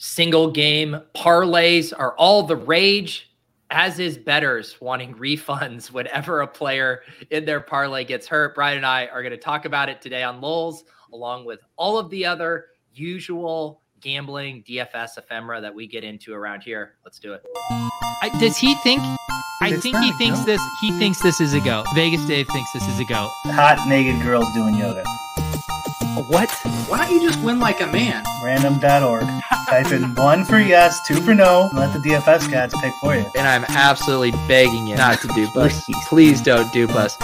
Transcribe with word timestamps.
Single 0.00 0.52
game 0.52 0.96
parlays 1.16 1.92
are 1.96 2.14
all 2.16 2.44
the 2.44 2.54
rage, 2.54 3.32
as 3.70 3.98
is 3.98 4.16
betters 4.16 4.80
wanting 4.80 5.12
refunds 5.16 5.90
whenever 5.92 6.40
a 6.40 6.46
player 6.46 7.02
in 7.30 7.44
their 7.44 7.60
parlay 7.60 8.04
gets 8.04 8.28
hurt. 8.28 8.54
Brian 8.54 8.76
and 8.76 8.86
I 8.86 9.06
are 9.06 9.22
going 9.22 9.32
to 9.32 9.36
talk 9.36 9.64
about 9.64 9.88
it 9.88 10.00
today 10.00 10.22
on 10.22 10.40
Lulz, 10.40 10.84
along 11.12 11.46
with 11.46 11.58
all 11.76 11.98
of 11.98 12.10
the 12.10 12.24
other 12.24 12.66
usual 12.94 13.82
gambling 14.00 14.62
DFS 14.62 15.18
ephemera 15.18 15.60
that 15.60 15.74
we 15.74 15.88
get 15.88 16.04
into 16.04 16.32
around 16.32 16.60
here. 16.60 16.94
Let's 17.04 17.18
do 17.18 17.32
it. 17.32 17.44
I, 18.22 18.30
does 18.38 18.56
he 18.56 18.76
think? 18.76 19.00
I 19.60 19.76
think 19.80 19.96
he 19.98 20.12
thinks 20.12 20.44
this. 20.44 20.62
He 20.80 20.92
thinks 20.92 21.20
this 21.20 21.40
is 21.40 21.54
a 21.54 21.60
go. 21.60 21.82
Vegas 21.96 22.24
Dave 22.26 22.46
thinks 22.46 22.72
this 22.72 22.86
is 22.86 23.00
a 23.00 23.04
go. 23.04 23.28
Hot 23.46 23.84
naked 23.88 24.22
girls 24.22 24.46
doing 24.54 24.76
yoga. 24.76 25.02
What? 26.26 26.50
Why 26.88 26.98
don't 26.98 27.14
you 27.14 27.28
just 27.28 27.40
win 27.44 27.60
like 27.60 27.80
a 27.80 27.86
man? 27.86 28.24
Random.org. 28.42 29.24
Type 29.68 29.92
in 29.92 30.14
one 30.14 30.44
for 30.44 30.58
yes, 30.58 31.06
two 31.06 31.20
for 31.20 31.34
no, 31.34 31.68
and 31.68 31.78
let 31.78 31.92
the 31.92 32.00
DFS 32.00 32.50
cats 32.50 32.74
pick 32.80 32.92
for 33.00 33.14
you. 33.14 33.24
And 33.36 33.46
I'm 33.46 33.64
absolutely 33.68 34.32
begging 34.48 34.86
you 34.86 34.96
not 34.96 35.20
to 35.20 35.28
dupe 35.28 35.54
us. 35.56 35.84
Please 36.08 36.42
don't 36.42 36.72
dupe 36.72 36.90
us. 36.94 37.16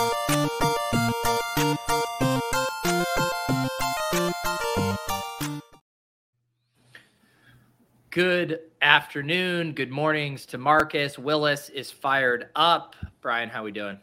Good 8.10 8.60
afternoon, 8.80 9.72
good 9.72 9.90
mornings 9.90 10.46
to 10.46 10.58
Marcus. 10.58 11.18
Willis 11.18 11.68
is 11.70 11.90
fired 11.90 12.50
up. 12.54 12.94
Brian, 13.20 13.48
how 13.48 13.64
we 13.64 13.72
doing? 13.72 13.98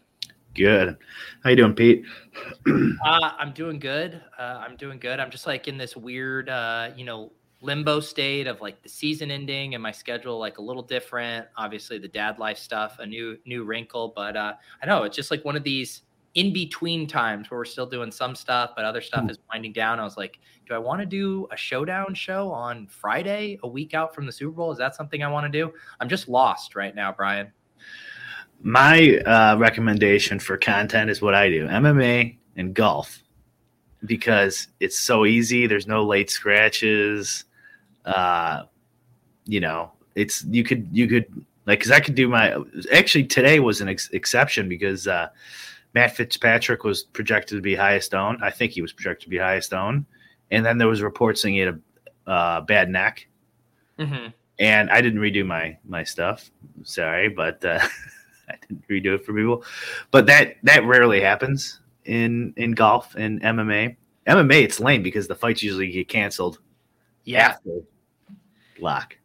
Good. 0.54 0.98
How 1.44 1.50
you 1.50 1.56
doing, 1.56 1.74
Pete? 1.74 2.06
uh, 2.68 3.32
I'm 3.38 3.54
doing 3.54 3.80
good. 3.80 4.22
Uh, 4.38 4.64
I'm 4.66 4.76
doing 4.76 5.00
good. 5.00 5.20
I'm 5.20 5.32
just 5.32 5.48
like 5.48 5.68
in 5.68 5.78
this 5.78 5.96
weird, 5.96 6.50
uh, 6.50 6.90
you 6.96 7.06
know, 7.06 7.32
limbo 7.62 8.00
state 8.00 8.48
of 8.48 8.60
like 8.60 8.82
the 8.82 8.90
season 8.90 9.32
ending 9.32 9.76
and 9.76 9.84
my 9.84 9.92
schedule 9.92 10.38
like 10.40 10.58
a 10.58 10.62
little 10.62 10.82
different. 10.82 11.48
Obviously, 11.56 12.00
the 12.00 12.08
dad 12.08 12.38
life 12.38 12.58
stuff, 12.58 12.98
a 13.00 13.06
new 13.06 13.38
new 13.46 13.64
wrinkle, 13.64 14.12
but 14.14 14.36
uh, 14.36 14.54
I 14.82 14.86
know 14.86 15.04
it's 15.04 15.16
just 15.16 15.32
like 15.32 15.46
one 15.46 15.56
of 15.56 15.64
these 15.64 16.02
in 16.36 16.54
between 16.54 17.08
times 17.08 17.50
where 17.50 17.60
we're 17.60 17.66
still 17.66 17.86
doing 17.86 18.12
some 18.12 18.36
stuff, 18.36 18.72
but 18.76 18.86
other 18.86 19.02
stuff 19.02 19.24
mm. 19.24 19.32
is 19.32 19.38
winding 19.52 19.74
down. 19.74 20.00
I 20.00 20.04
was 20.04 20.18
like, 20.18 20.40
do 20.68 20.74
I 20.74 20.78
want 20.78 21.02
to 21.02 21.06
do 21.06 21.48
a 21.52 21.58
showdown 21.58 22.14
show 22.14 22.52
on 22.52 22.88
Friday, 22.88 23.60
a 23.64 23.68
week 23.68 23.94
out 23.94 24.16
from 24.16 24.26
the 24.26 24.32
Super 24.32 24.52
Bowl? 24.52 24.72
Is 24.72 24.78
that 24.78 24.96
something 24.96 25.24
I 25.24 25.28
want 25.28 25.52
to 25.52 25.52
do? 25.52 25.74
I'm 26.00 26.08
just 26.08 26.30
lost 26.30 26.76
right 26.76 26.96
now, 26.96 27.12
Brian. 27.12 27.52
My 28.64 29.18
uh, 29.20 29.58
recommendation 29.58 30.40
for 30.40 30.58
content 30.58 31.10
is 31.10 31.22
what 31.22 31.34
I 31.34 31.50
do 31.50 31.68
MMA 31.68 32.38
and 32.56 32.74
golf 32.74 33.22
because 34.06 34.68
it's 34.80 35.00
so 35.00 35.26
easy. 35.26 35.68
There's 35.68 35.88
no 35.88 36.06
late 36.06 36.30
scratches. 36.30 37.46
Uh, 38.06 38.64
you 39.46 39.60
know, 39.60 39.92
it's 40.16 40.44
you 40.46 40.64
could 40.64 40.88
you 40.92 41.08
could 41.08 41.26
like 41.66 41.80
because 41.80 41.92
I 41.92 42.00
could 42.00 42.16
do 42.16 42.28
my 42.28 42.56
actually 42.94 43.26
today 43.26 43.60
was 43.60 43.82
an 43.82 43.90
ex- 43.90 44.10
exception 44.12 44.70
because 44.70 45.08
uh, 45.08 45.30
Matt 45.94 46.16
Fitzpatrick 46.16 46.84
was 46.84 47.04
projected 47.04 47.58
to 47.58 47.62
be 47.62 47.76
highest 47.76 48.14
owned. 48.14 48.44
I 48.44 48.50
think 48.50 48.72
he 48.74 48.82
was 48.82 48.94
projected 48.94 49.26
to 49.26 49.30
be 49.30 49.38
highest 49.38 49.74
owned, 49.74 50.06
and 50.50 50.66
then 50.66 50.78
there 50.78 50.88
was 50.88 51.02
reports 51.02 51.42
saying 51.42 51.56
he 51.56 51.62
had 51.62 51.82
a 52.28 52.30
uh, 52.30 52.62
bad 52.62 52.90
neck. 52.90 53.28
Mm-hmm. 54.00 54.28
And 54.60 54.92
I 54.92 55.02
didn't 55.02 55.20
redo 55.20 55.46
my 55.46 55.78
my 55.88 56.04
stuff. 56.04 56.52
Sorry, 56.84 57.30
but 57.30 57.64
uh, 57.66 57.80
I 58.52 58.58
didn't 58.68 58.88
redo 58.88 59.16
it 59.16 59.26
for 59.26 59.34
people. 59.34 59.64
But 60.12 60.26
that 60.28 60.56
that 60.64 60.86
rarely 60.86 61.22
happens 61.22 61.80
in 62.06 62.54
in 62.58 62.72
golf 62.72 63.16
and 63.16 63.42
MMA. 63.42 63.96
MMA 64.28 64.64
it's 64.64 64.80
lame 64.80 65.04
because 65.04 65.28
the 65.28 65.36
fights 65.36 65.64
usually 65.64 65.92
get 65.92 66.08
canceled. 66.08 66.60
Yeah. 67.24 67.56
lock. 68.80 69.18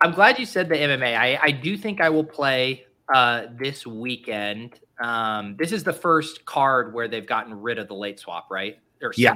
I'm 0.00 0.12
glad 0.12 0.38
you 0.38 0.46
said 0.46 0.68
the 0.68 0.74
MMA. 0.74 1.16
I, 1.16 1.38
I 1.40 1.50
do 1.52 1.76
think 1.76 2.00
I 2.00 2.08
will 2.08 2.24
play 2.24 2.86
uh, 3.14 3.46
this 3.56 3.86
weekend. 3.86 4.80
Um, 5.02 5.56
this 5.58 5.72
is 5.72 5.84
the 5.84 5.92
first 5.92 6.44
card 6.44 6.92
where 6.92 7.06
they've 7.06 7.26
gotten 7.26 7.60
rid 7.60 7.78
of 7.78 7.88
the 7.88 7.94
late 7.94 8.18
swap, 8.18 8.48
right? 8.50 8.78
Or 9.00 9.12
yeah. 9.16 9.34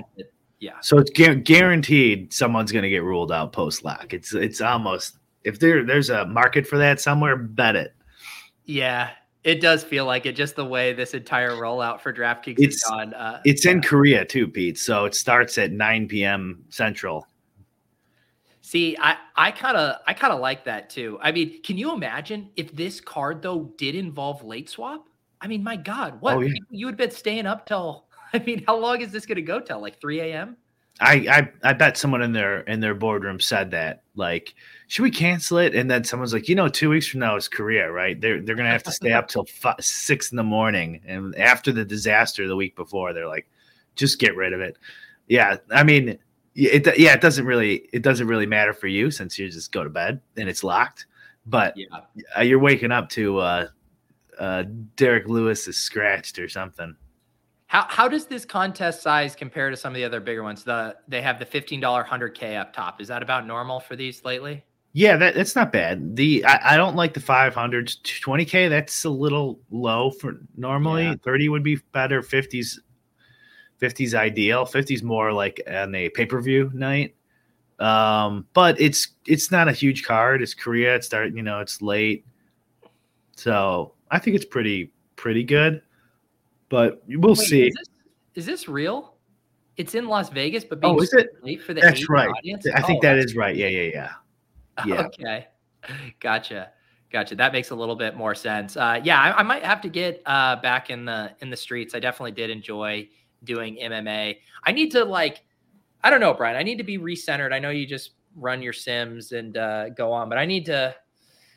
Yeah. 0.58 0.80
So 0.80 0.98
it's 0.98 1.10
gu- 1.10 1.36
guaranteed 1.36 2.32
someone's 2.32 2.72
going 2.72 2.82
to 2.82 2.88
get 2.88 3.02
ruled 3.02 3.30
out 3.30 3.52
post 3.52 3.84
lock. 3.84 4.14
It's 4.14 4.32
it's 4.32 4.60
almost 4.60 5.18
if 5.44 5.58
there 5.60 5.84
there's 5.84 6.10
a 6.10 6.24
market 6.26 6.66
for 6.66 6.78
that 6.78 7.00
somewhere, 7.00 7.36
bet 7.36 7.76
it. 7.76 7.94
Yeah, 8.66 9.10
it 9.44 9.60
does 9.60 9.84
feel 9.84 10.04
like 10.04 10.26
it. 10.26 10.32
Just 10.32 10.56
the 10.56 10.64
way 10.64 10.92
this 10.92 11.14
entire 11.14 11.52
rollout 11.52 12.00
for 12.00 12.12
DraftKings 12.12 12.56
it's, 12.58 12.82
has 12.82 12.90
gone. 12.90 13.14
Uh, 13.14 13.40
it's 13.44 13.64
in 13.64 13.80
Korea 13.80 14.24
too, 14.24 14.48
Pete. 14.48 14.78
So 14.78 15.04
it 15.04 15.14
starts 15.14 15.56
at 15.56 15.72
9 15.72 16.08
p.m. 16.08 16.64
Central. 16.68 17.26
See, 18.60 18.96
I 19.00 19.16
I 19.36 19.52
kind 19.52 19.76
of 19.76 20.00
I 20.08 20.12
kind 20.12 20.32
of 20.32 20.40
like 20.40 20.64
that 20.64 20.90
too. 20.90 21.18
I 21.22 21.30
mean, 21.30 21.62
can 21.62 21.78
you 21.78 21.92
imagine 21.94 22.50
if 22.56 22.74
this 22.74 23.00
card 23.00 23.40
though 23.40 23.72
did 23.78 23.94
involve 23.94 24.42
late 24.42 24.68
swap? 24.68 25.06
I 25.40 25.46
mean, 25.46 25.62
my 25.62 25.76
God, 25.76 26.20
what 26.20 26.36
oh, 26.36 26.40
yeah. 26.40 26.52
you 26.70 26.86
would 26.86 26.94
have 26.94 26.98
been 26.98 27.16
staying 27.16 27.46
up 27.46 27.66
till? 27.66 28.06
I 28.32 28.40
mean, 28.40 28.64
how 28.66 28.76
long 28.76 29.00
is 29.00 29.12
this 29.12 29.24
going 29.24 29.36
to 29.36 29.42
go 29.42 29.60
till? 29.60 29.80
Like 29.80 30.00
3 30.00 30.20
a.m. 30.20 30.56
I, 31.00 31.14
I 31.62 31.70
I 31.70 31.72
bet 31.74 31.96
someone 31.96 32.22
in 32.22 32.32
their 32.32 32.60
in 32.60 32.80
their 32.80 32.94
boardroom 32.94 33.38
said 33.40 33.70
that 33.72 34.02
like 34.14 34.54
should 34.88 35.02
we 35.02 35.10
cancel 35.10 35.58
it? 35.58 35.74
And 35.74 35.90
then 35.90 36.04
someone's 36.04 36.32
like 36.32 36.48
you 36.48 36.54
know 36.54 36.68
two 36.68 36.88
weeks 36.88 37.06
from 37.06 37.20
now 37.20 37.36
is 37.36 37.48
Korea 37.48 37.90
right? 37.90 38.18
They're 38.20 38.40
they're 38.40 38.56
gonna 38.56 38.70
have 38.70 38.82
to 38.84 38.92
stay 38.92 39.12
up 39.12 39.28
till 39.28 39.44
five, 39.60 39.76
six 39.80 40.30
in 40.30 40.36
the 40.36 40.42
morning 40.42 41.02
and 41.06 41.36
after 41.36 41.72
the 41.72 41.84
disaster 41.84 42.48
the 42.48 42.56
week 42.56 42.76
before 42.76 43.12
they're 43.12 43.28
like 43.28 43.48
just 43.94 44.18
get 44.18 44.36
rid 44.36 44.52
of 44.52 44.60
it. 44.60 44.78
Yeah 45.28 45.58
I 45.70 45.82
mean 45.82 46.18
it 46.54 46.98
yeah 46.98 47.12
it 47.12 47.20
doesn't 47.20 47.44
really 47.44 47.88
it 47.92 48.00
doesn't 48.02 48.26
really 48.26 48.46
matter 48.46 48.72
for 48.72 48.86
you 48.86 49.10
since 49.10 49.38
you 49.38 49.50
just 49.50 49.72
go 49.72 49.84
to 49.84 49.90
bed 49.90 50.20
and 50.38 50.48
it's 50.48 50.64
locked 50.64 51.06
but 51.44 51.74
yeah. 51.76 52.40
you're 52.40 52.58
waking 52.58 52.90
up 52.90 53.10
to 53.10 53.38
uh 53.38 53.66
uh 54.38 54.64
Derrick 54.96 55.28
Lewis 55.28 55.68
is 55.68 55.76
scratched 55.76 56.38
or 56.38 56.48
something 56.48 56.96
how 57.66 57.86
how 57.88 58.08
does 58.08 58.26
this 58.26 58.44
contest 58.44 59.02
size 59.02 59.34
compare 59.34 59.70
to 59.70 59.76
some 59.76 59.92
of 59.92 59.96
the 59.96 60.04
other 60.04 60.20
bigger 60.20 60.42
ones? 60.42 60.62
The 60.64 60.96
they 61.08 61.20
have 61.20 61.38
the 61.38 61.46
fifteen 61.46 61.80
dollar 61.80 62.04
hundred 62.04 62.30
k 62.30 62.56
up 62.56 62.72
top. 62.72 63.00
Is 63.00 63.08
that 63.08 63.22
about 63.22 63.46
normal 63.46 63.80
for 63.80 63.96
these 63.96 64.24
lately? 64.24 64.64
Yeah, 64.92 65.18
that, 65.18 65.34
that's 65.34 65.54
not 65.54 65.72
bad. 65.72 66.16
The 66.16 66.42
I, 66.46 66.74
I 66.74 66.76
don't 66.78 66.96
like 66.96 67.12
the 67.12 67.20
500s. 67.20 68.00
20k 68.00 68.70
that's 68.70 69.04
a 69.04 69.10
little 69.10 69.60
low 69.70 70.10
for 70.10 70.40
normally. 70.56 71.04
Yeah. 71.04 71.16
30 71.22 71.50
would 71.50 71.62
be 71.62 71.76
better. 71.92 72.22
50s 72.22 72.78
50s 73.78 74.14
ideal. 74.14 74.64
50s 74.64 75.02
more 75.02 75.34
like 75.34 75.60
on 75.70 75.94
a 75.94 76.08
pay-per-view 76.08 76.70
night. 76.72 77.14
Um, 77.78 78.46
but 78.54 78.80
it's 78.80 79.08
it's 79.26 79.50
not 79.50 79.68
a 79.68 79.72
huge 79.72 80.02
card. 80.02 80.40
It's 80.40 80.54
Korea. 80.54 80.94
It's 80.94 81.06
start, 81.06 81.34
you 81.34 81.42
know, 81.42 81.60
it's 81.60 81.82
late. 81.82 82.24
So 83.36 83.92
I 84.10 84.18
think 84.18 84.34
it's 84.34 84.46
pretty 84.46 84.92
pretty 85.16 85.44
good 85.44 85.82
but 86.68 87.02
we'll 87.08 87.34
Wait, 87.34 87.38
see. 87.38 87.66
Is 87.68 87.74
this, 87.74 87.88
is 88.34 88.46
this, 88.46 88.68
real? 88.68 89.14
It's 89.76 89.94
in 89.94 90.06
Las 90.06 90.30
Vegas, 90.30 90.64
but 90.64 90.80
being 90.80 90.94
oh, 90.94 91.00
is 91.00 91.12
it? 91.12 91.28
late 91.42 91.62
for 91.62 91.74
the 91.74 91.80
that's 91.80 92.08
right. 92.08 92.28
Audience? 92.28 92.66
I 92.74 92.82
think 92.82 93.04
oh, 93.04 93.08
that 93.08 93.18
is 93.18 93.36
right. 93.36 93.54
Yeah, 93.54 93.68
yeah, 93.68 93.82
yeah. 93.82 94.10
Yeah. 94.86 95.06
Okay, 95.06 95.46
gotcha, 96.20 96.70
gotcha. 97.10 97.34
That 97.34 97.52
makes 97.52 97.70
a 97.70 97.74
little 97.74 97.96
bit 97.96 98.14
more 98.14 98.34
sense. 98.34 98.76
Uh, 98.76 99.00
yeah, 99.02 99.18
I, 99.18 99.38
I, 99.38 99.42
might 99.42 99.64
have 99.64 99.80
to 99.80 99.88
get 99.88 100.20
uh, 100.26 100.56
back 100.56 100.90
in 100.90 101.06
the 101.06 101.32
in 101.40 101.48
the 101.48 101.56
streets. 101.56 101.94
I 101.94 101.98
definitely 101.98 102.32
did 102.32 102.50
enjoy 102.50 103.08
doing 103.44 103.78
MMA. 103.82 104.36
I 104.64 104.72
need 104.72 104.90
to 104.92 105.02
like 105.02 105.42
I 106.04 106.10
don't 106.10 106.20
know, 106.20 106.34
Brian. 106.34 106.56
I 106.56 106.62
need 106.62 106.76
to 106.76 106.84
be 106.84 106.98
recentered. 106.98 107.54
I 107.54 107.58
know 107.58 107.70
you 107.70 107.86
just 107.86 108.12
run 108.34 108.60
your 108.60 108.74
sims 108.74 109.32
and 109.32 109.56
uh, 109.56 109.88
go 109.88 110.12
on, 110.12 110.28
but 110.28 110.36
I 110.36 110.44
need 110.44 110.66
to 110.66 110.94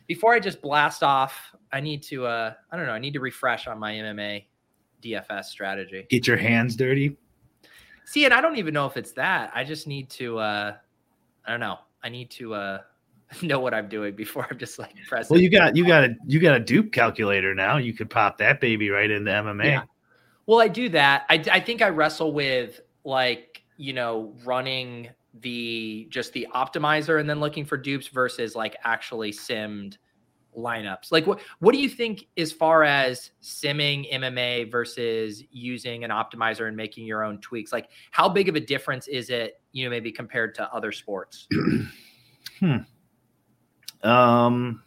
before 0.08 0.34
I 0.34 0.40
just 0.40 0.62
blast 0.62 1.04
off. 1.04 1.54
I 1.72 1.82
need 1.82 2.04
to. 2.04 2.26
Uh, 2.26 2.54
I 2.72 2.78
don't 2.78 2.86
know. 2.86 2.94
I 2.94 3.00
need 3.00 3.14
to 3.14 3.20
refresh 3.20 3.68
on 3.68 3.80
my 3.80 3.94
MMA 3.94 4.46
DFS 5.02 5.46
strategy. 5.46 6.06
Get 6.10 6.28
your 6.28 6.38
hands 6.38 6.76
dirty. 6.76 7.18
See, 8.06 8.26
and 8.26 8.34
I 8.34 8.42
don't 8.42 8.58
even 8.58 8.74
know 8.74 8.86
if 8.86 8.98
it's 8.98 9.12
that. 9.14 9.52
I 9.54 9.64
just 9.64 9.88
need 9.88 10.10
to. 10.12 10.40
Uh, 10.40 10.76
I 11.46 11.52
don't 11.52 11.60
know. 11.60 11.80
I 12.04 12.10
need 12.10 12.32
to 12.32 12.54
uh, 12.54 12.80
know 13.42 13.60
what 13.60 13.74
I'm 13.74 13.88
doing 13.88 14.16
before 14.16 14.48
I'm 14.50 14.58
just 14.58 14.80
like 14.80 14.96
pressing. 15.08 15.34
Well, 15.34 15.42
you 15.42 15.50
got 15.50 15.76
you 15.76 15.86
got 15.86 16.04
a 16.04 16.16
you 16.26 16.40
got 16.40 16.56
a 16.56 16.60
dupe 16.60 16.92
calculator 16.92 17.54
now. 17.54 17.78
You 17.78 17.94
could 17.94 18.10
pop 18.10 18.38
that 18.40 18.60
baby 18.60 18.90
right 18.90 19.10
into 19.10 19.32
MMA. 19.32 19.66
Yeah. 19.66 19.84
Well, 20.46 20.60
I 20.60 20.68
do 20.68 20.90
that. 20.90 21.26
I 21.30 21.44
I 21.52 21.60
think 21.60 21.82
I 21.82 21.90
wrestle 21.90 22.34
with 22.34 22.82
like 23.04 23.64
you 23.78 23.94
know 23.94 24.34
running 24.44 25.10
the 25.42 26.08
just 26.10 26.34
the 26.34 26.48
optimizer 26.54 27.20
and 27.20 27.30
then 27.30 27.40
looking 27.40 27.66
for 27.66 27.78
dupes 27.78 28.08
versus 28.08 28.56
like 28.56 28.76
actually 28.84 29.32
simmed 29.32 29.98
lineups. 30.60 31.12
Like 31.12 31.28
what 31.28 31.40
what 31.60 31.74
do 31.74 31.80
you 31.80 31.90
think 31.90 32.28
as 32.38 32.52
far 32.52 32.84
as 32.84 33.32
simming 33.42 34.12
MMA 34.14 34.72
versus 34.72 35.44
using 35.52 36.04
an 36.04 36.12
optimizer 36.12 36.68
and 36.68 36.76
making 36.76 37.06
your 37.06 37.24
own 37.24 37.40
tweaks? 37.40 37.72
Like 37.72 37.90
how 38.12 38.30
big 38.30 38.50
of 38.50 38.56
a 38.56 38.60
difference 38.60 39.08
is 39.08 39.30
it, 39.30 39.62
you 39.72 39.84
know, 39.84 39.90
maybe 39.90 40.12
compared 40.12 40.56
to 40.56 40.74
other 40.74 40.92
sports? 40.92 41.48
hmm. 42.60 42.78
Um 44.04 44.84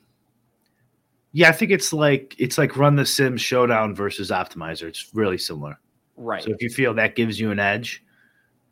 yeah, 1.32 1.48
I 1.48 1.52
think 1.52 1.70
it's 1.70 1.92
like 1.92 2.34
it's 2.38 2.58
like 2.58 2.76
run 2.76 2.96
the 2.96 3.06
sim 3.06 3.36
showdown 3.36 3.94
versus 3.94 4.30
optimizer. 4.30 4.84
It's 4.84 5.14
really 5.14 5.38
similar. 5.38 5.78
Right. 6.16 6.42
So 6.42 6.50
if 6.50 6.62
you 6.62 6.69
feel 6.69 6.94
that 6.94 7.16
gives 7.16 7.40
you 7.40 7.50
an 7.50 7.58
edge, 7.58 8.04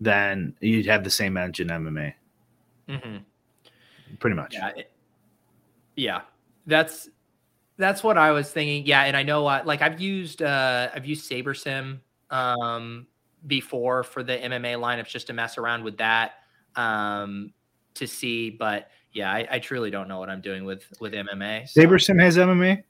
then 0.00 0.54
you'd 0.60 0.86
have 0.86 1.02
the 1.02 1.10
same 1.10 1.36
edge 1.36 1.60
in 1.60 1.68
MMA. 1.68 2.12
Mm-hmm. 2.88 3.16
Pretty 4.18 4.36
much. 4.36 4.54
Yeah. 4.54 4.68
It, 4.76 4.92
yeah. 5.96 6.20
That's 6.66 7.08
that's 7.76 8.02
what 8.02 8.18
I 8.18 8.32
was 8.32 8.50
thinking. 8.50 8.86
Yeah, 8.86 9.04
and 9.04 9.16
I 9.16 9.22
know 9.22 9.46
uh, 9.46 9.62
like 9.64 9.82
I've 9.82 10.00
used 10.00 10.42
uh 10.42 10.90
I've 10.94 11.06
used 11.06 11.30
SaberSim 11.30 12.00
um 12.30 13.06
before 13.46 14.02
for 14.04 14.22
the 14.22 14.36
MMA 14.36 14.78
lineups 14.78 15.08
just 15.08 15.26
to 15.28 15.32
mess 15.32 15.58
around 15.58 15.82
with 15.82 15.96
that 15.98 16.32
um 16.76 17.52
to 17.94 18.06
see, 18.06 18.50
but 18.50 18.90
yeah, 19.12 19.32
I, 19.32 19.46
I 19.50 19.58
truly 19.58 19.90
don't 19.90 20.08
know 20.08 20.18
what 20.18 20.30
I'm 20.30 20.40
doing 20.40 20.64
with 20.64 20.84
with 21.00 21.12
MMA. 21.12 21.68
So. 21.68 21.80
SaberSim 21.80 22.20
has 22.20 22.36
MMA? 22.36 22.82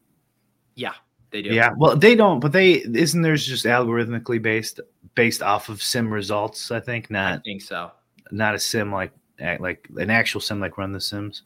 Yeah, 0.74 0.92
they 1.30 1.42
do. 1.42 1.50
Yeah, 1.50 1.70
well, 1.76 1.96
they 1.96 2.14
don't, 2.14 2.40
but 2.40 2.52
they 2.52 2.74
isn't 2.74 3.22
theirs 3.22 3.46
just 3.46 3.64
algorithmically 3.64 4.40
based 4.42 4.80
based 5.14 5.42
off 5.42 5.68
of 5.68 5.82
sim 5.82 6.12
results. 6.12 6.70
I 6.70 6.80
think 6.80 7.10
not. 7.10 7.34
I 7.34 7.38
think 7.38 7.62
so. 7.62 7.90
Not 8.30 8.54
a 8.54 8.58
sim 8.58 8.92
like 8.92 9.12
like 9.58 9.88
an 9.96 10.10
actual 10.10 10.40
sim 10.40 10.60
like 10.60 10.78
Run 10.78 10.92
the 10.92 11.00
Sims. 11.00 11.42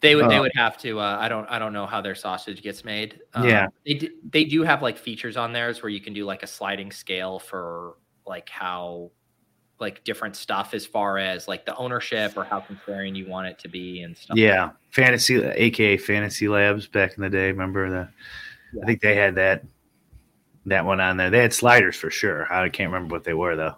They 0.00 0.14
would. 0.14 0.26
Uh, 0.26 0.28
they 0.28 0.40
would 0.40 0.52
have 0.54 0.76
to. 0.78 1.00
Uh, 1.00 1.16
I 1.18 1.28
don't. 1.28 1.46
I 1.46 1.58
don't 1.58 1.72
know 1.72 1.86
how 1.86 2.00
their 2.00 2.14
sausage 2.14 2.62
gets 2.62 2.84
made. 2.84 3.20
Um, 3.34 3.48
yeah. 3.48 3.68
They 3.84 3.94
do, 3.94 4.08
they 4.30 4.44
do 4.44 4.62
have 4.62 4.82
like 4.82 4.98
features 4.98 5.36
on 5.36 5.52
theirs 5.52 5.82
where 5.82 5.90
you 5.90 6.00
can 6.00 6.12
do 6.12 6.24
like 6.24 6.42
a 6.42 6.46
sliding 6.46 6.92
scale 6.92 7.38
for 7.38 7.96
like 8.26 8.48
how 8.48 9.10
like 9.78 10.04
different 10.04 10.36
stuff 10.36 10.74
as 10.74 10.86
far 10.86 11.18
as 11.18 11.48
like 11.48 11.66
the 11.66 11.76
ownership 11.76 12.36
or 12.36 12.44
how 12.44 12.60
contrarian 12.60 13.14
you 13.14 13.26
want 13.26 13.46
it 13.46 13.58
to 13.60 13.68
be 13.68 14.02
and 14.02 14.16
stuff. 14.16 14.36
Yeah, 14.36 14.64
like 14.64 14.74
fantasy, 14.90 15.42
aka 15.42 15.96
Fantasy 15.96 16.48
Labs 16.48 16.86
back 16.86 17.16
in 17.16 17.22
the 17.22 17.30
day. 17.30 17.48
Remember 17.48 17.88
the? 17.88 18.08
Yeah. 18.74 18.82
I 18.82 18.86
think 18.86 19.00
they 19.00 19.14
had 19.14 19.34
that 19.36 19.64
that 20.66 20.84
one 20.84 21.00
on 21.00 21.16
there. 21.16 21.30
They 21.30 21.38
had 21.38 21.54
sliders 21.54 21.96
for 21.96 22.10
sure. 22.10 22.52
I 22.52 22.68
can't 22.68 22.92
remember 22.92 23.14
what 23.14 23.24
they 23.24 23.34
were 23.34 23.56
though. 23.56 23.76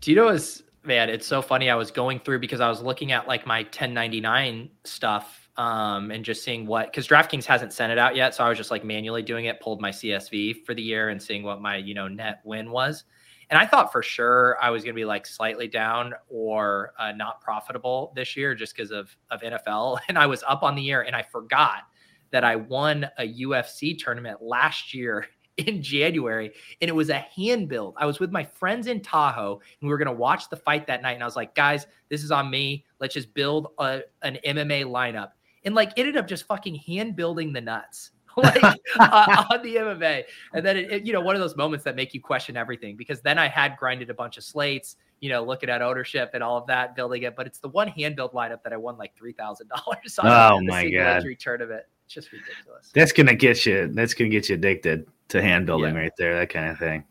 Do 0.00 0.10
you 0.10 0.16
know 0.16 0.28
is 0.28 0.63
man? 0.84 1.08
It's 1.08 1.26
so 1.26 1.42
funny. 1.42 1.70
I 1.70 1.74
was 1.74 1.90
going 1.90 2.20
through 2.20 2.40
because 2.40 2.60
I 2.60 2.68
was 2.68 2.82
looking 2.82 3.12
at 3.12 3.26
like 3.26 3.46
my 3.46 3.62
1099 3.62 4.70
stuff 4.84 5.48
um, 5.56 6.10
and 6.10 6.24
just 6.24 6.42
seeing 6.44 6.66
what 6.66 6.90
because 6.90 7.06
DraftKings 7.06 7.44
hasn't 7.44 7.72
sent 7.72 7.92
it 7.92 7.98
out 7.98 8.16
yet, 8.16 8.34
so 8.34 8.44
I 8.44 8.48
was 8.48 8.58
just 8.58 8.70
like 8.70 8.84
manually 8.84 9.22
doing 9.22 9.44
it. 9.46 9.60
Pulled 9.60 9.80
my 9.80 9.90
CSV 9.90 10.64
for 10.64 10.74
the 10.74 10.82
year 10.82 11.10
and 11.10 11.22
seeing 11.22 11.42
what 11.42 11.60
my 11.60 11.76
you 11.76 11.94
know 11.94 12.08
net 12.08 12.40
win 12.44 12.70
was. 12.70 13.04
And 13.50 13.58
I 13.58 13.66
thought 13.66 13.92
for 13.92 14.02
sure 14.02 14.56
I 14.60 14.70
was 14.70 14.82
going 14.82 14.94
to 14.94 14.98
be 14.98 15.04
like 15.04 15.26
slightly 15.26 15.68
down 15.68 16.14
or 16.28 16.92
uh, 16.98 17.12
not 17.12 17.40
profitable 17.40 18.12
this 18.16 18.36
year 18.36 18.54
just 18.54 18.74
because 18.74 18.90
of 18.90 19.14
of 19.30 19.40
NFL. 19.42 19.98
And 20.08 20.18
I 20.18 20.26
was 20.26 20.42
up 20.46 20.62
on 20.62 20.74
the 20.74 20.82
year 20.82 21.02
and 21.02 21.14
I 21.14 21.22
forgot 21.22 21.82
that 22.30 22.42
I 22.42 22.56
won 22.56 23.08
a 23.18 23.32
UFC 23.42 23.96
tournament 23.96 24.42
last 24.42 24.92
year 24.92 25.26
in 25.56 25.82
January 25.82 26.52
and 26.80 26.88
it 26.88 26.94
was 26.94 27.10
a 27.10 27.18
hand 27.18 27.68
build. 27.68 27.94
I 27.96 28.06
was 28.06 28.20
with 28.20 28.32
my 28.32 28.44
friends 28.44 28.86
in 28.86 29.00
Tahoe 29.00 29.60
and 29.80 29.88
we 29.88 29.88
were 29.88 29.98
going 29.98 30.06
to 30.06 30.12
watch 30.12 30.48
the 30.48 30.56
fight 30.56 30.86
that 30.86 31.02
night. 31.02 31.12
And 31.12 31.22
I 31.22 31.26
was 31.26 31.36
like, 31.36 31.54
guys, 31.54 31.86
this 32.08 32.24
is 32.24 32.30
on 32.30 32.50
me. 32.50 32.84
Let's 33.00 33.14
just 33.14 33.32
build 33.34 33.68
a, 33.78 34.00
an 34.22 34.38
MMA 34.46 34.84
lineup. 34.84 35.30
And 35.64 35.74
like, 35.74 35.92
ended 35.96 36.16
up 36.16 36.26
just 36.26 36.46
fucking 36.46 36.74
hand 36.74 37.16
building 37.16 37.52
the 37.52 37.60
nuts. 37.60 38.10
like 38.36 38.64
uh, 38.98 39.44
on 39.50 39.62
the 39.62 39.76
MMA. 39.76 40.24
And 40.52 40.66
then, 40.66 40.76
it, 40.76 40.90
it, 40.90 41.06
you 41.06 41.12
know, 41.12 41.20
one 41.20 41.36
of 41.36 41.40
those 41.40 41.56
moments 41.56 41.84
that 41.84 41.94
make 41.94 42.14
you 42.14 42.20
question 42.20 42.56
everything 42.56 42.96
because 42.96 43.20
then 43.20 43.38
I 43.38 43.46
had 43.46 43.76
grinded 43.76 44.10
a 44.10 44.14
bunch 44.14 44.36
of 44.36 44.42
slates, 44.42 44.96
you 45.20 45.28
know, 45.28 45.44
looking 45.44 45.70
at 45.70 45.82
ownership 45.82 46.30
and 46.34 46.42
all 46.42 46.56
of 46.56 46.66
that, 46.66 46.96
building 46.96 47.22
it. 47.22 47.36
But 47.36 47.46
it's 47.46 47.60
the 47.60 47.68
one 47.68 47.86
hand 47.86 48.16
build 48.16 48.32
lineup 48.32 48.64
that 48.64 48.72
I 48.72 48.76
won 48.76 48.98
like 48.98 49.12
$3,000 49.16 49.60
on. 49.70 50.26
Oh 50.26 50.60
my 50.62 50.90
God. 50.90 51.24
Tournament. 51.38 51.84
It's 52.06 52.14
just 52.14 52.32
ridiculous. 52.32 52.90
That's 52.92 53.12
going 53.12 53.28
to 53.28 53.36
get 53.36 53.64
you, 53.64 53.88
that's 53.94 54.14
going 54.14 54.30
to 54.30 54.36
get 54.36 54.48
you 54.48 54.56
addicted 54.56 55.06
to 55.28 55.42
hand 55.42 55.66
building 55.66 55.94
yeah. 55.94 56.00
right 56.00 56.12
there, 56.18 56.38
that 56.38 56.50
kind 56.50 56.70
of 56.70 56.78
thing. 56.78 57.04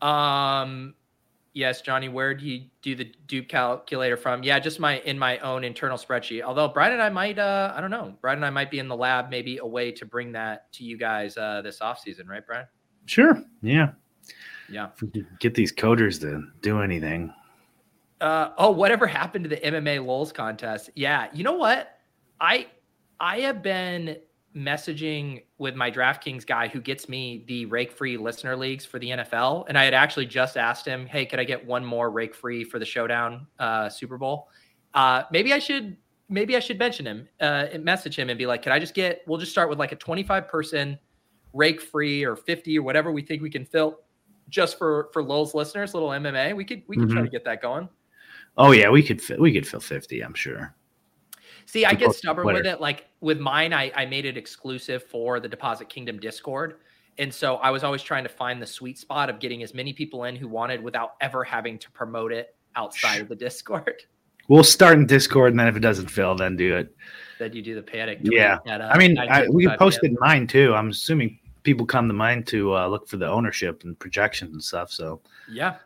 Um, 0.00 0.94
yes, 1.54 1.80
Johnny, 1.80 2.08
where 2.08 2.34
do 2.34 2.46
you 2.46 2.66
do 2.82 2.94
the 2.94 3.12
dupe 3.26 3.48
calculator 3.48 4.16
from? 4.16 4.42
Yeah, 4.42 4.58
just 4.58 4.80
my 4.80 4.98
in 5.00 5.18
my 5.18 5.38
own 5.38 5.64
internal 5.64 5.96
spreadsheet. 5.96 6.42
Although 6.42 6.68
Brian 6.68 6.92
and 6.92 7.02
I 7.02 7.08
might, 7.08 7.38
uh, 7.38 7.72
I 7.74 7.80
don't 7.80 7.90
know, 7.90 8.14
Brian 8.20 8.38
and 8.38 8.44
I 8.44 8.50
might 8.50 8.70
be 8.70 8.78
in 8.78 8.88
the 8.88 8.96
lab, 8.96 9.30
maybe 9.30 9.58
a 9.58 9.66
way 9.66 9.90
to 9.92 10.04
bring 10.04 10.32
that 10.32 10.72
to 10.74 10.84
you 10.84 10.98
guys 10.98 11.36
uh, 11.36 11.62
this 11.62 11.80
off 11.80 12.00
season, 12.00 12.26
right, 12.26 12.46
Brian? 12.46 12.66
Sure. 13.06 13.42
Yeah. 13.62 13.92
Yeah. 14.68 14.88
Get 15.40 15.54
these 15.54 15.72
coders 15.72 16.20
to 16.22 16.42
do 16.62 16.80
anything. 16.80 17.32
Uh, 18.20 18.50
oh, 18.56 18.70
whatever 18.70 19.06
happened 19.06 19.44
to 19.44 19.50
the 19.50 19.56
MMA 19.58 20.04
Lulz 20.04 20.32
contest? 20.32 20.90
Yeah, 20.94 21.28
you 21.32 21.44
know 21.44 21.54
what? 21.54 21.98
I 22.40 22.68
I 23.20 23.40
have 23.40 23.62
been 23.62 24.16
messaging 24.54 25.42
with 25.58 25.74
my 25.74 25.90
DraftKings 25.90 26.46
guy 26.46 26.68
who 26.68 26.80
gets 26.80 27.08
me 27.08 27.44
the 27.48 27.66
rake 27.66 27.90
free 27.90 28.16
listener 28.16 28.56
leagues 28.56 28.84
for 28.84 28.98
the 28.98 29.10
NFL. 29.10 29.64
And 29.68 29.76
I 29.76 29.84
had 29.84 29.94
actually 29.94 30.26
just 30.26 30.56
asked 30.56 30.86
him, 30.86 31.06
Hey, 31.06 31.26
could 31.26 31.40
I 31.40 31.44
get 31.44 31.64
one 31.64 31.84
more 31.84 32.10
rake 32.10 32.34
free 32.34 32.62
for 32.64 32.78
the 32.78 32.84
showdown 32.84 33.46
uh, 33.58 33.88
Super 33.88 34.16
Bowl? 34.16 34.48
Uh, 34.94 35.24
maybe 35.32 35.52
I 35.52 35.58
should, 35.58 35.96
maybe 36.28 36.56
I 36.56 36.60
should 36.60 36.78
mention 36.78 37.06
him, 37.06 37.28
uh, 37.40 37.66
and 37.72 37.84
message 37.84 38.18
him 38.18 38.30
and 38.30 38.38
be 38.38 38.46
like, 38.46 38.62
Can 38.62 38.72
I 38.72 38.78
just 38.78 38.94
get, 38.94 39.22
we'll 39.26 39.38
just 39.38 39.52
start 39.52 39.68
with 39.68 39.78
like 39.78 39.92
a 39.92 39.96
25 39.96 40.46
person 40.48 40.98
rake 41.52 41.80
free 41.80 42.24
or 42.24 42.36
50 42.36 42.78
or 42.78 42.82
whatever 42.82 43.10
we 43.12 43.22
think 43.22 43.42
we 43.42 43.50
can 43.50 43.64
fill 43.64 44.00
just 44.48 44.78
for, 44.78 45.08
for 45.12 45.22
Lulz 45.22 45.54
listeners, 45.54 45.94
little 45.94 46.10
MMA. 46.10 46.54
We 46.54 46.64
could, 46.64 46.82
we 46.86 46.96
could 46.96 47.06
mm-hmm. 47.06 47.14
try 47.14 47.22
to 47.22 47.30
get 47.30 47.44
that 47.44 47.60
going. 47.60 47.88
Oh 48.56 48.70
yeah. 48.70 48.88
We 48.88 49.02
could, 49.02 49.20
we 49.38 49.52
could 49.52 49.66
fill 49.66 49.80
50, 49.80 50.20
I'm 50.20 50.34
sure. 50.34 50.74
See, 51.74 51.84
I 51.84 51.92
get 51.94 52.12
stubborn 52.12 52.46
with 52.46 52.66
it. 52.66 52.80
Like 52.80 53.08
with 53.20 53.40
mine, 53.40 53.72
I, 53.72 53.90
I 53.96 54.06
made 54.06 54.26
it 54.26 54.36
exclusive 54.36 55.02
for 55.02 55.40
the 55.40 55.48
Deposit 55.48 55.88
Kingdom 55.88 56.20
Discord. 56.20 56.76
And 57.18 57.34
so 57.34 57.56
I 57.56 57.70
was 57.70 57.82
always 57.82 58.00
trying 58.00 58.22
to 58.22 58.28
find 58.28 58.62
the 58.62 58.66
sweet 58.66 58.96
spot 58.96 59.28
of 59.28 59.40
getting 59.40 59.60
as 59.64 59.74
many 59.74 59.92
people 59.92 60.22
in 60.22 60.36
who 60.36 60.46
wanted 60.46 60.80
without 60.80 61.14
ever 61.20 61.42
having 61.42 61.76
to 61.80 61.90
promote 61.90 62.30
it 62.30 62.54
outside 62.76 63.20
of 63.22 63.28
the 63.28 63.34
Discord. 63.34 64.04
We'll 64.46 64.62
start 64.62 64.98
in 64.98 65.06
Discord, 65.06 65.52
and 65.54 65.58
then 65.58 65.68
if 65.68 65.74
it 65.74 65.80
doesn't 65.80 66.08
fill, 66.08 66.34
then 66.34 66.54
do 66.54 66.76
it. 66.76 66.94
Then 67.38 67.54
you 67.54 67.62
do 67.62 67.74
the 67.74 67.82
panic. 67.82 68.18
Yeah, 68.20 68.58
at, 68.66 68.82
uh, 68.82 68.90
I 68.92 68.98
mean, 68.98 69.16
I, 69.18 69.48
we 69.48 69.66
posted 69.78 70.14
mine 70.20 70.46
too. 70.46 70.74
I'm 70.74 70.90
assuming 70.90 71.38
people 71.62 71.86
come 71.86 72.08
to 72.08 72.12
mine 72.12 72.42
to 72.48 72.76
uh, 72.76 72.86
look 72.86 73.08
for 73.08 73.16
the 73.16 73.26
ownership 73.26 73.84
and 73.84 73.98
projections 73.98 74.52
and 74.52 74.62
stuff. 74.62 74.92
So 74.92 75.22
yeah, 75.50 75.76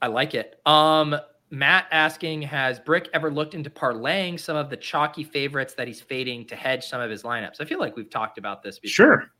I 0.00 0.06
like 0.06 0.34
it. 0.34 0.58
Um, 0.64 1.14
Matt 1.50 1.86
asking, 1.90 2.42
has 2.42 2.78
Brick 2.78 3.08
ever 3.12 3.30
looked 3.30 3.54
into 3.54 3.70
parlaying 3.70 4.38
some 4.38 4.56
of 4.56 4.70
the 4.70 4.76
chalky 4.76 5.24
favorites 5.24 5.74
that 5.74 5.88
he's 5.88 6.00
fading 6.00 6.46
to 6.46 6.56
hedge 6.56 6.86
some 6.86 7.00
of 7.00 7.10
his 7.10 7.24
lineups? 7.24 7.60
I 7.60 7.64
feel 7.64 7.80
like 7.80 7.96
we've 7.96 8.10
talked 8.10 8.38
about 8.38 8.62
this 8.62 8.78
before. 8.78 8.92
Sure. 8.92 9.32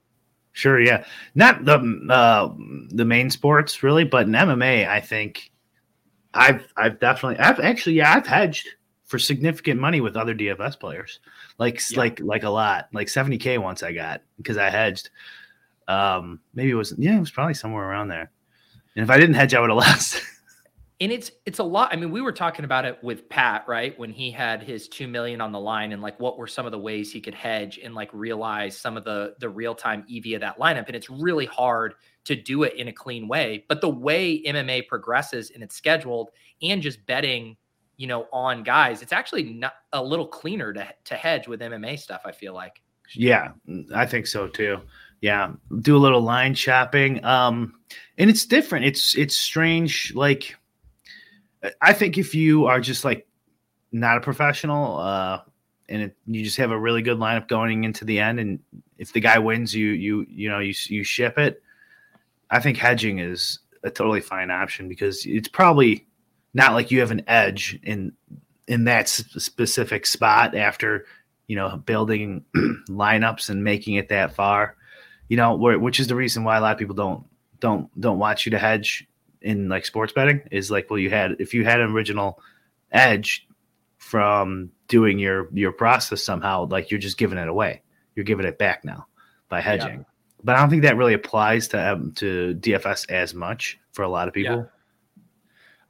Sure, 0.53 0.81
yeah. 0.81 1.05
Not 1.35 1.65
the 1.65 1.79
uh, 2.11 2.53
the 2.89 3.05
main 3.05 3.31
sports 3.31 3.83
really, 3.83 4.05
but 4.05 4.27
in 4.27 4.33
MMA, 4.33 4.89
I 4.89 5.01
think 5.01 5.53
I've 6.35 6.67
I've 6.77 6.99
definitely 6.99 7.39
I've 7.39 7.61
actually 7.61 7.95
yeah, 7.95 8.15
I've 8.15 8.27
hedged 8.27 8.69
for 9.05 9.19
significant 9.19 9.81
money 9.81 10.01
with 10.01 10.17
other 10.17 10.35
DFS 10.35 10.79
players. 10.79 11.21
Like 11.59 11.81
yeah. 11.91 11.99
like 11.99 12.21
like 12.21 12.43
a 12.43 12.51
lot. 12.51 12.89
Like 12.93 13.07
70k 13.07 13.59
once 13.59 13.83
I 13.83 13.93
got 13.93 14.23
because 14.39 14.57
I 14.57 14.71
hedged. 14.71 15.11
Um 15.87 16.41
maybe 16.53 16.71
it 16.71 16.75
was 16.75 16.95
yeah, 16.99 17.17
it 17.17 17.21
was 17.21 17.31
probably 17.31 17.55
somewhere 17.55 17.89
around 17.89 18.09
there. 18.09 18.31
And 18.97 19.05
if 19.05 19.11
I 19.11 19.19
didn't 19.19 19.35
hedge, 19.35 19.55
I 19.55 19.61
would 19.61 19.71
have 19.71 19.77
lost 19.89 20.21
and 21.01 21.11
it's 21.11 21.31
it's 21.47 21.59
a 21.59 21.65
lot. 21.65 21.91
I 21.93 21.97
mean, 21.97 22.11
we 22.11 22.21
were 22.21 22.33
talking 22.33 22.65
about 22.65 22.85
it 22.85 23.03
with 23.03 23.29
Pat, 23.31 23.65
right? 23.67 23.99
When 23.99 24.13
he 24.13 24.31
had 24.31 24.63
his 24.63 24.87
two 24.87 25.09
million 25.09 25.41
on 25.41 25.51
the 25.51 25.59
line, 25.59 25.93
and 25.93 26.03
like 26.03 26.21
what 26.21 26.37
were 26.37 26.47
some 26.47 26.67
of 26.67 26.73
the 26.73 26.79
ways 26.79 27.11
he 27.11 27.21
could 27.21 27.35
hedge 27.35 27.81
and 27.83 27.95
like 27.95 28.11
realize 28.13 28.77
some 28.77 28.99
of 28.99 29.05
the 29.05 29.35
the 29.41 29.49
real 29.49 29.75
time 29.75 30.05
EV 30.15 30.35
of 30.35 30.41
that 30.43 30.59
lineup. 30.59 30.87
And 30.87 30.95
it's 30.95 31.09
really 31.09 31.47
hard 31.47 31.95
to 32.25 32.37
do 32.37 32.65
it 32.65 32.75
in 32.75 32.89
a 32.89 32.93
clean 32.93 33.29
way. 33.29 33.65
But 33.67 33.81
the 33.81 33.89
way 33.89 34.43
MMA 34.43 34.89
progresses 34.89 35.51
and 35.51 35.63
it's 35.63 35.75
scheduled 35.75 36.31
and 36.61 36.83
just 36.83 37.05
betting, 37.07 37.57
you 37.97 38.07
know, 38.07 38.27
on 38.31 38.63
guys, 38.63 39.01
it's 39.01 39.13
actually 39.13 39.45
not 39.45 39.73
a 39.95 40.05
little 40.05 40.27
cleaner 40.27 40.73
to, 40.75 40.87
to 41.05 41.15
hedge 41.15 41.49
with 41.49 41.61
MMA 41.61 41.99
stuff, 41.99 42.21
I 42.27 42.33
feel 42.33 42.53
like. 42.53 42.83
Yeah, 43.15 43.53
I 43.95 44.05
think 44.05 44.27
so 44.27 44.49
too. 44.49 44.79
Yeah, 45.23 45.53
do 45.81 45.97
a 45.97 45.99
little 45.99 46.21
line 46.21 46.55
shopping. 46.55 47.25
Um, 47.25 47.75
and 48.19 48.31
it's 48.31 48.47
different. 48.47 48.85
It's 48.85 49.17
it's 49.17 49.37
strange. 49.37 50.13
Like, 50.15 50.57
I 51.81 51.93
think 51.93 52.19
if 52.19 52.35
you 52.35 52.67
are 52.67 52.81
just 52.81 53.05
like 53.05 53.27
not 53.93 54.17
a 54.17 54.21
professional, 54.21 54.99
uh, 54.99 55.41
and 55.89 56.03
it, 56.03 56.17
you 56.27 56.45
just 56.45 56.57
have 56.57 56.71
a 56.71 56.79
really 56.79 57.03
good 57.03 57.19
lineup 57.19 57.49
going 57.49 57.85
into 57.85 58.05
the 58.05 58.21
end, 58.21 58.41
and 58.41 58.59
if 58.99 59.13
the 59.13 59.21
guy 59.21 59.39
wins, 59.39 59.75
you 59.75 59.89
you 59.89 60.27
you 60.29 60.49
know 60.49 60.59
you 60.59 60.75
you 60.89 61.05
ship 61.05 61.39
it. 61.39 61.63
I 62.51 62.61
think 62.61 62.77
hedging 62.77 63.19
is 63.19 63.61
a 63.83 63.91
totally 63.91 64.21
fine 64.21 64.51
option 64.51 64.89
because 64.89 65.25
it's 65.27 65.49
probably 65.49 66.07
not 66.55 66.73
like 66.73 66.91
you 66.91 67.01
have 67.01 67.11
an 67.11 67.23
edge 67.27 67.79
in 67.83 68.13
in 68.67 68.85
that 68.85 69.09
specific 69.09 70.07
spot 70.07 70.55
after 70.55 71.07
you 71.47 71.57
know 71.57 71.77
building 71.79 72.45
lineups 72.89 73.51
and 73.51 73.65
making 73.65 73.95
it 73.95 74.09
that 74.09 74.35
far 74.35 74.77
you 75.29 75.37
know 75.37 75.57
which 75.57 75.99
is 75.99 76.07
the 76.07 76.15
reason 76.15 76.45
why 76.45 76.57
a 76.57 76.61
lot 76.61 76.73
of 76.73 76.79
people 76.79 76.95
don't 76.95 77.25
don't 77.61 77.89
don't 78.01 78.19
want 78.19 78.47
you 78.47 78.51
to 78.51 78.59
hedge 78.59 79.09
in 79.43 79.69
like 79.69 79.87
sports 79.87 80.13
betting 80.13 80.43
is 80.51 80.71
like 80.71 80.91
well 80.91 80.99
you 80.99 81.11
had 81.11 81.37
if 81.39 81.55
you 81.55 81.65
had 81.65 81.81
an 81.81 81.91
original 81.91 82.41
edge 82.93 83.47
from 83.99 84.71
doing 84.89 85.19
your 85.19 85.49
your 85.53 85.73
process 85.73 86.23
somehow 86.23 86.67
like 86.71 86.91
you're 86.91 87.01
just 87.01 87.19
giving 87.19 87.39
it 87.39 87.49
away 87.49 87.83
you're 88.15 88.25
giving 88.25 88.47
it 88.47 88.59
back 88.59 88.85
now 88.85 89.07
by 89.49 89.61
hedging 89.61 89.99
yeah. 89.99 90.05
but 90.43 90.57
i 90.57 90.61
don't 90.61 90.71
think 90.71 90.83
that 90.83 90.97
really 90.97 91.15
applies 91.15 91.69
to 91.69 91.93
um, 91.93 92.13
to 92.13 92.55
dfs 92.61 93.09
as 93.11 93.35
much 93.35 93.79
for 93.93 94.03
a 94.03 94.09
lot 94.09 94.29
of 94.29 94.35
people 94.35 94.69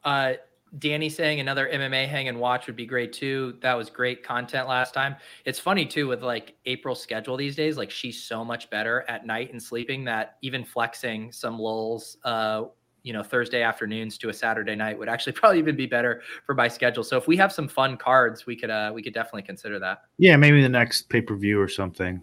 yeah. 0.04 0.11
uh 0.11 0.35
Danny 0.78 1.09
saying 1.09 1.40
another 1.40 1.69
MMA 1.73 2.07
hang 2.07 2.28
and 2.28 2.38
watch 2.38 2.66
would 2.66 2.76
be 2.76 2.87
great 2.87 3.12
too. 3.12 3.57
That 3.61 3.75
was 3.75 3.90
great 3.90 4.23
content 4.23 4.69
last 4.69 4.95
time. 4.95 5.16
It's 5.45 5.59
funny 5.59 5.85
too 5.85 6.07
with 6.07 6.23
like 6.23 6.54
April's 6.64 7.02
schedule 7.02 7.37
these 7.37 7.57
days. 7.57 7.76
Like 7.76 7.90
she's 7.90 8.23
so 8.23 8.45
much 8.45 8.71
better 8.71 9.04
at 9.09 9.26
night 9.26 9.50
and 9.52 9.61
sleeping 9.61 10.04
that 10.04 10.37
even 10.42 10.64
flexing 10.64 11.33
some 11.33 11.59
lulls, 11.59 12.19
uh, 12.25 12.64
you 13.02 13.12
know, 13.12 13.23
Thursday 13.23 13.62
afternoons 13.62 14.19
to 14.19 14.28
a 14.28 14.33
Saturday 14.33 14.75
night 14.75 14.99
would 14.99 15.09
actually 15.09 15.33
probably 15.35 15.59
even 15.59 15.76
be 15.76 15.87
better 15.87 16.23
for 16.45 16.54
my 16.54 16.69
schedule. 16.69 17.04
So 17.04 17.16
if 17.16 17.26
we 17.26 17.37
have 17.37 17.52
some 17.52 17.69
fun 17.69 17.97
cards, 17.97 18.47
we 18.47 18.57
could 18.57 18.71
uh 18.71 18.92
we 18.95 19.02
could 19.02 19.14
definitely 19.14 19.42
consider 19.42 19.78
that. 19.78 20.02
Yeah, 20.19 20.37
maybe 20.37 20.62
the 20.62 20.69
next 20.69 21.09
pay 21.09 21.21
per 21.21 21.37
view 21.37 21.61
or 21.61 21.69
something. 21.69 22.23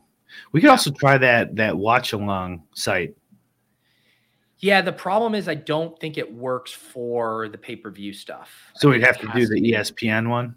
We 0.52 0.62
could 0.62 0.70
also 0.70 0.92
try 0.92 1.18
that 1.18 1.56
that 1.56 1.78
watch 1.78 2.14
along 2.14 2.64
site 2.74 3.16
yeah, 4.60 4.82
the 4.82 4.94
problem 4.94 5.36
is 5.36 5.48
I 5.48 5.56
don't 5.56 5.98
think 6.00 6.18
it 6.18 6.34
works 6.34 6.72
for 6.72 7.48
the 7.50 7.58
pay 7.58 7.76
per 7.76 7.92
view 7.92 8.12
stuff. 8.12 8.50
So 8.76 8.90
we'd 8.90 9.04
have 9.04 9.20
to 9.20 9.28
do 9.28 9.48
the 9.48 9.74
ESPN 9.74 10.30
one. 10.30 10.56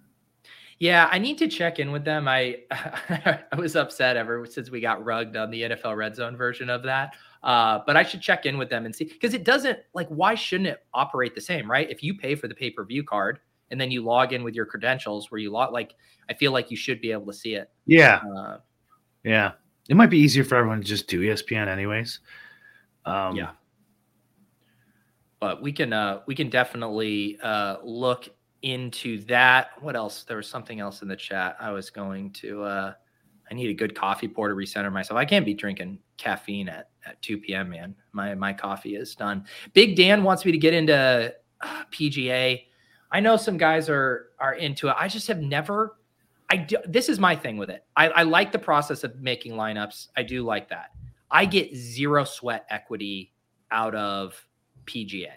Yeah, 0.79 1.09
I 1.13 1.19
need 1.19 1.37
to 1.39 1.49
check 1.49 1.79
in 1.79 1.93
with 1.93 2.05
them. 2.05 2.27
I 2.27 2.61
I 2.71 3.57
was 3.57 3.77
upset 3.77 4.17
ever 4.17 4.47
since 4.47 4.71
we 4.71 4.81
got 4.81 5.05
rugged 5.05 5.37
on 5.37 5.51
the 5.51 5.63
NFL 5.63 5.97
Red 5.97 6.17
Zone 6.17 6.37
version 6.37 6.71
of 6.71 6.83
that. 6.85 7.15
Uh, 7.43 7.81
but 7.87 7.97
I 7.97 8.03
should 8.03 8.21
check 8.21 8.45
in 8.45 8.59
with 8.59 8.69
them 8.69 8.85
and 8.85 8.95
see 8.95 9.05
because 9.05 9.33
it 9.33 9.45
doesn't 9.45 9.79
like 9.95 10.09
why 10.09 10.35
shouldn't 10.35 10.69
it 10.69 10.85
operate 10.93 11.35
the 11.35 11.41
same, 11.41 11.71
right? 11.71 11.91
If 11.91 12.03
you 12.03 12.15
pay 12.15 12.35
for 12.35 12.49
the 12.49 12.55
pay 12.55 12.71
per 12.71 12.85
view 12.85 13.03
card 13.03 13.41
and 13.71 13.81
then 13.81 13.91
you 13.91 14.03
log 14.03 14.33
in 14.33 14.43
with 14.43 14.55
your 14.55 14.67
credentials, 14.67 15.31
where 15.31 15.39
you 15.39 15.51
log 15.51 15.73
like 15.73 15.95
I 16.29 16.35
feel 16.35 16.53
like 16.53 16.71
you 16.71 16.77
should 16.77 17.01
be 17.01 17.13
able 17.13 17.27
to 17.27 17.33
see 17.33 17.55
it. 17.55 17.71
Yeah, 17.87 18.21
uh, 18.37 18.59
yeah. 19.25 19.53
It 19.89 19.97
might 19.97 20.11
be 20.11 20.19
easier 20.19 20.45
for 20.45 20.57
everyone 20.57 20.81
to 20.81 20.87
just 20.87 21.09
do 21.09 21.23
ESPN 21.23 21.67
anyways. 21.67 22.21
Um, 23.07 23.35
yeah 23.35 23.51
but 25.41 25.63
we 25.63 25.73
can 25.73 25.93
uh, 25.93 26.21
we 26.27 26.35
can 26.35 26.51
definitely 26.51 27.39
uh, 27.43 27.77
look 27.83 28.29
into 28.63 29.25
that. 29.25 29.71
What 29.81 29.97
else? 29.97 30.23
There 30.25 30.37
was 30.37 30.47
something 30.47 30.79
else 30.79 31.03
in 31.03 31.09
the 31.09 31.17
chat. 31.17 31.57
I 31.59 31.73
was 31.73 31.91
going 31.91 32.31
to. 32.35 32.95
I 33.51 33.55
need 33.55 33.69
a 33.69 33.75
good 33.75 33.95
coffee 33.95 34.29
pour 34.29 34.49
to 34.49 34.55
recenter 34.55 34.93
myself. 34.93 35.19
I 35.19 35.25
can't 35.25 35.45
be 35.45 35.55
drinking 35.55 35.99
caffeine 36.17 36.69
at, 36.69 36.91
at 37.05 37.21
2 37.23 37.39
p.m. 37.39 37.71
Man, 37.71 37.95
my 38.13 38.35
my 38.35 38.53
coffee 38.53 38.95
is 38.95 39.15
done. 39.15 39.45
Big 39.73 39.97
Dan 39.97 40.23
wants 40.23 40.45
me 40.45 40.53
to 40.53 40.59
get 40.59 40.73
into 40.73 41.35
uh, 41.61 41.85
PGA. 41.91 42.63
I 43.11 43.21
know 43.21 43.37
some 43.37 43.59
guys 43.59 43.89
are 43.89 44.31
are 44.39 44.55
into 44.55 44.89
it. 44.89 44.95
I 44.99 45.09
just 45.09 45.27
have 45.29 45.41
never. 45.41 45.97
I 46.53 46.57
do, 46.57 46.79
this 46.85 47.09
is 47.09 47.21
my 47.21 47.37
thing 47.37 47.59
with 47.59 47.71
it. 47.71 47.85
I, 47.97 48.09
I 48.09 48.23
like 48.25 48.51
the 48.51 48.59
process 48.59 49.05
of 49.05 49.15
making 49.21 49.53
lineups. 49.53 50.09
I 50.17 50.25
do 50.25 50.43
like 50.43 50.69
that. 50.71 50.91
I 51.31 51.45
get 51.45 51.77
zero 51.77 52.25
sweat 52.25 52.67
equity 52.71 53.33
out 53.71 53.95
of 53.95 54.35
PGA. 54.85 55.29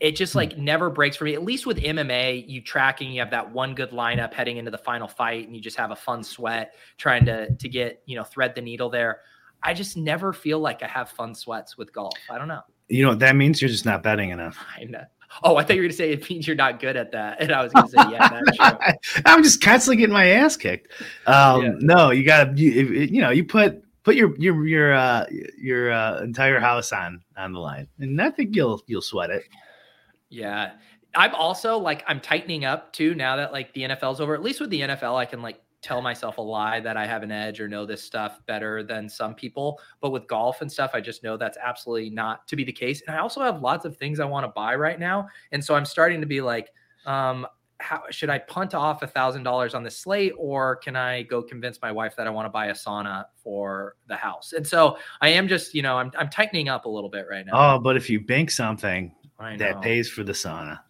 It 0.00 0.16
just 0.16 0.32
hmm. 0.32 0.38
like 0.38 0.58
never 0.58 0.90
breaks 0.90 1.16
for 1.16 1.24
me. 1.24 1.34
At 1.34 1.44
least 1.44 1.66
with 1.66 1.78
MMA, 1.78 2.48
you 2.48 2.62
tracking, 2.62 3.12
you 3.12 3.20
have 3.20 3.30
that 3.30 3.52
one 3.52 3.74
good 3.74 3.90
lineup 3.90 4.32
heading 4.32 4.56
into 4.56 4.70
the 4.70 4.78
final 4.78 5.06
fight, 5.06 5.46
and 5.46 5.54
you 5.54 5.62
just 5.62 5.76
have 5.76 5.90
a 5.90 5.96
fun 5.96 6.22
sweat 6.22 6.74
trying 6.96 7.24
to 7.26 7.54
to 7.54 7.68
get 7.68 8.02
you 8.06 8.16
know 8.16 8.24
thread 8.24 8.54
the 8.54 8.62
needle 8.62 8.90
there. 8.90 9.20
I 9.62 9.74
just 9.74 9.96
never 9.96 10.32
feel 10.32 10.58
like 10.58 10.82
I 10.82 10.88
have 10.88 11.10
fun 11.10 11.34
sweats 11.34 11.76
with 11.76 11.92
golf. 11.92 12.14
I 12.30 12.38
don't 12.38 12.48
know. 12.48 12.62
You 12.88 13.04
know 13.04 13.14
that 13.14 13.36
means 13.36 13.60
you're 13.60 13.70
just 13.70 13.84
not 13.84 14.02
betting 14.02 14.30
enough. 14.30 14.56
I 14.78 14.84
know. 14.84 15.04
Oh, 15.44 15.56
I 15.56 15.62
thought 15.62 15.76
you 15.76 15.82
were 15.82 15.84
going 15.84 15.90
to 15.92 15.96
say 15.96 16.10
it 16.10 16.28
means 16.28 16.46
you're 16.46 16.56
not 16.56 16.80
good 16.80 16.96
at 16.96 17.12
that, 17.12 17.40
and 17.40 17.52
I 17.52 17.62
was 17.62 17.72
going 17.72 17.86
to 17.86 17.92
say, 17.92 18.10
yeah, 18.10 18.28
that's 18.28 18.56
true. 18.56 19.22
I'm 19.26 19.44
just 19.44 19.60
constantly 19.60 19.96
getting 19.96 20.12
my 20.12 20.26
ass 20.26 20.56
kicked. 20.56 20.88
Um, 21.26 21.62
yeah. 21.62 21.72
No, 21.78 22.10
you 22.10 22.24
got 22.24 22.56
to, 22.56 22.60
you, 22.60 22.84
you 22.84 23.20
know, 23.20 23.30
you 23.30 23.44
put 23.44 23.84
put 24.02 24.16
your 24.16 24.36
your 24.38 24.66
your 24.66 24.92
uh, 24.92 25.26
your 25.56 25.92
uh, 25.92 26.20
entire 26.22 26.58
house 26.58 26.92
on 26.92 27.22
on 27.36 27.52
the 27.52 27.60
line, 27.60 27.86
and 28.00 28.20
I 28.20 28.30
think 28.30 28.56
you'll 28.56 28.82
you'll 28.86 29.02
sweat 29.02 29.30
it. 29.30 29.44
Yeah, 30.30 30.72
I'm 31.14 31.34
also 31.34 31.76
like 31.76 32.04
I'm 32.06 32.20
tightening 32.20 32.64
up 32.64 32.92
too 32.92 33.14
now 33.14 33.36
that 33.36 33.52
like 33.52 33.72
the 33.74 33.82
NFL's 33.82 34.20
over. 34.20 34.34
At 34.34 34.42
least 34.42 34.60
with 34.60 34.70
the 34.70 34.80
NFL, 34.80 35.16
I 35.16 35.24
can 35.24 35.42
like 35.42 35.60
tell 35.82 36.02
myself 36.02 36.38
a 36.38 36.42
lie 36.42 36.78
that 36.78 36.96
I 36.96 37.06
have 37.06 37.22
an 37.22 37.32
edge 37.32 37.58
or 37.58 37.66
know 37.66 37.86
this 37.86 38.02
stuff 38.02 38.40
better 38.46 38.82
than 38.82 39.08
some 39.08 39.34
people. 39.34 39.80
But 40.00 40.10
with 40.10 40.26
golf 40.28 40.60
and 40.60 40.70
stuff, 40.70 40.92
I 40.94 41.00
just 41.00 41.24
know 41.24 41.36
that's 41.36 41.58
absolutely 41.62 42.10
not 42.10 42.46
to 42.48 42.56
be 42.56 42.64
the 42.64 42.72
case. 42.72 43.02
And 43.06 43.16
I 43.16 43.20
also 43.20 43.40
have 43.40 43.60
lots 43.60 43.84
of 43.84 43.96
things 43.96 44.20
I 44.20 44.24
want 44.24 44.44
to 44.44 44.48
buy 44.48 44.74
right 44.76 45.00
now, 45.00 45.28
and 45.52 45.64
so 45.64 45.74
I'm 45.74 45.84
starting 45.84 46.20
to 46.20 46.26
be 46.26 46.40
like, 46.40 46.70
um, 47.06 47.46
how 47.80 48.02
should 48.10 48.28
I 48.28 48.38
punt 48.38 48.74
off 48.74 49.02
a 49.02 49.06
thousand 49.06 49.42
dollars 49.42 49.74
on 49.74 49.82
the 49.82 49.90
slate, 49.90 50.34
or 50.38 50.76
can 50.76 50.96
I 50.96 51.22
go 51.22 51.42
convince 51.42 51.80
my 51.80 51.90
wife 51.90 52.14
that 52.16 52.26
I 52.26 52.30
want 52.30 52.46
to 52.46 52.50
buy 52.50 52.66
a 52.66 52.74
sauna 52.74 53.24
for 53.42 53.96
the 54.06 54.16
house? 54.16 54.52
And 54.52 54.66
so 54.66 54.98
I 55.22 55.30
am 55.30 55.48
just, 55.48 55.74
you 55.74 55.82
know, 55.82 55.96
I'm 55.96 56.12
I'm 56.16 56.28
tightening 56.28 56.68
up 56.68 56.84
a 56.84 56.88
little 56.88 57.10
bit 57.10 57.26
right 57.28 57.44
now. 57.44 57.76
Oh, 57.76 57.78
but 57.78 57.96
if 57.96 58.08
you 58.10 58.20
bank 58.20 58.50
something 58.50 59.12
that 59.58 59.80
pays 59.82 60.08
for 60.08 60.22
the 60.22 60.32
sauna, 60.32 60.80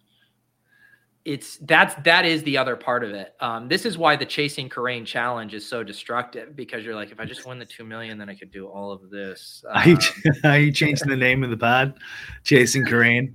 it's 1.23 1.57
that's 1.57 1.95
that 2.03 2.25
is 2.25 2.43
the 2.43 2.57
other 2.57 2.75
part 2.75 3.03
of 3.03 3.11
it. 3.11 3.35
Um, 3.39 3.67
this 3.67 3.85
is 3.85 3.97
why 3.97 4.15
the 4.15 4.25
chasing 4.25 4.69
Kerrane 4.69 5.05
challenge 5.05 5.53
is 5.53 5.67
so 5.67 5.83
destructive 5.83 6.55
because 6.55 6.83
you're 6.83 6.95
like, 6.95 7.11
if 7.11 7.19
I 7.19 7.25
just 7.25 7.45
win 7.45 7.59
the 7.59 7.65
two 7.65 7.83
million, 7.83 8.17
then 8.17 8.29
I 8.29 8.35
could 8.35 8.51
do 8.51 8.67
all 8.67 8.91
of 8.91 9.09
this. 9.09 9.63
Um, 9.69 9.77
are, 9.77 9.89
you, 9.89 9.97
are 10.43 10.59
you 10.59 10.71
changing 10.71 11.09
the 11.09 11.17
name 11.17 11.43
of 11.43 11.49
the 11.49 11.57
pod? 11.57 11.99
Chasing 12.43 12.85
Kerrane. 12.85 13.33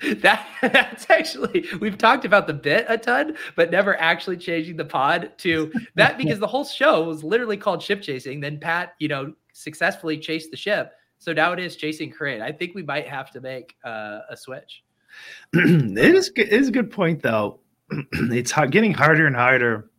that 0.16 0.46
that's 0.60 1.08
actually 1.08 1.66
we've 1.80 1.96
talked 1.96 2.24
about 2.24 2.46
the 2.46 2.52
bit 2.52 2.84
a 2.88 2.98
ton, 2.98 3.36
but 3.56 3.70
never 3.70 3.98
actually 4.00 4.36
changing 4.36 4.76
the 4.76 4.84
pod 4.84 5.32
to 5.38 5.72
that 5.94 6.18
because 6.18 6.38
the 6.38 6.46
whole 6.46 6.64
show 6.64 7.04
was 7.04 7.22
literally 7.24 7.56
called 7.56 7.82
ship 7.82 8.02
chasing. 8.02 8.40
Then 8.40 8.58
Pat, 8.58 8.94
you 8.98 9.08
know, 9.08 9.32
successfully 9.52 10.18
chased 10.18 10.50
the 10.50 10.56
ship. 10.56 10.92
So 11.18 11.32
now 11.32 11.52
it 11.52 11.58
is 11.58 11.76
chasing 11.76 12.12
Kerrane. 12.12 12.42
I 12.42 12.52
think 12.52 12.74
we 12.74 12.82
might 12.82 13.08
have 13.08 13.30
to 13.32 13.40
make 13.40 13.76
uh, 13.84 14.20
a 14.30 14.36
switch. 14.36 14.82
it 15.52 16.14
is 16.14 16.32
it 16.36 16.48
is 16.48 16.68
a 16.68 16.72
good 16.72 16.90
point 16.90 17.22
though. 17.22 17.60
it's 18.12 18.52
getting 18.70 18.92
harder 18.92 19.26
and 19.26 19.36
harder 19.36 19.90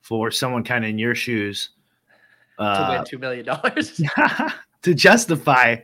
for 0.00 0.30
someone 0.30 0.64
kind 0.64 0.84
of 0.84 0.90
in 0.90 0.98
your 0.98 1.14
shoes 1.14 1.70
uh, 2.58 2.86
to 2.86 2.96
win 2.96 3.04
two 3.04 3.18
million 3.18 3.44
dollars 3.44 4.00
to 4.82 4.94
justify 4.94 5.76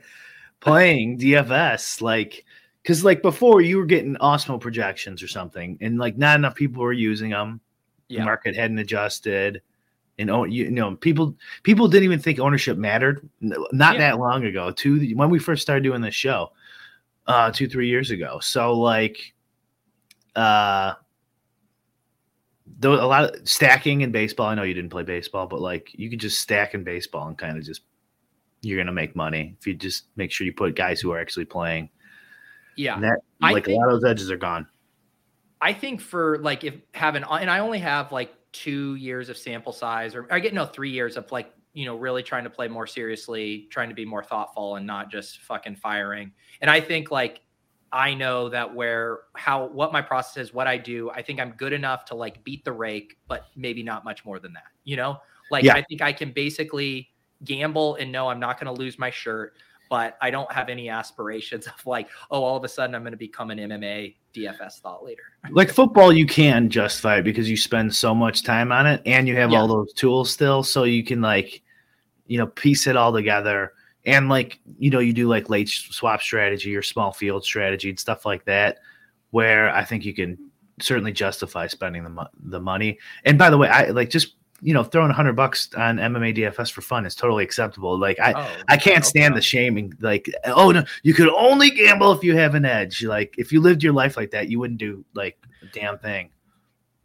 playing 0.60 1.18
DFS. 1.18 2.00
Like 2.00 2.44
because 2.82 3.04
like 3.04 3.22
before 3.22 3.60
you 3.60 3.78
were 3.78 3.86
getting 3.86 4.16
Osmo 4.16 4.60
projections 4.60 5.22
or 5.22 5.28
something, 5.28 5.78
and 5.80 5.98
like 5.98 6.16
not 6.16 6.38
enough 6.38 6.54
people 6.54 6.82
were 6.82 6.92
using 6.92 7.30
them. 7.30 7.60
Yeah. 8.08 8.20
The 8.20 8.24
market 8.24 8.56
hadn't 8.56 8.78
adjusted, 8.78 9.60
and 10.18 10.30
oh, 10.30 10.44
you, 10.44 10.64
you 10.64 10.70
know 10.70 10.96
people 10.96 11.36
people 11.62 11.88
didn't 11.88 12.04
even 12.04 12.18
think 12.18 12.38
ownership 12.38 12.76
mattered. 12.76 13.28
Not 13.40 13.94
yeah. 13.94 13.98
that 13.98 14.18
long 14.18 14.44
ago, 14.44 14.70
two 14.70 15.14
when 15.14 15.30
we 15.30 15.38
first 15.38 15.62
started 15.62 15.82
doing 15.82 16.00
this 16.00 16.14
show, 16.14 16.52
uh, 17.26 17.50
two 17.50 17.68
three 17.68 17.88
years 17.88 18.10
ago. 18.10 18.38
So 18.40 18.74
like, 18.74 19.34
uh, 20.34 20.94
though 22.78 22.94
a 22.94 23.06
lot 23.06 23.24
of 23.24 23.48
stacking 23.48 24.00
in 24.00 24.12
baseball. 24.12 24.46
I 24.46 24.54
know 24.54 24.62
you 24.62 24.74
didn't 24.74 24.90
play 24.90 25.04
baseball, 25.04 25.46
but 25.46 25.60
like 25.60 25.90
you 25.94 26.10
could 26.10 26.20
just 26.20 26.40
stack 26.40 26.74
in 26.74 26.84
baseball 26.84 27.28
and 27.28 27.38
kind 27.38 27.56
of 27.56 27.64
just 27.64 27.82
you're 28.62 28.78
gonna 28.78 28.92
make 28.92 29.14
money 29.14 29.54
if 29.58 29.66
you 29.66 29.74
just 29.74 30.06
make 30.16 30.32
sure 30.32 30.44
you 30.44 30.52
put 30.52 30.74
guys 30.74 31.00
who 31.00 31.12
are 31.12 31.20
actually 31.20 31.44
playing 31.44 31.88
yeah. 32.78 33.00
That, 33.00 33.18
like 33.40 33.64
think, 33.64 33.76
a 33.76 33.80
lot 33.80 33.92
of 33.92 34.00
those 34.00 34.08
edges 34.08 34.30
are 34.30 34.36
gone. 34.36 34.66
I 35.60 35.72
think 35.72 36.00
for 36.00 36.38
like 36.38 36.62
if 36.62 36.74
having 36.94 37.24
and 37.24 37.50
I 37.50 37.58
only 37.58 37.80
have 37.80 38.12
like 38.12 38.32
two 38.52 38.94
years 38.94 39.28
of 39.28 39.36
sample 39.36 39.72
size 39.72 40.14
or 40.14 40.26
I 40.30 40.40
get 40.40 40.54
no 40.54 40.64
three 40.64 40.90
years 40.90 41.16
of 41.16 41.30
like 41.30 41.52
you 41.78 41.84
know, 41.84 41.96
really 41.96 42.24
trying 42.24 42.42
to 42.42 42.50
play 42.50 42.66
more 42.66 42.88
seriously, 42.88 43.68
trying 43.70 43.88
to 43.88 43.94
be 43.94 44.04
more 44.04 44.24
thoughtful 44.24 44.74
and 44.74 44.84
not 44.84 45.12
just 45.12 45.38
fucking 45.42 45.76
firing. 45.76 46.32
And 46.60 46.68
I 46.68 46.80
think 46.80 47.12
like 47.12 47.42
I 47.92 48.14
know 48.14 48.48
that 48.48 48.74
where 48.74 49.20
how 49.36 49.66
what 49.66 49.92
my 49.92 50.02
process 50.02 50.48
is, 50.48 50.52
what 50.52 50.66
I 50.66 50.76
do, 50.76 51.10
I 51.10 51.22
think 51.22 51.38
I'm 51.38 51.52
good 51.52 51.72
enough 51.72 52.04
to 52.06 52.16
like 52.16 52.42
beat 52.42 52.64
the 52.64 52.72
rake, 52.72 53.16
but 53.28 53.46
maybe 53.54 53.84
not 53.84 54.04
much 54.04 54.24
more 54.24 54.40
than 54.40 54.52
that. 54.54 54.72
You 54.82 54.96
know, 54.96 55.18
like 55.52 55.62
Yeah. 55.62 55.74
I 55.74 55.84
think 55.88 56.02
I 56.02 56.12
can 56.12 56.32
basically 56.32 57.10
gamble 57.44 57.94
and 57.94 58.10
know 58.10 58.28
I'm 58.28 58.40
not 58.40 58.58
going 58.58 58.74
to 58.74 58.80
lose 58.80 58.98
my 58.98 59.10
shirt, 59.10 59.54
but 59.88 60.16
I 60.20 60.30
don't 60.30 60.50
have 60.52 60.68
any 60.68 60.88
aspirations 60.88 61.66
of 61.66 61.74
like, 61.86 62.08
oh, 62.30 62.42
all 62.42 62.56
of 62.56 62.64
a 62.64 62.68
sudden 62.68 62.94
I'm 62.94 63.02
going 63.02 63.12
to 63.12 63.16
become 63.18 63.50
an 63.50 63.58
MMA 63.58 64.14
DFS 64.34 64.80
thought 64.80 65.02
leader. 65.04 65.22
like 65.50 65.70
football 65.70 66.12
you 66.12 66.26
can 66.26 66.68
justify 66.68 67.16
it 67.18 67.22
because 67.22 67.48
you 67.50 67.56
spend 67.56 67.94
so 67.94 68.14
much 68.14 68.42
time 68.44 68.70
on 68.70 68.86
it 68.86 69.02
and 69.06 69.26
you 69.26 69.34
have 69.36 69.50
Yeah. 69.50 69.60
all 69.60 69.66
those 69.68 69.92
tools 69.94 70.30
still 70.30 70.62
so 70.62 70.84
you 70.84 71.02
can 71.02 71.20
like 71.20 71.62
you 72.26 72.38
know 72.38 72.46
piece 72.46 72.86
it 72.86 72.96
all 72.96 73.12
together 73.12 73.72
and 74.04 74.28
like 74.28 74.60
you 74.78 74.90
know 74.90 74.98
you 75.00 75.12
do 75.12 75.26
like 75.26 75.48
late 75.50 75.68
swap 75.68 76.20
strategy 76.22 76.76
or 76.76 76.82
small 76.82 77.10
field 77.12 77.42
strategy 77.42 77.88
and 77.88 77.98
stuff 77.98 78.24
like 78.26 78.44
that 78.44 78.78
where 79.30 79.70
i 79.74 79.82
think 79.82 80.04
you 80.04 80.14
can 80.14 80.38
certainly 80.80 81.10
justify 81.12 81.66
spending 81.66 82.04
the, 82.04 82.10
mo- 82.10 82.28
the 82.44 82.60
money 82.60 82.98
and 83.24 83.38
by 83.38 83.50
the 83.50 83.58
way 83.58 83.68
i 83.68 83.86
like 83.88 84.10
just 84.10 84.34
you 84.60 84.74
know 84.74 84.82
throwing 84.82 85.08
100 85.08 85.34
bucks 85.34 85.68
on 85.76 85.98
mma 85.98 86.36
dfs 86.36 86.70
for 86.70 86.80
fun 86.80 87.06
is 87.06 87.14
totally 87.14 87.44
acceptable 87.44 87.98
like 87.98 88.18
i 88.18 88.32
Oh, 88.38 88.56
I 88.68 88.76
can't 88.76 89.04
stand 89.04 89.36
the 89.36 89.42
shaming. 89.42 89.94
Like, 90.00 90.30
oh 90.44 90.70
no, 90.70 90.84
you 91.02 91.14
could 91.14 91.28
only 91.30 91.70
gamble 91.70 92.12
if 92.12 92.22
you 92.22 92.36
have 92.36 92.54
an 92.54 92.64
edge. 92.64 93.02
Like, 93.02 93.34
if 93.36 93.52
you 93.52 93.60
lived 93.60 93.82
your 93.82 93.92
life 93.92 94.16
like 94.16 94.30
that, 94.30 94.48
you 94.48 94.58
wouldn't 94.58 94.78
do 94.78 95.04
like 95.14 95.36
a 95.62 95.66
damn 95.66 95.98
thing. 95.98 96.30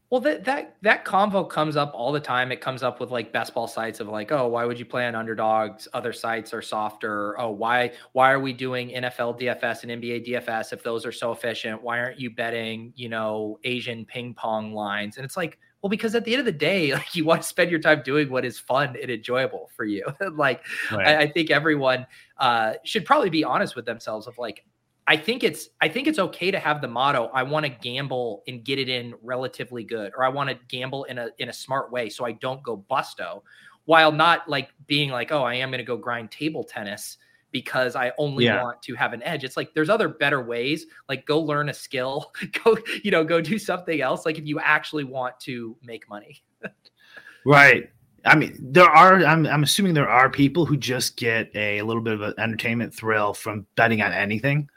Well, 0.10 0.22
that 0.22 0.44
that 0.46 0.76
that 0.84 1.06
convo 1.06 1.50
comes 1.50 1.76
up 1.76 1.92
all 1.96 2.12
the 2.12 2.20
time. 2.20 2.52
It 2.52 2.62
comes 2.62 2.84
up 2.84 3.00
with 3.00 3.10
like 3.10 3.34
best 3.34 3.56
ball 3.56 3.68
sites 3.68 4.00
of 4.00 4.08
like, 4.10 4.32
oh, 4.32 4.48
why 4.48 4.64
would 4.66 4.78
you 4.78 4.86
play 4.86 5.08
on 5.08 5.16
underdogs? 5.16 5.88
Other 5.94 6.14
sites 6.14 6.54
are 6.54 6.62
softer. 6.62 7.40
Oh, 7.40 7.50
why 7.50 7.94
why 8.12 8.32
are 8.32 8.40
we 8.40 8.54
doing 8.54 8.90
NFL 8.90 9.40
DFS 9.40 9.84
and 9.84 10.04
NBA 10.04 10.28
DFS 10.28 10.72
if 10.72 10.84
those 10.84 11.04
are 11.04 11.12
so 11.12 11.32
efficient? 11.32 11.82
Why 11.82 12.00
aren't 12.00 12.20
you 12.20 12.30
betting, 12.30 12.94
you 12.96 13.10
know, 13.10 13.58
Asian 13.64 14.06
ping 14.06 14.36
pong 14.36 14.76
lines? 14.76 15.18
And 15.18 15.26
it's 15.26 15.36
like, 15.36 15.58
well, 15.84 15.90
because 15.90 16.16
at 16.16 16.24
the 16.24 16.32
end 16.32 16.40
of 16.40 16.46
the 16.46 16.52
day, 16.52 16.94
like 16.94 17.14
you 17.14 17.26
want 17.26 17.42
to 17.42 17.48
spend 17.48 17.70
your 17.70 17.80
time 17.80 18.02
doing 18.04 18.30
what 18.30 18.46
is 18.46 18.58
fun 18.58 18.96
and 19.00 19.12
enjoyable 19.12 19.70
for 19.76 19.84
you. 19.86 20.06
like 20.32 20.64
I, 20.90 21.18
I 21.18 21.32
think 21.32 21.52
everyone 21.52 22.08
uh, 22.40 22.76
should 22.84 23.06
probably 23.06 23.30
be 23.30 23.44
honest 23.44 23.76
with 23.76 23.86
themselves 23.86 24.26
of 24.26 24.38
like, 24.38 24.66
I 25.06 25.18
think 25.18 25.44
it's 25.44 25.68
I 25.82 25.90
think 25.90 26.08
it's 26.08 26.18
okay 26.18 26.50
to 26.50 26.60
have 26.60 26.82
the 26.82 26.88
motto 26.88 27.30
I 27.34 27.44
want 27.44 27.66
to 27.66 27.70
gamble 27.70 28.42
and 28.48 28.64
get 28.64 28.80
it 28.80 28.88
in 28.88 29.14
relatively 29.22 29.84
good 29.84 30.14
or 30.16 30.24
I 30.24 30.30
want 30.30 30.50
to 30.50 30.58
gamble 30.70 31.04
in 31.04 31.18
a 31.18 31.28
in 31.40 31.50
a 31.50 31.54
smart 31.54 31.92
way 31.92 32.08
so 32.08 32.26
I 32.26 32.32
don't 32.32 32.64
go 32.64 32.86
busto 32.90 33.42
while 33.84 34.14
not 34.14 34.48
like 34.48 34.70
being 34.88 35.10
like 35.10 35.34
oh 35.34 35.44
I 35.44 35.56
am 35.56 35.72
going 35.72 35.80
to 35.80 35.84
go 35.84 35.98
grind 35.98 36.32
table 36.32 36.64
tennis 36.64 37.18
because 37.54 37.96
I 37.96 38.12
only 38.18 38.44
Yeah. 38.46 38.62
want 38.62 38.82
to 38.82 38.96
have 38.96 39.14
an 39.14 39.24
edge 39.24 39.46
it's 39.46 39.56
like 39.56 39.74
there's 39.74 39.90
other 39.90 40.10
better 40.10 40.44
ways 40.44 40.88
like 41.08 41.26
go 41.26 41.40
learn 41.40 41.70
a 41.70 41.74
skill 41.74 42.34
go 42.66 42.78
you 43.04 43.12
know 43.12 43.24
go 43.24 43.40
do 43.40 43.58
something 43.58 44.02
else 44.02 44.26
like 44.26 44.38
if 44.38 44.46
you 44.46 44.60
actually 44.60 45.06
want 45.06 45.40
to 45.42 45.78
make 45.82 46.10
money 46.10 46.44
right. 47.46 47.90
I 48.26 48.36
mean, 48.36 48.58
there 48.58 48.86
are. 48.90 49.16
I'm, 49.26 49.46
I'm 49.46 49.64
assuming 49.64 49.94
there 49.94 50.08
are 50.08 50.30
people 50.30 50.66
who 50.66 50.78
just 50.78 51.18
get 51.18 51.52
a 51.56 51.82
little 51.82 52.02
bit 52.02 52.14
of 52.14 52.22
an 52.22 52.34
entertainment 52.38 52.94
thrill 52.94 53.34
from 53.34 53.66
betting 53.76 54.02
on 54.02 54.14
anything. 54.14 54.70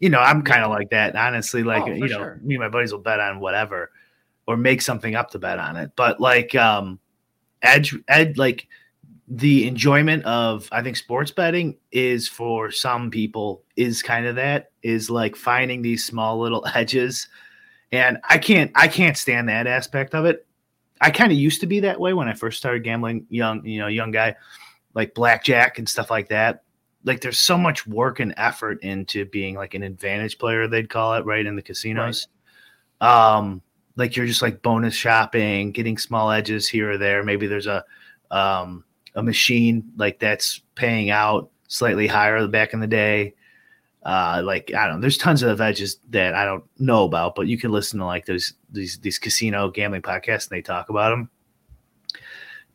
You 0.00 0.10
know, 0.10 0.18
I'm 0.18 0.42
kind 0.42 0.62
of 0.62 0.70
like 0.70 0.90
that, 0.90 1.16
honestly. 1.16 1.62
Like, 1.62 1.84
Oh, 1.84 1.92
you 1.92 2.08
know, 2.08 2.18
sure. 2.18 2.40
me 2.42 2.56
and 2.56 2.62
my 2.62 2.68
buddies 2.68 2.92
will 2.92 3.00
bet 3.00 3.18
on 3.18 3.40
whatever, 3.40 3.90
or 4.46 4.58
make 4.58 4.82
something 4.82 5.14
up 5.14 5.30
to 5.30 5.38
bet 5.38 5.58
on 5.58 5.76
it. 5.78 5.92
But 5.96 6.20
like, 6.20 6.54
um, 6.54 6.98
edge, 7.62 7.96
ed, 8.06 8.36
like 8.36 8.66
the 9.32 9.68
enjoyment 9.68 10.24
of 10.24 10.68
I 10.72 10.82
think 10.82 10.96
sports 10.96 11.30
betting 11.30 11.76
is 11.92 12.26
for 12.26 12.72
some 12.72 13.12
people 13.12 13.62
is 13.76 14.02
kind 14.02 14.26
of 14.26 14.34
that 14.34 14.72
is 14.82 15.08
like 15.08 15.36
finding 15.36 15.82
these 15.82 16.04
small 16.04 16.40
little 16.40 16.66
edges, 16.74 17.28
and 17.92 18.18
I 18.28 18.38
can't 18.38 18.72
I 18.74 18.88
can't 18.88 19.16
stand 19.16 19.48
that 19.48 19.68
aspect 19.68 20.14
of 20.14 20.24
it. 20.24 20.46
I 21.00 21.10
kind 21.10 21.30
of 21.30 21.38
used 21.38 21.60
to 21.60 21.66
be 21.66 21.80
that 21.80 22.00
way 22.00 22.12
when 22.12 22.28
I 22.28 22.34
first 22.34 22.58
started 22.58 22.82
gambling, 22.82 23.24
young 23.30 23.64
you 23.64 23.78
know 23.78 23.86
young 23.86 24.10
guy, 24.10 24.34
like 24.94 25.14
blackjack 25.14 25.78
and 25.78 25.88
stuff 25.88 26.10
like 26.10 26.28
that. 26.30 26.64
Like 27.04 27.20
there's 27.20 27.38
so 27.38 27.56
much 27.56 27.86
work 27.86 28.18
and 28.18 28.34
effort 28.36 28.82
into 28.82 29.24
being 29.26 29.54
like 29.54 29.74
an 29.74 29.82
advantage 29.82 30.38
player 30.38 30.66
they'd 30.66 30.90
call 30.90 31.14
it 31.14 31.24
right 31.24 31.46
in 31.46 31.54
the 31.54 31.62
casinos. 31.62 32.26
Um, 33.00 33.62
like 33.96 34.16
you're 34.16 34.26
just 34.26 34.42
like 34.42 34.60
bonus 34.60 34.94
shopping, 34.94 35.70
getting 35.70 35.96
small 35.96 36.30
edges 36.32 36.68
here 36.68 36.90
or 36.90 36.98
there. 36.98 37.22
Maybe 37.22 37.46
there's 37.46 37.68
a 37.68 37.84
um, 38.30 38.84
a 39.14 39.22
machine 39.22 39.84
like 39.96 40.18
that's 40.18 40.62
paying 40.74 41.10
out 41.10 41.50
slightly 41.68 42.06
higher 42.06 42.46
back 42.46 42.72
in 42.72 42.80
the 42.80 42.86
day. 42.86 43.34
Uh, 44.02 44.40
like 44.44 44.72
I 44.74 44.86
don't 44.86 44.96
know, 44.96 45.00
there's 45.02 45.18
tons 45.18 45.42
of 45.42 45.60
edges 45.60 45.98
that 46.10 46.34
I 46.34 46.44
don't 46.44 46.64
know 46.78 47.04
about, 47.04 47.34
but 47.34 47.46
you 47.48 47.58
can 47.58 47.70
listen 47.70 47.98
to 47.98 48.06
like 48.06 48.26
those 48.26 48.54
these 48.70 48.98
these 48.98 49.18
casino 49.18 49.70
gambling 49.70 50.02
podcasts 50.02 50.48
and 50.48 50.56
they 50.56 50.62
talk 50.62 50.88
about 50.88 51.10
them. 51.10 51.30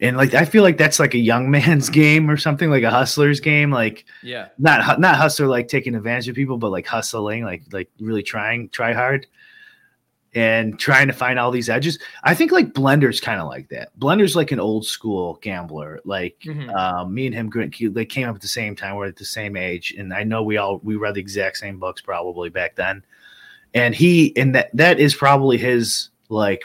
And 0.02 0.18
like 0.18 0.34
I 0.34 0.46
feel 0.46 0.62
like 0.62 0.78
that's 0.78 1.00
like 1.00 1.14
a 1.14 1.20
young 1.20 1.50
man's 1.52 1.90
game 1.90 2.30
or 2.30 2.38
something 2.38 2.70
like 2.70 2.84
a 2.84 2.92
hustler's 2.92 3.40
game, 3.40 3.72
like 3.72 4.06
yeah 4.22 4.50
not 4.60 5.00
not 5.00 5.16
hustler 5.16 5.48
like 5.48 5.68
taking 5.68 5.96
advantage 5.96 6.28
of 6.28 6.36
people, 6.36 6.58
but 6.58 6.72
like 6.72 6.86
hustling, 6.86 7.44
like 7.44 7.64
like 7.72 7.90
really 8.00 8.24
trying, 8.24 8.70
try 8.70 8.94
hard, 8.94 9.26
and 10.36 10.78
trying 10.78 11.08
to 11.08 11.14
find 11.14 11.40
all 11.40 11.50
these 11.50 11.70
edges. 11.70 11.98
I 12.26 12.36
think 12.36 12.52
like 12.52 12.74
Blender's 12.74 13.22
kind 13.22 13.40
of 13.40 13.48
like 13.48 13.70
that. 13.70 13.98
Blender's 13.98 14.36
like 14.36 14.52
an 14.52 14.60
old 14.60 14.86
school 14.86 15.40
gambler. 15.42 16.02
Like 16.06 16.38
Mhm. 16.46 16.74
um, 16.76 17.14
me 17.14 17.26
and 17.26 17.34
him, 17.34 17.50
they 17.94 18.06
came 18.06 18.28
up 18.28 18.36
at 18.36 18.42
the 18.42 18.48
same 18.48 18.76
time. 18.76 18.96
We're 18.96 19.08
at 19.08 19.16
the 19.16 19.26
same 19.26 19.56
age, 19.56 19.96
and 19.98 20.14
I 20.14 20.24
know 20.24 20.44
we 20.44 20.58
all 20.58 20.80
we 20.84 20.98
read 20.98 21.16
the 21.16 21.22
exact 21.22 21.58
same 21.58 21.80
books 21.80 22.02
probably 22.02 22.50
back 22.50 22.76
then. 22.76 23.04
And 23.74 23.96
he 23.96 24.36
and 24.38 24.54
that 24.56 24.70
that 24.76 25.00
is 25.00 25.16
probably 25.16 25.58
his 25.58 26.10
like 26.30 26.64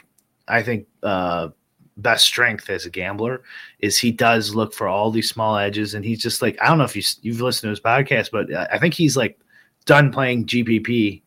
I 0.48 0.62
think 0.62 0.86
uh 1.02 1.48
best 1.96 2.24
strength 2.24 2.70
as 2.70 2.86
a 2.86 2.90
gambler 2.90 3.42
is 3.80 3.98
he 3.98 4.10
does 4.10 4.54
look 4.54 4.72
for 4.72 4.88
all 4.88 5.10
these 5.10 5.28
small 5.28 5.56
edges 5.58 5.94
and 5.94 6.02
he's 6.04 6.22
just 6.22 6.40
like 6.40 6.56
I 6.62 6.66
don't 6.68 6.78
know 6.78 6.84
if 6.84 6.96
you 6.96 7.02
you've 7.20 7.42
listened 7.42 7.66
to 7.66 7.70
his 7.70 7.80
podcast 7.80 8.30
but 8.30 8.50
I 8.72 8.78
think 8.78 8.94
he's 8.94 9.18
like 9.18 9.38
done 9.84 10.10
playing 10.10 10.46
GPP 10.46 11.20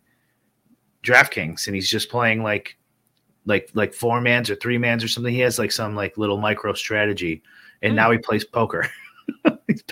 DraftKings 1.03 1.67
and 1.67 1.75
he's 1.75 1.89
just 1.89 2.09
playing 2.09 2.43
like 2.43 2.77
like 3.45 3.69
like 3.73 3.93
four 3.93 4.21
mans 4.21 4.49
or 4.49 4.55
three 4.55 4.77
mans 4.77 5.03
or 5.03 5.07
something. 5.07 5.33
He 5.33 5.41
has 5.41 5.59
like 5.59 5.71
some 5.71 5.95
like 5.95 6.17
little 6.17 6.37
micro 6.37 6.73
strategy 6.73 7.43
and 7.81 7.91
Hmm. 7.91 7.97
now 7.97 8.11
he 8.11 8.17
plays 8.17 8.43
poker. 8.45 8.89
He's 9.67 9.83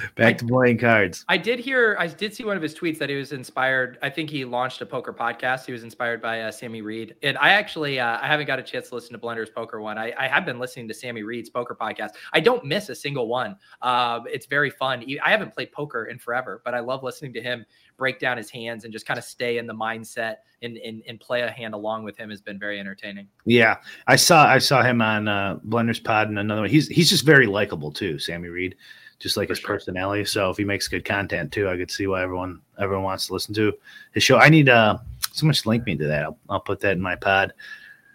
back 0.00 0.14
back 0.16 0.38
to 0.38 0.46
playing 0.46 0.78
cards 0.78 1.24
I 1.28 1.36
did 1.36 1.58
hear, 1.58 1.96
I 1.98 2.06
did 2.06 2.34
see 2.34 2.44
one 2.44 2.56
of 2.56 2.62
his 2.62 2.74
tweets 2.74 2.98
that 2.98 3.08
he 3.08 3.16
was 3.16 3.32
inspired. 3.32 3.98
I 4.02 4.10
think 4.10 4.30
he 4.30 4.44
launched 4.44 4.80
a 4.80 4.86
poker 4.86 5.12
podcast. 5.12 5.66
He 5.66 5.72
was 5.72 5.82
inspired 5.82 6.20
by 6.20 6.42
uh, 6.42 6.50
Sammy 6.50 6.82
Reed. 6.82 7.14
And 7.22 7.36
I 7.38 7.50
actually, 7.50 8.00
uh, 8.00 8.18
I 8.20 8.26
haven't 8.26 8.46
got 8.46 8.58
a 8.58 8.62
chance 8.62 8.88
to 8.88 8.94
listen 8.94 9.12
to 9.12 9.18
Blender's 9.18 9.50
poker 9.50 9.80
one. 9.80 9.98
I, 9.98 10.12
I 10.18 10.28
have 10.28 10.44
been 10.44 10.58
listening 10.58 10.88
to 10.88 10.94
Sammy 10.94 11.22
Reed's 11.22 11.50
poker 11.50 11.76
podcast. 11.80 12.10
I 12.32 12.40
don't 12.40 12.64
miss 12.64 12.88
a 12.88 12.94
single 12.94 13.28
one. 13.28 13.56
Um, 13.82 14.24
it's 14.30 14.46
very 14.46 14.70
fun. 14.70 15.04
I 15.24 15.30
haven't 15.30 15.54
played 15.54 15.72
poker 15.72 16.06
in 16.06 16.18
forever, 16.18 16.62
but 16.64 16.74
I 16.74 16.80
love 16.80 17.02
listening 17.02 17.32
to 17.34 17.42
him 17.42 17.64
break 17.96 18.18
down 18.18 18.36
his 18.38 18.50
hands 18.50 18.84
and 18.84 18.92
just 18.92 19.06
kind 19.06 19.18
of 19.18 19.24
stay 19.24 19.58
in 19.58 19.66
the 19.66 19.74
mindset 19.74 20.36
and, 20.62 20.78
and, 20.78 21.02
and 21.06 21.20
play 21.20 21.42
a 21.42 21.50
hand 21.50 21.74
along 21.74 22.02
with 22.02 22.16
him 22.16 22.30
has 22.30 22.40
been 22.40 22.58
very 22.58 22.80
entertaining. 22.80 23.28
Yeah, 23.44 23.76
I 24.06 24.16
saw 24.16 24.46
I 24.46 24.58
saw 24.58 24.82
him 24.82 25.02
on 25.02 25.28
uh, 25.28 25.58
Blender's 25.68 26.00
Pod 26.00 26.28
and 26.28 26.38
another 26.38 26.62
one. 26.62 26.70
He's 26.70 26.88
he's 26.88 27.10
just 27.10 27.24
very 27.24 27.46
likable 27.46 27.92
too, 27.92 28.18
Sammy 28.18 28.48
Reed, 28.48 28.74
just 29.20 29.36
like 29.36 29.46
For 29.48 29.52
his 29.52 29.60
sure. 29.60 29.68
personality. 29.68 30.24
So 30.24 30.50
if 30.50 30.56
he 30.56 30.64
makes 30.64 30.88
good 30.88 31.04
content 31.04 31.52
too, 31.52 31.68
I 31.68 31.76
could 31.76 31.90
see 31.90 32.08
why 32.08 32.22
everyone 32.22 32.60
everyone 32.78 33.04
wants 33.04 33.28
to 33.28 33.34
listen 33.34 33.54
to 33.54 33.72
his 34.12 34.24
show. 34.24 34.38
I 34.38 34.48
need 34.48 34.68
uh 34.68 34.98
someone 35.32 35.54
should 35.54 35.66
link 35.66 35.86
me 35.86 35.96
to 35.96 36.06
that. 36.08 36.24
I'll, 36.24 36.38
I'll 36.48 36.60
put 36.60 36.80
that 36.80 36.92
in 36.92 37.00
my 37.00 37.14
pod. 37.14 37.52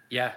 Yeah. 0.10 0.34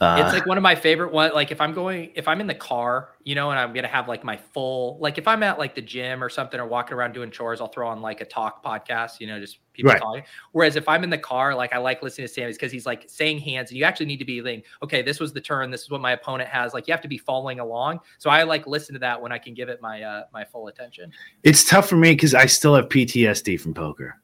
Uh, 0.00 0.22
it's 0.24 0.32
like 0.32 0.46
one 0.46 0.56
of 0.56 0.62
my 0.62 0.74
favorite 0.74 1.12
one 1.12 1.32
like 1.34 1.50
if 1.50 1.60
i'm 1.60 1.72
going 1.72 2.10
if 2.14 2.28
i'm 2.28 2.40
in 2.40 2.46
the 2.46 2.54
car 2.54 3.10
you 3.24 3.34
know 3.34 3.50
and 3.50 3.58
i'm 3.58 3.72
gonna 3.72 3.88
have 3.88 4.08
like 4.08 4.24
my 4.24 4.36
full 4.36 4.98
like 5.00 5.18
if 5.18 5.26
i'm 5.28 5.42
at 5.42 5.58
like 5.58 5.74
the 5.74 5.82
gym 5.82 6.22
or 6.22 6.28
something 6.28 6.58
or 6.60 6.66
walking 6.66 6.94
around 6.96 7.12
doing 7.12 7.30
chores 7.30 7.60
i'll 7.60 7.68
throw 7.68 7.88
on 7.88 8.00
like 8.00 8.20
a 8.20 8.24
talk 8.24 8.64
podcast 8.64 9.20
you 9.20 9.26
know 9.26 9.38
just 9.40 9.58
people 9.72 9.90
Right. 9.90 10.00
talking 10.00 10.22
whereas 10.52 10.76
if 10.76 10.88
i'm 10.88 11.02
in 11.02 11.10
the 11.10 11.18
car 11.18 11.54
like 11.54 11.72
i 11.72 11.78
like 11.78 12.02
listening 12.02 12.26
to 12.26 12.32
sammy's 12.32 12.56
because 12.56 12.70
he's 12.70 12.84
like 12.86 13.04
saying 13.08 13.38
hands 13.38 13.70
and 13.70 13.78
you 13.78 13.84
actually 13.84 14.06
need 14.06 14.18
to 14.18 14.24
be 14.24 14.42
like 14.42 14.64
okay 14.82 15.02
this 15.02 15.18
was 15.18 15.32
the 15.32 15.40
turn 15.40 15.70
this 15.70 15.82
is 15.82 15.90
what 15.90 16.00
my 16.00 16.12
opponent 16.12 16.48
has 16.48 16.74
like 16.74 16.86
you 16.86 16.92
have 16.92 17.00
to 17.00 17.08
be 17.08 17.18
following 17.18 17.58
along 17.60 17.98
so 18.18 18.28
i 18.28 18.42
like 18.42 18.66
listen 18.66 18.92
to 18.92 18.98
that 18.98 19.20
when 19.20 19.32
i 19.32 19.38
can 19.38 19.54
give 19.54 19.68
it 19.68 19.80
my 19.80 20.02
uh 20.02 20.24
my 20.32 20.44
full 20.44 20.68
attention 20.68 21.10
it's 21.42 21.68
tough 21.68 21.88
for 21.88 21.96
me 21.96 22.12
because 22.12 22.34
I 22.34 22.46
still 22.46 22.74
have 22.74 22.88
PTSD 22.88 23.60
from 23.60 23.74
poker. 23.74 24.20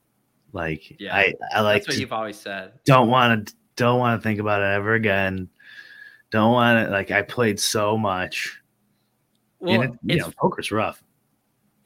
Like 0.52 0.94
Yeah. 0.98 1.14
I 1.14 1.34
I 1.54 1.60
like 1.60 1.82
that's 1.82 1.88
what 1.88 1.98
you've 2.00 2.12
always 2.12 2.38
said 2.38 2.72
don't 2.84 3.08
want 3.08 3.48
to 3.48 3.54
don't 3.76 3.98
want 3.98 4.20
to 4.20 4.22
think 4.26 4.40
about 4.40 4.60
it 4.60 4.66
ever 4.66 4.94
again. 4.94 5.48
Don't 6.30 6.52
want 6.52 6.86
to 6.86 6.90
like 6.90 7.10
I 7.10 7.22
played 7.22 7.58
so 7.58 7.96
much. 7.96 8.60
well 9.60 9.82
and 9.82 9.84
it, 9.84 9.90
you 10.02 10.16
it's 10.16 10.26
know, 10.26 10.32
poker's 10.38 10.70
rough. 10.70 11.02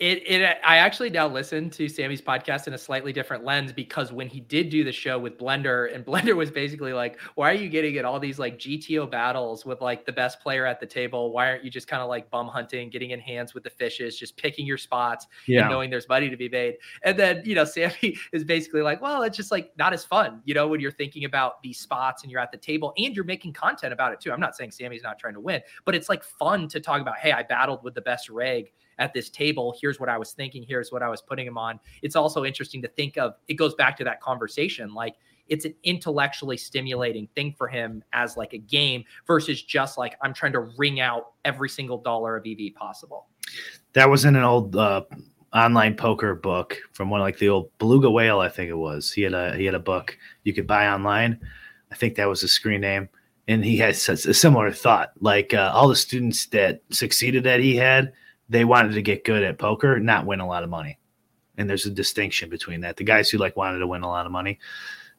It, 0.03 0.25
it 0.27 0.59
I 0.65 0.79
actually 0.79 1.11
now 1.11 1.29
listen 1.29 1.71
to 1.71 1.88
Sammy's 1.88 2.21
podcast 2.21 2.67
in 2.67 2.75
a 2.75 2.79
slightly 2.79 3.12
different 3.12 3.45
lens 3.45 3.73
because 3.73 4.12
when 4.12 4.27
he 4.27 4.41
did 4.41 4.69
do 4.69 4.83
the 4.83 4.91
show 4.91 5.17
with 5.17 5.38
Blender 5.38 5.95
and 5.95 6.05
Blender 6.07 6.35
was 6.35 6.51
basically 6.51 6.93
like, 6.93 7.21
why 7.37 7.49
are 7.53 7.55
you 7.55 7.69
getting 7.69 7.97
at 7.99 8.05
all 8.05 8.19
these 8.19 8.37
like 8.37 8.59
GTO 8.59 9.09
battles 9.09 9.65
with 9.65 9.81
like 9.81 10.05
the 10.05 10.11
best 10.11 10.41
player 10.41 10.67
at 10.67 10.81
the 10.81 10.87
table? 10.87 11.33
Why 11.33 11.49
aren't 11.51 11.62
you 11.65 11.71
just 11.71 11.87
kind 11.87 12.03
of 12.03 12.09
like 12.09 12.29
bum 12.31 12.49
hunting, 12.49 12.91
getting 12.91 13.11
in 13.12 13.21
hands 13.21 13.55
with 13.55 13.62
the 13.62 13.71
fishes, 13.71 14.19
just 14.19 14.37
picking 14.37 14.67
your 14.67 14.77
spots 14.77 15.29
Yeah. 15.47 15.61
and 15.61 15.71
knowing 15.71 15.88
there's 15.88 16.09
money 16.09 16.29
to 16.29 16.37
be 16.37 16.49
made? 16.49 16.79
And 17.05 17.17
then, 17.17 17.43
you 17.45 17.55
know, 17.55 17.65
Sammy 17.73 18.17
is 18.33 18.43
basically 18.43 18.83
like, 18.83 19.01
well, 19.01 19.23
it's 19.23 19.37
just 19.37 19.53
like 19.53 19.71
not 19.79 19.93
as 19.93 20.05
fun, 20.05 20.43
you 20.45 20.53
know, 20.53 20.67
when 20.67 20.81
you're 20.81 20.91
thinking 20.91 21.27
about 21.27 21.62
these 21.62 21.79
spots 21.79 22.25
and 22.25 22.33
you're 22.33 22.41
at 22.41 22.51
the 22.51 22.59
table 22.59 22.93
and 22.99 23.15
you're 23.15 23.25
making 23.25 23.53
content 23.53 23.93
about 23.93 24.12
it 24.12 24.21
too. 24.21 24.33
I'm 24.33 24.41
not 24.41 24.57
saying 24.57 24.73
Sammy's 24.73 25.05
not 25.05 25.17
trying 25.21 25.35
to 25.35 25.41
win, 25.41 25.61
but 25.85 25.95
it's 25.95 26.09
like 26.09 26.25
fun 26.25 26.67
to 26.71 26.81
talk 26.81 27.01
about, 27.01 27.19
hey, 27.19 27.31
I 27.31 27.45
battled 27.45 27.85
with 27.85 27.95
the 27.95 28.01
best 28.03 28.29
reg 28.29 28.73
at 28.99 29.13
this 29.15 29.31
table. 29.31 29.75
Here's 29.81 29.99
what 30.01 30.09
I 30.09 30.19
was 30.19 30.33
thinking. 30.33 30.65
Here's 30.67 30.93
what 30.93 31.03
I 31.03 31.09
was 31.09 31.21
putting 31.21 31.47
him 31.47 31.59
on. 31.59 31.81
It's 32.03 32.17
also 32.17 32.45
interesting 32.45 32.83
to 32.83 32.89
think 32.89 33.17
of. 33.17 33.35
It 33.49 33.55
goes 33.55 33.75
back 33.75 33.97
to 33.99 34.05
that 34.05 34.21
conversation. 34.21 34.95
Like 34.95 35.17
it's 35.49 35.65
an 35.65 35.75
intellectually 35.85 36.57
stimulating 36.57 37.29
thing 37.35 37.53
for 37.53 37.69
him 37.69 38.03
as 38.13 38.37
like 38.37 38.53
a 38.55 38.59
game 38.59 39.05
versus 39.27 39.63
just 39.63 39.99
like 39.99 40.17
I'm 40.23 40.33
trying 40.33 40.53
to 40.53 40.61
wring 40.61 41.01
out 41.01 41.33
every 41.45 41.69
single 41.69 41.99
dollar 41.99 42.37
of 42.37 42.47
EV 42.47 42.75
possible. 42.75 43.27
That 43.93 44.09
was 44.09 44.25
in 44.25 44.37
an 44.37 44.45
old 44.45 44.77
uh, 44.77 45.03
online 45.53 45.95
poker 45.95 46.35
book 46.35 46.79
from 46.93 47.11
one 47.11 47.21
like 47.21 47.39
the 47.39 47.49
old 47.49 47.71
Beluga 47.79 48.11
Whale, 48.11 48.41
I 48.41 48.49
think 48.49 48.71
it 48.71 48.77
was. 48.77 49.13
He 49.13 49.23
had 49.23 49.35
a 49.35 49.57
he 49.57 49.65
had 49.65 49.75
a 49.75 49.81
book 49.81 50.17
you 50.45 50.53
could 50.53 50.67
buy 50.67 50.89
online. 50.89 51.39
I 51.91 51.95
think 51.95 52.15
that 52.15 52.29
was 52.29 52.41
the 52.41 52.49
screen 52.49 52.81
name, 52.81 53.09
and 53.47 53.65
he 53.65 53.79
such 53.93 54.25
a 54.25 54.35
similar 54.35 54.73
thought. 54.73 55.13
Like 55.21 55.53
uh, 55.53 55.71
all 55.75 55.89
the 55.89 55.97
students 55.97 56.47
that 56.47 56.83
succeeded 56.91 57.45
that 57.45 57.61
he 57.61 57.77
had, 57.77 58.13
they 58.53 58.65
wanted 58.65 58.93
to 58.93 59.03
get 59.03 59.25
good 59.25 59.43
at 59.43 59.59
poker, 59.59 59.99
not 59.99 60.27
win 60.27 60.41
a 60.41 60.47
lot 60.47 60.62
of 60.62 60.71
money. 60.71 60.99
And 61.59 61.69
there's 61.69 61.87
a 61.87 61.91
distinction 61.91 62.49
between 62.49 62.81
that. 62.81 62.97
The 62.97 63.05
guys 63.05 63.29
who 63.29 63.38
like 63.38 63.57
wanted 63.57 63.81
to 63.81 63.87
win 63.87 64.03
a 64.03 64.09
lot 64.09 64.27
of 64.27 64.33
money 64.33 64.59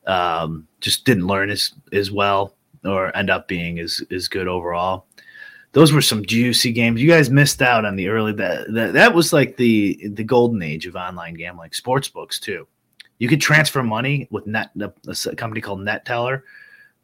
um, 0.07 0.67
just 0.79 1.05
didn't 1.05 1.27
learn 1.27 1.49
as 1.49 1.73
as 1.91 2.11
well 2.11 2.55
or 2.83 3.15
end 3.15 3.29
up 3.29 3.47
being 3.47 3.79
as 3.79 4.01
as 4.11 4.27
good 4.27 4.47
overall 4.47 5.05
those 5.73 5.91
were 5.91 6.01
some 6.01 6.23
juicy 6.23 6.71
games. 6.71 7.01
You 7.01 7.09
guys 7.09 7.29
missed 7.29 7.61
out 7.61 7.83
on 7.83 7.95
the 7.95 8.07
early 8.07 8.31
that 8.33 8.71
that, 8.73 8.93
that 8.93 9.13
was 9.13 9.33
like 9.33 9.57
the 9.57 10.07
the 10.13 10.23
golden 10.23 10.61
age 10.61 10.85
of 10.85 10.95
online 10.95 11.33
gambling, 11.33 11.73
sports 11.73 12.07
books 12.07 12.39
too. 12.39 12.67
You 13.17 13.27
could 13.27 13.41
transfer 13.41 13.83
money 13.83 14.27
with 14.31 14.47
net 14.47 14.71
a 14.75 15.35
company 15.35 15.61
called 15.61 15.79
Neteller. 15.79 16.43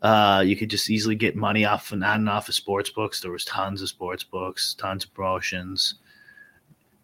Uh, 0.02 0.44
you 0.46 0.56
could 0.56 0.70
just 0.70 0.89
easily 0.89 1.15
get 1.15 1.36
money 1.36 1.65
off 1.65 1.92
and 1.92 2.04
on 2.04 2.22
and 2.22 2.30
off 2.30 2.48
of 2.48 2.56
sports 2.56 2.89
books. 2.89 3.20
There 3.20 3.32
was 3.32 3.44
tons 3.44 3.82
of 3.82 3.89
sports 3.89 4.24
books, 4.24 4.76
tons 4.76 5.04
of 5.04 5.13
promotions. 5.13 5.96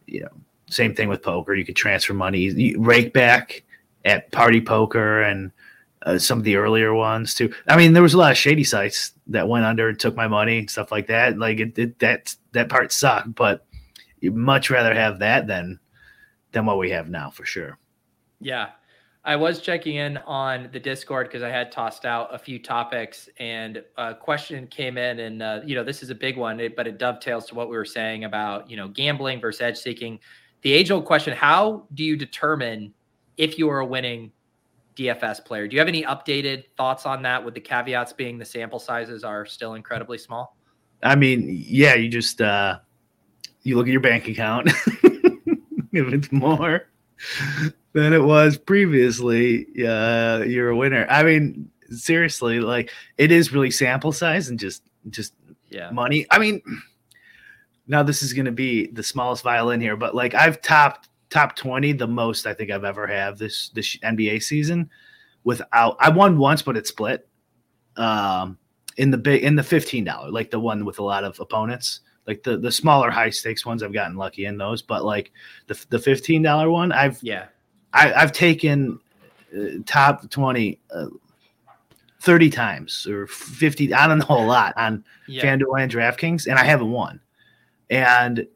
You 0.07 0.21
know, 0.21 0.31
same 0.69 0.95
thing 0.95 1.09
with 1.09 1.21
poker. 1.21 1.53
You 1.53 1.65
could 1.65 1.75
transfer 1.75 2.13
money, 2.13 2.39
you 2.39 2.81
rake 2.81 3.13
back 3.13 3.63
at 4.03 4.31
Party 4.31 4.61
Poker 4.61 5.21
and 5.21 5.51
uh, 6.03 6.19
some 6.19 6.37
of 6.37 6.43
the 6.43 6.55
earlier 6.55 6.93
ones 6.93 7.33
too. 7.33 7.53
I 7.67 7.75
mean, 7.75 7.93
there 7.93 8.03
was 8.03 8.13
a 8.13 8.17
lot 8.17 8.31
of 8.31 8.37
shady 8.37 8.63
sites 8.63 9.13
that 9.27 9.47
went 9.47 9.65
under 9.65 9.89
and 9.89 9.99
took 9.99 10.15
my 10.15 10.27
money 10.27 10.59
and 10.59 10.69
stuff 10.69 10.91
like 10.91 11.07
that. 11.07 11.37
Like 11.37 11.59
it, 11.59 11.77
it 11.77 11.99
that 11.99 12.35
that 12.51 12.69
part 12.69 12.91
sucked, 12.91 13.33
but 13.35 13.65
you'd 14.19 14.35
much 14.35 14.69
rather 14.69 14.93
have 14.93 15.19
that 15.19 15.47
than 15.47 15.79
than 16.51 16.65
what 16.65 16.77
we 16.77 16.91
have 16.91 17.09
now 17.09 17.29
for 17.31 17.45
sure. 17.45 17.77
Yeah. 18.39 18.69
I 19.25 19.35
was 19.35 19.59
checking 19.59 19.95
in 19.95 20.17
on 20.17 20.69
the 20.71 20.79
Discord 20.79 21.27
because 21.27 21.41
I 21.41 21.49
had 21.49 21.71
tossed 21.71 22.05
out 22.05 22.33
a 22.33 22.38
few 22.38 22.59
topics, 22.59 23.27
and 23.39 23.83
a 23.97 24.13
question 24.13 24.67
came 24.67 24.99
in, 24.99 25.19
and 25.19 25.41
uh, 25.41 25.61
you 25.65 25.73
know 25.73 25.83
this 25.83 26.03
is 26.03 26.11
a 26.11 26.15
big 26.15 26.38
one, 26.38 26.61
but 26.77 26.85
it 26.85 26.99
dovetails 26.99 27.47
to 27.47 27.55
what 27.55 27.67
we 27.67 27.75
were 27.75 27.85
saying 27.85 28.25
about 28.25 28.69
you 28.69 28.77
know 28.77 28.88
gambling 28.88 29.41
versus 29.41 29.61
edge 29.61 29.77
seeking. 29.77 30.19
The 30.61 30.71
age-old 30.71 31.05
question: 31.05 31.35
How 31.35 31.88
do 31.95 32.03
you 32.03 32.15
determine 32.15 32.93
if 33.38 33.57
you 33.57 33.67
are 33.67 33.79
a 33.79 33.85
winning 33.85 34.31
DFS 34.95 35.43
player? 35.43 35.67
Do 35.67 35.73
you 35.73 35.79
have 35.79 35.88
any 35.88 36.03
updated 36.03 36.65
thoughts 36.77 37.07
on 37.07 37.23
that? 37.23 37.43
With 37.43 37.55
the 37.55 37.61
caveats 37.61 38.13
being 38.13 38.38
the 38.38 38.45
sample 38.45 38.79
sizes 38.79 39.23
are 39.23 39.43
still 39.43 39.73
incredibly 39.73 40.19
small. 40.19 40.55
I 41.01 41.15
mean, 41.15 41.47
yeah, 41.49 41.95
you 41.95 42.09
just 42.09 42.41
uh 42.41 42.77
you 43.63 43.75
look 43.75 43.88
at 43.88 43.91
your 43.91 44.01
bank 44.01 44.27
account. 44.27 44.69
if 45.93 46.13
it's 46.13 46.31
more 46.31 46.89
than 47.93 48.13
it 48.13 48.23
was 48.23 48.58
previously, 48.58 49.67
uh 49.88 50.43
you're 50.45 50.69
a 50.69 50.75
winner. 50.75 51.06
I 51.10 51.23
mean, 51.23 51.69
seriously, 51.89 52.60
like 52.60 52.91
it 53.17 53.32
is 53.32 53.54
really 53.54 53.71
sample 53.71 54.12
size 54.12 54.49
and 54.49 54.60
just 54.60 54.84
just 55.10 55.34
Yeah. 55.69 55.91
money. 55.91 56.25
I 56.32 56.39
mean, 56.39 56.62
now 57.88 58.04
this 58.04 58.23
is 58.23 58.34
going 58.34 58.45
to 58.45 58.51
be 58.51 58.88
the 58.88 59.04
smallest 59.04 59.43
violin 59.43 59.80
here, 59.82 59.95
but 59.95 60.15
like 60.15 60.34
I've 60.34 60.62
topped 60.62 61.10
top 61.30 61.56
20 61.56 61.91
the 61.93 62.08
most 62.08 62.45
I 62.45 62.54
think 62.54 62.71
I've 62.71 62.84
ever 62.86 63.08
have 63.08 63.38
this 63.38 63.69
this 63.69 63.97
NBA 63.97 64.41
season 64.43 64.89
without 65.43 65.97
I 65.99 66.10
won 66.10 66.38
once 66.38 66.62
but 66.62 66.78
it 66.78 66.88
split. 66.88 67.28
Um 67.97 68.58
in 68.97 69.12
the 69.12 69.17
big 69.17 69.43
in 69.43 69.56
the 69.56 69.62
$15 69.62 70.32
like 70.32 70.51
the 70.51 70.60
one 70.60 70.86
with 70.86 70.99
a 70.99 71.04
lot 71.04 71.23
of 71.23 71.39
opponents. 71.39 72.01
Like 72.27 72.43
the 72.43 72.57
the 72.57 72.71
smaller 72.71 73.11
high 73.11 73.29
stakes 73.29 73.65
ones 73.65 73.83
I've 73.83 73.93
gotten 73.93 74.17
lucky 74.17 74.45
in 74.45 74.57
those, 74.57 74.81
but 74.81 75.05
like 75.05 75.31
the 75.67 75.79
the 75.89 75.97
$15 75.97 76.71
one 76.71 76.91
I've 76.91 77.21
Yeah. 77.21 77.45
I, 77.93 78.13
I've 78.13 78.31
taken 78.31 78.99
uh, 79.55 79.79
top 79.85 80.29
20 80.29 80.79
uh, 80.93 81.07
30 82.21 82.49
times 82.49 83.05
or 83.07 83.27
50 83.27 83.93
I 83.93 84.07
don't 84.07 84.17
know 84.19 84.25
a 84.29 84.45
lot 84.45 84.73
on 84.77 85.03
Yeah. 85.27 85.43
FanDuel 85.43 85.81
and 85.81 85.91
DraftKings, 85.91 86.47
and 86.47 86.57
I 86.57 86.63
haven't 86.63 86.91
won. 86.91 87.19
And 87.89 88.47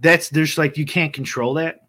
that's 0.00 0.28
there's 0.30 0.58
like 0.58 0.76
you 0.76 0.84
can't 0.84 1.12
control 1.12 1.54
that. 1.54 1.86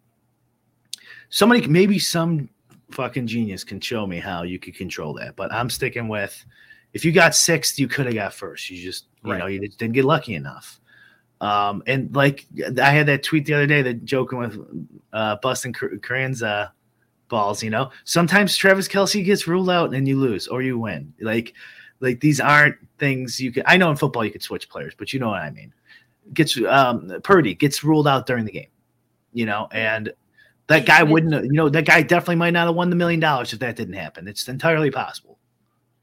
Somebody, 1.30 1.66
maybe 1.66 1.98
some 1.98 2.48
fucking 2.92 3.26
genius 3.26 3.64
can 3.64 3.80
show 3.80 4.06
me 4.06 4.18
how 4.18 4.44
you 4.44 4.58
could 4.58 4.76
control 4.76 5.12
that, 5.14 5.36
but 5.36 5.52
I'm 5.52 5.68
sticking 5.68 6.08
with 6.08 6.42
if 6.92 7.04
you 7.04 7.12
got 7.12 7.34
sixth, 7.34 7.78
you 7.78 7.88
could 7.88 8.06
have 8.06 8.14
got 8.14 8.34
first. 8.34 8.70
You 8.70 8.82
just 8.82 9.06
you 9.24 9.36
know 9.36 9.46
you 9.46 9.60
just 9.60 9.78
didn't 9.78 9.94
get 9.94 10.04
lucky 10.04 10.34
enough. 10.34 10.80
Um, 11.40 11.82
and 11.86 12.14
like 12.14 12.46
I 12.80 12.90
had 12.90 13.06
that 13.06 13.22
tweet 13.22 13.46
the 13.46 13.54
other 13.54 13.66
day 13.66 13.82
that 13.82 14.04
joking 14.04 14.38
with 14.38 14.58
uh, 15.12 15.36
busting 15.42 15.72
Kerrane's 15.72 16.42
uh, 16.42 16.68
balls. 17.28 17.62
You 17.62 17.70
know, 17.70 17.90
sometimes 18.04 18.56
Travis 18.56 18.88
Kelce 18.88 19.24
gets 19.24 19.46
ruled 19.46 19.70
out 19.70 19.94
and 19.94 20.08
you 20.08 20.18
lose 20.18 20.48
or 20.48 20.62
you 20.62 20.78
win. 20.78 21.12
Like, 21.20 21.54
like 22.00 22.20
these 22.20 22.40
aren't 22.40 22.76
things 22.98 23.40
you 23.40 23.52
can. 23.52 23.62
I 23.66 23.76
know 23.76 23.90
in 23.90 23.96
football 23.96 24.24
you 24.24 24.32
could 24.32 24.42
switch 24.42 24.68
players, 24.68 24.94
but 24.96 25.12
you 25.12 25.20
know 25.20 25.28
what 25.28 25.42
I 25.42 25.50
mean. 25.50 25.72
Gets 26.32 26.60
um, 26.66 27.12
Purdy 27.22 27.54
gets 27.54 27.84
ruled 27.84 28.08
out 28.08 28.26
during 28.26 28.44
the 28.44 28.52
game. 28.52 28.70
You 29.32 29.46
know, 29.46 29.68
and 29.70 30.12
that 30.66 30.86
guy 30.86 31.02
wouldn't. 31.02 31.44
You 31.44 31.52
know, 31.52 31.68
that 31.68 31.86
guy 31.86 32.02
definitely 32.02 32.36
might 32.36 32.50
not 32.50 32.66
have 32.66 32.74
won 32.74 32.90
the 32.90 32.96
million 32.96 33.20
dollars 33.20 33.52
if 33.52 33.60
that 33.60 33.76
didn't 33.76 33.94
happen. 33.94 34.26
It's 34.26 34.48
entirely 34.48 34.90
possible. 34.90 35.37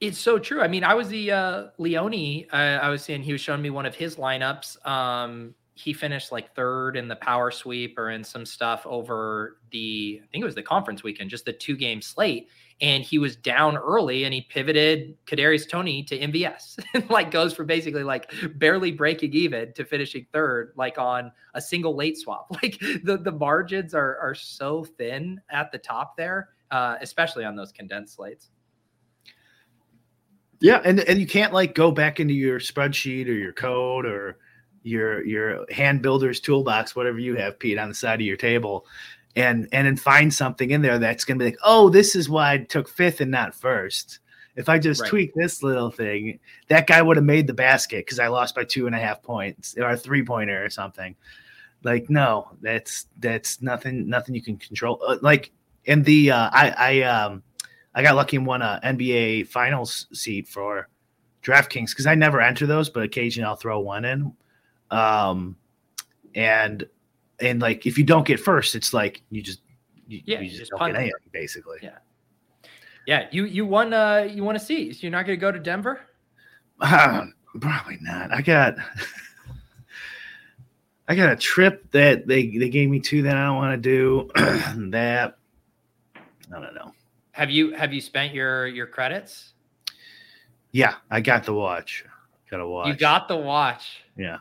It's 0.01 0.17
so 0.17 0.37
true. 0.37 0.61
I 0.61 0.67
mean, 0.67 0.83
I 0.83 0.93
was 0.93 1.07
the 1.07 1.31
uh, 1.31 1.63
Leone. 1.77 2.45
Uh, 2.51 2.55
I 2.55 2.89
was 2.89 3.01
seeing 3.01 3.23
he 3.23 3.31
was 3.31 3.41
showing 3.41 3.61
me 3.61 3.69
one 3.69 3.85
of 3.85 3.95
his 3.95 4.17
lineups. 4.17 4.85
Um, 4.85 5.55
he 5.75 5.91
finished 5.91 6.31
like 6.31 6.55
third 6.55 6.95
in 6.95 7.09
the 7.09 7.17
power 7.17 7.51
sweep 7.51 7.97
or 7.97 8.09
in 8.09 8.23
some 8.23 8.45
stuff 8.45 8.85
over 8.85 9.57
the, 9.71 10.21
I 10.23 10.27
think 10.27 10.41
it 10.41 10.45
was 10.45 10.55
the 10.55 10.63
conference 10.63 11.03
weekend, 11.03 11.29
just 11.29 11.43
the 11.43 11.51
two 11.51 11.75
game 11.75 12.01
slate. 12.01 12.47
And 12.81 13.03
he 13.03 13.19
was 13.19 13.35
down 13.35 13.77
early 13.77 14.23
and 14.23 14.33
he 14.33 14.41
pivoted 14.41 15.17
Kadarius 15.25 15.67
Toney 15.67 16.03
to 16.03 16.17
MVS 16.17 16.79
and 16.93 17.09
like 17.09 17.29
goes 17.29 17.53
from 17.53 17.67
basically 17.67 18.03
like 18.03 18.33
barely 18.55 18.91
breaking 18.91 19.33
even 19.33 19.73
to 19.73 19.83
finishing 19.83 20.25
third, 20.31 20.71
like 20.77 20.97
on 20.97 21.31
a 21.53 21.61
single 21.61 21.95
late 21.95 22.17
swap. 22.17 22.47
Like 22.63 22.79
the, 23.03 23.17
the 23.17 23.31
margins 23.31 23.93
are, 23.93 24.17
are 24.17 24.35
so 24.35 24.85
thin 24.85 25.41
at 25.49 25.73
the 25.73 25.77
top 25.77 26.15
there, 26.15 26.49
uh, 26.71 26.95
especially 27.01 27.43
on 27.43 27.55
those 27.55 27.73
condensed 27.73 28.15
slates. 28.15 28.49
Yeah, 30.59 30.81
and 30.83 30.99
and 31.01 31.19
you 31.19 31.27
can't 31.27 31.53
like 31.53 31.75
go 31.75 31.91
back 31.91 32.19
into 32.19 32.33
your 32.33 32.59
spreadsheet 32.59 33.27
or 33.27 33.33
your 33.33 33.53
code 33.53 34.05
or 34.05 34.37
your 34.83 35.23
your 35.25 35.65
hand 35.71 36.01
builder's 36.01 36.39
toolbox, 36.39 36.95
whatever 36.95 37.19
you 37.19 37.35
have, 37.35 37.59
Pete, 37.59 37.77
on 37.77 37.89
the 37.89 37.95
side 37.95 38.21
of 38.21 38.25
your 38.25 38.37
table, 38.37 38.85
and 39.35 39.67
and 39.71 39.85
then 39.87 39.97
find 39.97 40.33
something 40.33 40.71
in 40.71 40.81
there 40.81 40.99
that's 40.99 41.25
gonna 41.25 41.39
be 41.39 41.45
like, 41.45 41.57
oh, 41.63 41.89
this 41.89 42.15
is 42.15 42.29
why 42.29 42.53
I 42.53 42.57
took 42.59 42.87
fifth 42.87 43.21
and 43.21 43.31
not 43.31 43.53
first. 43.53 44.19
If 44.55 44.69
I 44.69 44.79
just 44.79 45.01
Right. 45.01 45.09
tweak 45.09 45.33
this 45.35 45.61
little 45.61 45.91
thing, 45.91 46.39
that 46.69 46.87
guy 46.87 47.01
would 47.01 47.17
have 47.17 47.25
made 47.25 47.45
the 47.47 47.53
basket 47.53 48.05
because 48.05 48.19
I 48.19 48.27
lost 48.27 48.55
by 48.55 48.63
two 48.63 48.87
and 48.87 48.95
a 48.95 48.99
half 48.99 49.21
points 49.21 49.75
or 49.77 49.89
a 49.89 49.97
three 49.97 50.23
pointer 50.23 50.63
or 50.63 50.69
something. 50.69 51.15
Like, 51.83 52.09
no, 52.09 52.49
that's 52.61 53.07
that's 53.19 53.61
nothing 53.61 54.07
nothing 54.07 54.33
you 54.33 54.41
can 54.41 54.57
control. 54.57 55.01
Uh, 55.05 55.17
like 55.21 55.51
in 55.83 56.03
the 56.03 56.31
uh, 56.31 56.49
I 56.53 56.69
I 56.77 57.01
um 57.01 57.43
I 57.95 58.03
got 58.03 58.15
lucky 58.15 58.35
and 58.35 58.45
won 58.45 58.61
a 58.61 58.79
NBA 58.83 59.47
Finals 59.47 60.07
seat 60.11 60.49
for 60.49 60.89
DraftKings 61.41 61.91
because 61.91 62.05
I 62.05 62.13
never 62.13 62.41
enter 62.41 62.67
those, 62.67 62.89
but 62.89 63.03
occasionally 63.03 63.47
I'll 63.47 63.55
throw 63.55 63.79
one 63.79 64.03
in. 64.03 64.33
Um, 64.91 65.55
and 66.35 66.85
and 67.39 67.61
like 67.61 67.85
if 67.85 67.97
you 67.97 68.03
don't 68.03 68.27
get 68.27 68.39
first, 68.39 68.75
it's 68.75 68.93
like 68.93 69.21
you 69.29 69.41
just 69.41 69.61
you, 70.07 70.21
Yeah, 70.25 70.41
you 70.41 70.47
just, 70.47 70.59
just 70.59 70.71
don't 70.71 70.79
punt 70.79 70.93
get 70.93 71.01
anything 71.01 71.29
basically. 71.31 71.77
Yeah. 71.81 71.97
Yeah, 73.07 73.27
you 73.31 73.45
you 73.45 73.65
won 73.65 73.93
uh 73.93 74.27
you 74.29 74.43
won 74.43 74.55
a 74.55 74.59
seat. 74.59 74.95
So 74.95 74.99
you're 75.03 75.11
not 75.11 75.25
going 75.25 75.37
to 75.37 75.41
go 75.41 75.51
to 75.51 75.59
Denver? 75.59 76.01
Um, 76.81 77.33
probably 77.61 77.97
not. 78.01 78.33
I 78.33 78.41
got 78.41 78.75
I 81.07 81.15
got 81.15 81.31
a 81.31 81.35
trip 81.35 81.89
that 81.91 82.27
they 82.27 82.57
they 82.57 82.69
gave 82.69 82.89
me 82.89 82.99
two 82.99 83.21
that 83.21 83.37
I 83.37 83.45
don't 83.45 83.57
want 83.57 83.81
to 83.81 83.89
do. 83.89 84.29
that 84.91 85.37
I 86.51 86.59
don't 86.59 86.73
know. 86.73 86.94
Have 87.35 87.51
you 87.51 87.71
have 87.71 87.91
you 87.93 87.99
spent 87.99 88.33
your 88.33 88.65
your 88.67 88.87
credits? 88.87 89.51
Yeah, 90.71 90.95
I 91.11 91.19
got 91.19 91.43
the 91.43 91.53
watch. 91.53 92.05
Got 92.49 92.61
a 92.61 92.67
watch. 92.67 92.87
You 92.87 92.95
got 92.95 93.27
the 93.27 93.35
watch. 93.35 94.03
Yeah. 94.17 94.37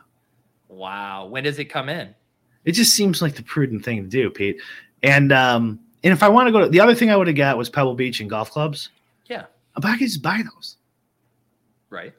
Wow. 0.69 1.25
When 1.25 1.43
does 1.43 1.59
it 1.59 1.65
come 1.65 1.89
in? 1.89 2.15
It 2.63 2.71
just 2.71 2.93
seems 2.93 3.21
like 3.21 3.35
the 3.35 3.43
prudent 3.43 3.83
thing 3.83 4.01
to 4.03 4.07
do, 4.09 4.29
Pete. 4.29 4.61
And 5.03 5.33
um, 5.33 5.77
and 6.05 6.13
if 6.13 6.23
I 6.23 6.29
want 6.29 6.47
to 6.47 6.53
go 6.53 6.61
to 6.61 6.69
the 6.69 6.79
other 6.79 6.95
thing 6.95 7.09
I 7.11 7.17
would 7.17 7.27
have 7.27 7.35
got 7.35 7.57
was 7.57 7.69
Pebble 7.69 7.95
Beach 7.95 8.21
and 8.21 8.29
golf 8.29 8.49
clubs. 8.51 8.91
Yeah. 9.25 9.43
But 9.73 9.85
I 9.85 9.97
could 9.97 10.07
just 10.07 10.21
buy 10.21 10.41
those 10.41 10.77
Right. 11.89 12.13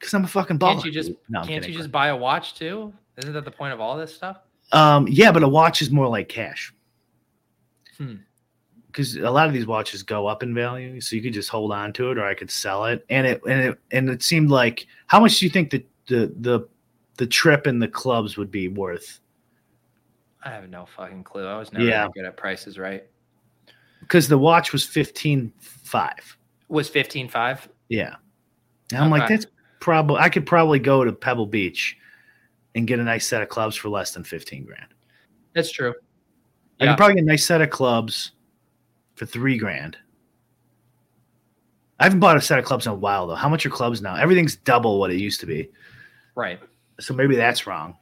because 0.00 0.12
I'm 0.12 0.24
a 0.24 0.28
fucking 0.28 0.58
baller. 0.58 0.72
Can't 0.72 0.84
you 0.86 0.90
just 0.90 1.12
No, 1.28 1.38
can't 1.42 1.62
kidding. 1.62 1.70
you 1.72 1.78
just 1.78 1.92
buy 1.92 2.08
a 2.08 2.16
watch 2.16 2.56
too? 2.56 2.92
Isn't 3.16 3.32
that 3.32 3.44
the 3.44 3.50
point 3.52 3.72
of 3.72 3.80
all 3.80 3.96
this 3.96 4.12
stuff? 4.12 4.38
Um, 4.72 5.06
yeah, 5.08 5.30
but 5.30 5.44
a 5.44 5.48
watch 5.48 5.82
is 5.82 5.92
more 5.92 6.08
like 6.08 6.28
cash. 6.28 6.74
Hmm. 7.96 8.16
Because 8.96 9.16
a 9.16 9.30
lot 9.30 9.46
of 9.46 9.52
these 9.52 9.66
watches 9.66 10.02
go 10.02 10.26
up 10.26 10.42
in 10.42 10.54
value, 10.54 11.02
so 11.02 11.16
you 11.16 11.20
could 11.20 11.34
just 11.34 11.50
hold 11.50 11.70
on 11.70 11.92
to 11.92 12.12
it, 12.12 12.16
or 12.16 12.24
I 12.24 12.32
could 12.32 12.50
sell 12.50 12.86
it. 12.86 13.04
And 13.10 13.26
it 13.26 13.42
and 13.46 13.60
it 13.60 13.78
and 13.90 14.08
it 14.08 14.22
seemed 14.22 14.48
like 14.48 14.86
how 15.06 15.20
much 15.20 15.38
do 15.38 15.44
you 15.44 15.50
think 15.50 15.68
that 15.72 15.86
the 16.06 16.32
the 16.40 16.66
the 17.18 17.26
trip 17.26 17.66
and 17.66 17.82
the 17.82 17.88
clubs 17.88 18.38
would 18.38 18.50
be 18.50 18.68
worth? 18.68 19.20
I 20.42 20.48
have 20.48 20.70
no 20.70 20.86
fucking 20.96 21.24
clue. 21.24 21.46
I 21.46 21.58
was 21.58 21.74
never 21.74 21.84
Yeah. 21.84 22.08
good 22.14 22.24
at 22.24 22.38
prices, 22.38 22.78
right? 22.78 23.04
Because 24.00 24.28
the 24.28 24.38
watch 24.38 24.72
was 24.72 24.82
fifteen 24.86 25.52
five. 25.60 26.38
Was 26.68 26.88
fifteen 26.88 27.28
five? 27.28 27.68
Yeah, 27.90 28.14
and 28.92 29.04
I'm 29.04 29.10
like 29.10 29.28
that's 29.28 29.44
probably 29.80 30.16
I 30.20 30.30
could 30.30 30.46
probably 30.46 30.78
go 30.78 31.04
to 31.04 31.12
Pebble 31.12 31.44
Beach 31.44 31.98
and 32.74 32.86
get 32.86 32.98
a 32.98 33.04
nice 33.04 33.26
set 33.26 33.42
of 33.42 33.50
clubs 33.50 33.76
for 33.76 33.90
less 33.90 34.12
than 34.12 34.24
fifteen 34.24 34.64
grand. 34.64 34.94
That's 35.54 35.70
true. 35.70 35.92
I 36.80 36.84
Yeah. 36.84 36.92
could 36.92 36.96
probably 36.96 37.14
get 37.16 37.24
a 37.24 37.26
nice 37.26 37.44
set 37.44 37.60
of 37.60 37.68
clubs 37.68 38.32
for 39.16 39.26
three 39.26 39.58
grand. 39.58 39.96
I 41.98 42.04
haven't 42.04 42.20
bought 42.20 42.36
a 42.36 42.40
set 42.40 42.58
of 42.58 42.64
clubs 42.64 42.86
in 42.86 42.92
a 42.92 42.94
while 42.94 43.26
though. 43.26 43.34
How 43.34 43.48
much 43.48 43.64
are 43.66 43.70
clubs 43.70 44.02
now? 44.02 44.14
Everything's 44.16 44.56
double 44.56 45.00
what 45.00 45.10
it 45.10 45.16
used 45.16 45.40
to 45.40 45.46
be. 45.46 45.70
Right. 46.34 46.60
So 47.00 47.14
maybe 47.14 47.36
that's 47.36 47.66
wrong. 47.66 47.96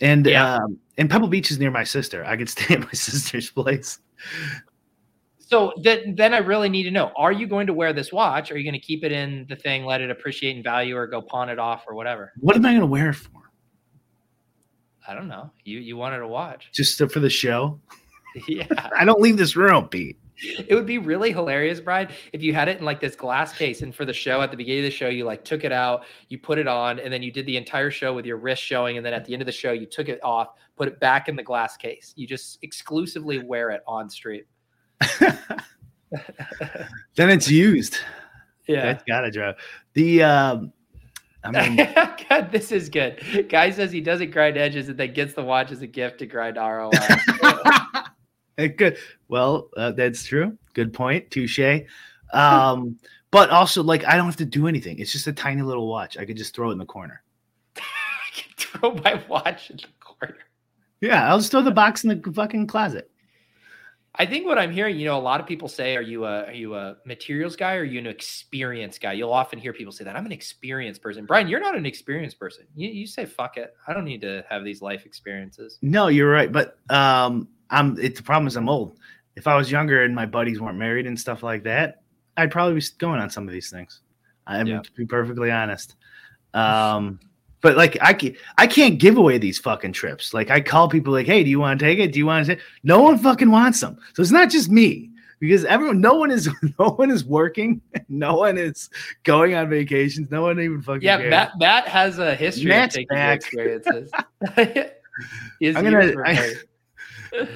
And 0.00 0.26
Yeah. 0.26 0.54
um, 0.56 0.78
and 0.98 1.10
Pebble 1.10 1.28
Beach 1.28 1.50
is 1.50 1.58
near 1.58 1.70
my 1.70 1.84
sister. 1.84 2.24
I 2.24 2.36
could 2.36 2.48
stay 2.56 2.74
at 2.74 2.80
my 2.80 2.92
sister's 2.92 3.50
place. 3.50 3.98
So 5.38 5.72
then, 5.82 6.16
then 6.16 6.34
I 6.34 6.38
really 6.38 6.68
need 6.68 6.82
to 6.84 6.90
know: 6.90 7.12
Are 7.16 7.30
you 7.30 7.46
going 7.46 7.66
to 7.68 7.72
wear 7.74 7.92
this 7.92 8.12
watch? 8.12 8.50
Are 8.50 8.58
you 8.58 8.64
going 8.64 8.80
to 8.80 8.84
keep 8.84 9.04
it 9.04 9.12
in 9.12 9.46
the 9.48 9.54
thing, 9.54 9.84
let 9.84 10.00
it 10.00 10.10
appreciate 10.10 10.56
in 10.56 10.62
value, 10.62 10.96
or 10.96 11.06
go 11.06 11.22
pawn 11.22 11.48
it 11.50 11.58
off, 11.58 11.84
or 11.86 11.94
whatever? 11.94 12.32
What 12.40 12.56
am 12.56 12.64
I 12.66 12.70
going 12.70 12.80
to 12.80 12.86
wear 12.86 13.10
it 13.10 13.14
for? 13.14 13.30
I 15.06 15.14
don't 15.14 15.28
know. 15.28 15.52
You 15.62 15.78
you 15.78 15.96
wanted 15.96 16.20
a 16.20 16.26
watch? 16.26 16.70
Just 16.72 16.98
for 16.98 17.20
the 17.20 17.30
show? 17.30 17.78
yeah. 18.48 18.66
I 18.96 19.04
don't 19.04 19.20
leave 19.20 19.36
this 19.36 19.56
room, 19.56 19.88
Pete. 19.88 20.18
It 20.68 20.74
would 20.74 20.84
be 20.84 20.98
really 20.98 21.32
hilarious, 21.32 21.80
Brian, 21.80 22.08
if 22.34 22.42
you 22.42 22.52
had 22.52 22.68
it 22.68 22.78
in 22.78 22.84
like 22.84 23.00
this 23.00 23.16
glass 23.16 23.56
case, 23.56 23.80
and 23.80 23.94
for 23.94 24.04
the 24.04 24.12
show 24.12 24.42
at 24.42 24.50
the 24.50 24.56
beginning 24.56 24.84
of 24.84 24.90
the 24.90 24.96
show, 24.96 25.08
you 25.08 25.24
like 25.24 25.44
took 25.44 25.64
it 25.64 25.72
out, 25.72 26.04
you 26.28 26.38
put 26.38 26.58
it 26.58 26.68
on, 26.68 26.98
and 26.98 27.10
then 27.10 27.22
you 27.22 27.32
did 27.32 27.46
the 27.46 27.56
entire 27.56 27.90
show 27.90 28.12
with 28.12 28.26
your 28.26 28.36
wrist 28.36 28.62
showing, 28.62 28.98
and 28.98 29.06
then 29.06 29.14
at 29.14 29.24
the 29.24 29.32
end 29.32 29.40
of 29.40 29.46
the 29.46 29.52
show, 29.52 29.72
you 29.72 29.86
took 29.86 30.10
it 30.10 30.22
off, 30.22 30.48
put 30.76 30.88
it 30.88 31.00
back 31.00 31.28
in 31.28 31.36
the 31.36 31.42
glass 31.42 31.78
case. 31.78 32.12
You 32.16 32.26
just 32.26 32.58
exclusively 32.62 33.42
wear 33.42 33.70
it 33.70 33.82
on 33.86 34.10
street. 34.10 34.46
Then 37.16 37.30
it's 37.30 37.50
used. 37.50 37.98
Yeah. 38.68 38.86
That's 38.86 39.04
gotta 39.04 39.30
drive. 39.30 39.56
The 39.94 40.22
um, 40.22 40.72
I 41.44 41.68
mean, 41.68 41.76
God, 42.28 42.50
this 42.50 42.72
is 42.72 42.88
good. 42.88 43.48
Guy 43.48 43.70
says 43.70 43.92
he 43.92 44.00
doesn't 44.00 44.30
grind 44.30 44.56
edges 44.56 44.88
and 44.88 44.98
then 44.98 45.12
gets 45.12 45.34
the 45.34 45.42
watch 45.42 45.70
as 45.70 45.82
a 45.82 45.86
gift 45.86 46.18
to 46.18 46.26
grind 46.26 46.56
ROI. 46.56 46.90
good. 48.76 48.98
Well, 49.28 49.70
uh, 49.76 49.92
that's 49.92 50.24
true. 50.24 50.56
Good 50.74 50.92
point. 50.92 51.30
Touche. 51.30 51.82
Um, 52.32 52.98
but 53.30 53.50
also, 53.50 53.82
like, 53.82 54.04
I 54.06 54.16
don't 54.16 54.26
have 54.26 54.36
to 54.36 54.44
do 54.44 54.66
anything. 54.66 54.98
It's 54.98 55.12
just 55.12 55.26
a 55.26 55.32
tiny 55.32 55.62
little 55.62 55.88
watch. 55.88 56.16
I 56.16 56.24
could 56.24 56.36
just 56.36 56.54
throw 56.54 56.70
it 56.70 56.72
in 56.72 56.78
the 56.78 56.86
corner. 56.86 57.22
I 57.76 57.80
can 58.34 58.52
throw 58.56 58.94
my 58.94 59.22
watch 59.28 59.70
in 59.70 59.76
the 59.76 59.88
corner. 60.00 60.38
Yeah, 61.00 61.28
I'll 61.28 61.38
just 61.38 61.50
throw 61.50 61.62
the 61.62 61.70
box 61.70 62.04
in 62.04 62.20
the 62.20 62.32
fucking 62.32 62.66
closet. 62.66 63.10
I 64.18 64.24
think 64.24 64.46
what 64.46 64.58
I'm 64.58 64.72
hearing, 64.72 64.98
you 64.98 65.04
know, 65.04 65.18
a 65.18 65.20
lot 65.20 65.40
of 65.40 65.46
people 65.46 65.68
say, 65.68 65.94
"Are 65.94 66.02
you 66.02 66.24
a 66.24 66.44
are 66.44 66.52
you 66.52 66.74
a 66.74 66.96
materials 67.04 67.54
guy 67.54 67.74
or 67.74 67.80
are 67.80 67.84
you 67.84 67.98
an 67.98 68.06
experience 68.06 68.98
guy?" 68.98 69.12
You'll 69.12 69.32
often 69.32 69.58
hear 69.58 69.74
people 69.74 69.92
say 69.92 70.04
that. 70.04 70.16
I'm 70.16 70.24
an 70.24 70.32
experienced 70.32 71.02
person. 71.02 71.26
Brian, 71.26 71.48
you're 71.48 71.60
not 71.60 71.76
an 71.76 71.84
experienced 71.84 72.38
person. 72.38 72.64
You 72.74 72.88
you 72.88 73.06
say, 73.06 73.26
"Fuck 73.26 73.58
it, 73.58 73.74
I 73.86 73.92
don't 73.92 74.06
need 74.06 74.22
to 74.22 74.42
have 74.48 74.64
these 74.64 74.80
life 74.80 75.04
experiences." 75.04 75.78
No, 75.82 76.08
you're 76.08 76.30
right. 76.30 76.50
But 76.50 76.78
um, 76.88 77.48
I'm. 77.70 77.98
It, 77.98 78.16
the 78.16 78.22
problem 78.22 78.46
is 78.46 78.56
I'm 78.56 78.68
old. 78.68 78.98
If 79.36 79.46
I 79.46 79.56
was 79.56 79.70
younger 79.70 80.02
and 80.04 80.14
my 80.14 80.26
buddies 80.26 80.60
weren't 80.60 80.78
married 80.78 81.06
and 81.06 81.18
stuff 81.18 81.42
like 81.42 81.62
that, 81.64 82.02
I'd 82.36 82.50
probably 82.50 82.74
be 82.80 82.86
going 82.98 83.20
on 83.20 83.28
some 83.30 83.46
of 83.46 83.52
these 83.52 83.70
things. 83.70 84.00
I'm 84.46 84.66
Yeah. 84.66 84.80
to 84.80 84.92
be 84.92 85.04
perfectly 85.06 85.50
honest. 85.50 85.96
Um, 86.54 87.20
but 87.60 87.76
like 87.76 87.98
I 88.00 88.12
can't, 88.14 88.36
I 88.58 88.66
can't 88.66 88.98
give 88.98 89.16
away 89.18 89.38
these 89.38 89.58
fucking 89.58 89.92
trips. 89.92 90.32
Like 90.32 90.50
I 90.50 90.60
call 90.60 90.88
people 90.88 91.12
like, 91.12 91.26
hey, 91.26 91.42
do 91.44 91.50
you 91.50 91.58
want 91.60 91.78
to 91.80 91.84
take 91.84 91.98
it? 91.98 92.12
Do 92.12 92.18
you 92.18 92.26
want 92.26 92.46
to 92.46 92.54
take? 92.54 92.64
No 92.82 93.02
one 93.02 93.18
fucking 93.18 93.50
wants 93.50 93.80
them. 93.80 93.98
So 94.14 94.22
it's 94.22 94.30
not 94.30 94.50
just 94.50 94.70
me 94.70 95.10
because 95.40 95.64
everyone, 95.64 96.00
no 96.00 96.14
one 96.14 96.30
is, 96.30 96.48
no 96.78 96.90
one 96.90 97.10
is 97.10 97.24
working. 97.24 97.80
No 98.08 98.36
one 98.36 98.56
is 98.56 98.88
going 99.24 99.56
on 99.56 99.68
vacations. 99.68 100.30
No 100.30 100.42
one 100.42 100.60
even 100.60 100.80
fucking. 100.80 101.02
Yeah, 101.02 101.16
cares. 101.18 101.30
Matt 101.30 101.52
Matt 101.58 101.88
has 101.88 102.20
a 102.20 102.36
history 102.36 102.68
Matt's 102.68 102.94
of 102.94 103.00
taking 103.00 103.16
back. 103.16 103.36
experiences. 103.38 104.10
I'm 104.56 105.84
gonna- 105.84 106.14
I-. 106.24 106.52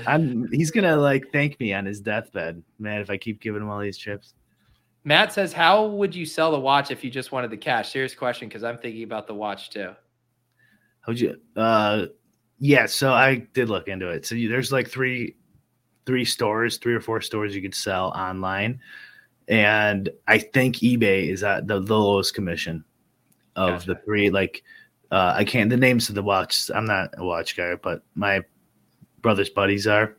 I'm, 0.06 0.50
he's 0.52 0.70
gonna 0.70 0.96
like 0.96 1.32
thank 1.32 1.58
me 1.60 1.72
on 1.72 1.86
his 1.86 2.00
deathbed, 2.00 2.62
man. 2.78 3.00
If 3.00 3.10
I 3.10 3.16
keep 3.16 3.40
giving 3.40 3.62
him 3.62 3.70
all 3.70 3.80
these 3.80 3.98
trips. 3.98 4.34
Matt 5.04 5.32
says, 5.32 5.52
"How 5.52 5.86
would 5.86 6.14
you 6.14 6.26
sell 6.26 6.50
the 6.50 6.60
watch 6.60 6.90
if 6.90 7.02
you 7.02 7.10
just 7.10 7.32
wanted 7.32 7.50
the 7.50 7.56
cash?" 7.56 7.92
Serious 7.92 8.14
question 8.14 8.48
because 8.48 8.64
I'm 8.64 8.78
thinking 8.78 9.02
about 9.02 9.26
the 9.26 9.34
watch 9.34 9.70
too. 9.70 9.92
How'd 11.00 11.18
you? 11.18 11.40
Uh, 11.56 12.06
yeah. 12.58 12.86
So 12.86 13.12
I 13.12 13.36
did 13.54 13.70
look 13.70 13.88
into 13.88 14.08
it. 14.08 14.26
So 14.26 14.34
you, 14.34 14.48
there's 14.48 14.72
like 14.72 14.88
three, 14.88 15.36
three 16.04 16.24
stores, 16.24 16.76
three 16.76 16.94
or 16.94 17.00
four 17.00 17.20
stores 17.22 17.54
you 17.54 17.62
could 17.62 17.74
sell 17.74 18.08
online, 18.08 18.80
and 19.48 20.10
I 20.28 20.38
think 20.38 20.76
eBay 20.76 21.30
is 21.30 21.42
at 21.42 21.66
the, 21.66 21.80
the 21.80 21.94
lowest 21.94 22.34
commission 22.34 22.84
of 23.56 23.84
the 23.86 23.96
three. 24.04 24.30
Like, 24.30 24.62
uh, 25.10 25.34
I 25.36 25.44
can't 25.44 25.70
the 25.70 25.76
names 25.76 26.08
of 26.08 26.14
the 26.14 26.22
watch. 26.22 26.70
I'm 26.74 26.84
not 26.84 27.14
a 27.16 27.24
watch 27.24 27.56
guy, 27.56 27.74
but 27.76 28.02
my 28.14 28.42
brother's 29.22 29.50
buddies 29.50 29.86
are. 29.86 30.16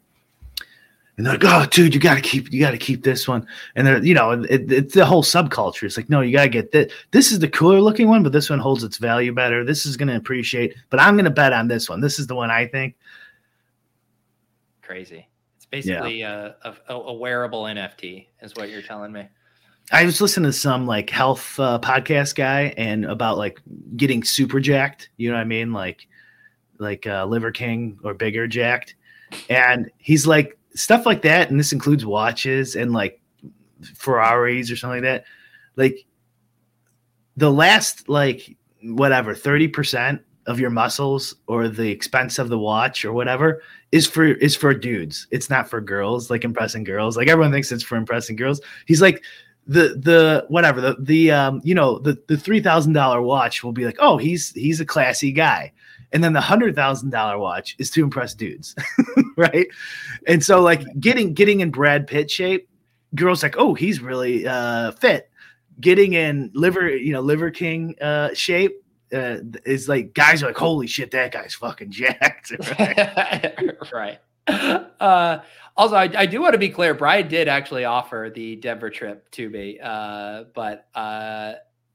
And 1.17 1.25
they're 1.25 1.33
like, 1.33 1.43
oh, 1.45 1.65
dude, 1.69 1.93
you 1.93 1.99
gotta 1.99 2.21
keep, 2.21 2.51
you 2.51 2.59
gotta 2.59 2.77
keep 2.77 3.03
this 3.03 3.27
one. 3.27 3.45
And 3.75 3.85
they're, 3.85 4.03
you 4.03 4.13
know, 4.13 4.31
it, 4.31 4.71
it's 4.71 4.93
the 4.93 5.05
whole 5.05 5.23
subculture. 5.23 5.83
It's 5.83 5.97
like, 5.97 6.09
no, 6.09 6.21
you 6.21 6.31
gotta 6.31 6.49
get 6.49 6.71
this. 6.71 6.91
This 7.11 7.31
is 7.31 7.39
the 7.39 7.49
cooler 7.49 7.81
looking 7.81 8.07
one, 8.07 8.23
but 8.23 8.31
this 8.31 8.49
one 8.49 8.59
holds 8.59 8.83
its 8.83 8.97
value 8.97 9.33
better. 9.33 9.63
This 9.63 9.85
is 9.85 9.97
gonna 9.97 10.15
appreciate, 10.15 10.75
but 10.89 10.99
I'm 10.99 11.17
gonna 11.17 11.29
bet 11.29 11.53
on 11.53 11.67
this 11.67 11.89
one. 11.89 12.01
This 12.01 12.17
is 12.17 12.27
the 12.27 12.35
one 12.35 12.49
I 12.49 12.65
think. 12.65 12.95
Crazy. 14.81 15.27
It's 15.57 15.65
basically 15.65 16.21
a, 16.21 16.55
a, 16.63 16.93
a 16.93 17.13
wearable 17.13 17.63
NFT, 17.63 18.27
is 18.41 18.55
what 18.55 18.69
you're 18.69 18.81
telling 18.81 19.11
me. 19.11 19.27
I 19.91 20.05
was 20.05 20.21
listening 20.21 20.49
to 20.49 20.57
some 20.57 20.87
like 20.87 21.09
health 21.09 21.59
uh, 21.59 21.77
podcast 21.79 22.35
guy 22.35 22.73
and 22.77 23.05
about 23.05 23.37
like 23.37 23.59
getting 23.97 24.23
super 24.23 24.59
jacked. 24.59 25.09
You 25.17 25.29
know 25.29 25.35
what 25.35 25.41
I 25.41 25.45
mean? 25.45 25.73
Like, 25.73 26.07
like 26.81 27.07
uh, 27.07 27.25
Liver 27.25 27.51
King 27.51 27.99
or 28.03 28.13
bigger 28.13 28.47
jacked. 28.47 28.95
And 29.49 29.89
he's 29.97 30.27
like 30.27 30.57
stuff 30.73 31.05
like 31.05 31.21
that, 31.21 31.49
and 31.49 31.59
this 31.59 31.71
includes 31.71 32.05
watches 32.05 32.75
and 32.75 32.91
like 32.91 33.21
Ferraris 33.95 34.69
or 34.69 34.75
something 34.75 35.03
like 35.03 35.23
that. 35.23 35.25
Like 35.77 36.05
the 37.37 37.51
last 37.51 38.09
like 38.09 38.57
whatever 38.83 39.33
thirty 39.33 39.67
percent 39.67 40.21
of 40.47 40.59
your 40.59 40.71
muscles 40.71 41.35
or 41.47 41.67
the 41.67 41.89
expense 41.89 42.39
of 42.39 42.49
the 42.49 42.57
watch 42.57 43.05
or 43.05 43.13
whatever 43.13 43.61
is 43.91 44.07
for 44.07 44.25
is 44.25 44.55
for 44.55 44.73
dudes. 44.73 45.27
It's 45.31 45.49
not 45.49 45.69
for 45.69 45.79
girls, 45.79 46.29
like 46.29 46.43
impressing 46.43 46.83
girls. 46.83 47.15
Like 47.15 47.29
everyone 47.29 47.51
thinks 47.51 47.71
it's 47.71 47.83
for 47.83 47.95
impressing 47.95 48.35
girls. 48.35 48.59
He's 48.85 49.01
like 49.01 49.23
the 49.67 49.99
the 50.01 50.45
whatever 50.49 50.81
the 50.81 50.95
the 50.99 51.31
um 51.31 51.61
you 51.63 51.75
know 51.75 51.99
the 51.99 52.17
the 52.27 52.37
three 52.37 52.59
thousand 52.59 52.93
dollar 52.93 53.21
watch 53.21 53.63
will 53.63 53.71
be 53.71 53.85
like 53.85 53.97
oh 53.99 54.17
he's 54.17 54.51
he's 54.53 54.81
a 54.81 54.85
classy 54.85 55.31
guy 55.31 55.71
and 56.13 56.23
then 56.23 56.33
the 56.33 56.41
hundred 56.41 56.75
thousand 56.75 57.09
dollar 57.09 57.37
watch 57.37 57.75
is 57.79 57.89
to 57.89 58.03
impress 58.03 58.33
dudes 58.33 58.75
right 59.37 59.67
and 60.27 60.43
so 60.43 60.61
like 60.61 60.83
getting 60.99 61.33
getting 61.33 61.61
in 61.61 61.71
Brad 61.71 62.07
Pitt 62.07 62.29
shape 62.29 62.69
girls 63.15 63.43
like 63.43 63.55
oh 63.57 63.73
he's 63.73 63.99
really 64.01 64.47
uh 64.47 64.91
fit 64.91 65.29
getting 65.79 66.13
in 66.13 66.51
liver 66.53 66.89
you 66.89 67.11
know 67.11 67.21
liver 67.21 67.49
king 67.49 67.95
uh 68.01 68.33
shape 68.33 68.83
uh 69.13 69.37
is 69.65 69.89
like 69.89 70.13
guys 70.13 70.43
are 70.43 70.47
like 70.47 70.57
holy 70.57 70.87
shit 70.87 71.11
that 71.11 71.31
guy's 71.31 71.53
fucking 71.55 71.91
jacked 71.91 72.51
right? 72.79 73.81
right. 73.93 74.19
Uh, 74.47 75.39
also, 75.77 75.95
I, 75.95 76.09
I 76.15 76.25
do 76.25 76.41
want 76.41 76.53
to 76.53 76.59
be 76.59 76.69
clear. 76.69 76.93
Brian 76.93 77.27
did 77.27 77.47
actually 77.47 77.85
offer 77.85 78.31
the 78.33 78.55
Denver 78.57 78.89
trip 78.89 79.29
to 79.31 79.49
me, 79.49 79.79
uh, 79.81 80.45
but 80.53 80.87
uh, 80.93 81.53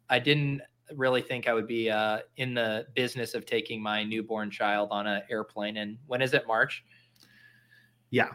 I 0.09 0.19
didn't. 0.19 0.63
Really 0.95 1.23
think 1.23 1.49
I 1.49 1.55
would 1.55 1.67
be 1.67 1.91
uh, 1.91 2.19
in 2.37 2.55
the 2.55 2.87
business 2.95 3.35
of 3.35 3.47
taking 3.47 3.83
my 3.83 4.05
newborn 4.05 4.51
child 4.51 4.89
on 4.93 5.07
an 5.07 5.23
airplane. 5.31 5.79
And 5.79 5.99
when 6.07 6.23
is 6.23 6.35
it? 6.35 6.47
March. 6.47 6.85
Yeah. 8.11 8.29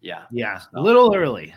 Yeah. 0.00 0.22
Yeah. 0.30 0.60
A 0.74 0.80
little 0.80 1.14
early. 1.14 1.54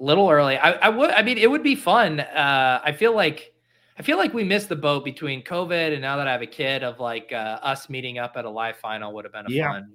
A 0.00 0.02
little 0.02 0.28
early. 0.28 0.58
I, 0.58 0.72
I 0.72 0.88
would. 0.88 1.10
I 1.10 1.22
mean, 1.22 1.38
it 1.38 1.50
would 1.50 1.62
be 1.62 1.74
fun. 1.76 2.20
Uh, 2.20 2.80
I 2.82 2.92
feel 2.92 3.14
like 3.14 3.52
I 3.98 4.02
feel 4.02 4.16
like 4.18 4.34
we 4.34 4.42
missed 4.42 4.68
the 4.68 4.76
boat 4.76 5.04
between 5.04 5.44
COVID 5.44 5.92
and 5.92 6.00
now 6.02 6.16
that 6.16 6.26
I 6.26 6.32
have 6.32 6.42
a 6.42 6.46
kid. 6.46 6.82
Of 6.82 6.98
like 6.98 7.32
uh, 7.32 7.60
us 7.62 7.88
meeting 7.88 8.18
up 8.18 8.36
at 8.36 8.44
a 8.44 8.50
live 8.50 8.76
final 8.78 9.12
would 9.14 9.24
have 9.24 9.32
been 9.32 9.46
a 9.46 9.50
Yeah. 9.50 9.70
fun 9.72 9.92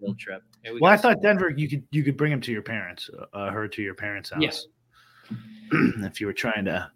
little 0.00 0.14
trip. 0.16 0.42
We 0.64 0.78
Well, 0.80 0.92
I 0.92 0.96
thought 0.96 1.14
some- 1.14 1.22
Denver, 1.22 1.50
you 1.50 1.68
could 1.68 1.82
you 1.90 2.04
could 2.04 2.16
bring 2.16 2.30
him 2.30 2.40
to 2.42 2.52
your 2.52 2.62
parents, 2.62 3.10
uh, 3.32 3.50
her 3.50 3.66
to 3.66 3.82
your 3.82 3.94
parents' 3.94 4.30
house. 4.30 4.40
Yes. 4.42 4.66
if 6.04 6.20
you 6.20 6.26
were 6.28 6.32
trying 6.32 6.64
to 6.66 6.90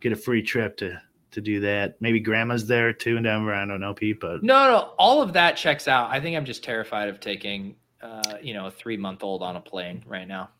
get 0.00 0.10
a 0.12 0.16
free 0.16 0.42
trip 0.42 0.76
to 0.78 1.00
to 1.32 1.40
do 1.40 1.60
that, 1.60 1.96
maybe 2.00 2.20
grandma's 2.20 2.66
there 2.66 2.92
too 2.92 3.16
in 3.16 3.22
Denver. 3.24 3.54
I 3.54 3.64
don't 3.66 3.80
know, 3.80 3.94
Pete, 3.94 4.20
but 4.20 4.42
No, 4.42 4.70
no, 4.70 4.78
all 4.98 5.22
of 5.22 5.32
that 5.34 5.56
checks 5.56 5.88
out. 5.88 6.10
I 6.10 6.20
think 6.20 6.36
I'm 6.36 6.44
just 6.44 6.62
terrified 6.64 7.08
of 7.08 7.20
taking, 7.20 7.76
uh, 8.02 8.36
you 8.42 8.54
know, 8.54 8.66
a 8.66 8.70
three 8.70 8.96
month 8.96 9.22
old 9.22 9.42
on 9.42 9.56
a 9.56 9.60
plane 9.60 10.02
right 10.06 10.26
now. 10.28 10.50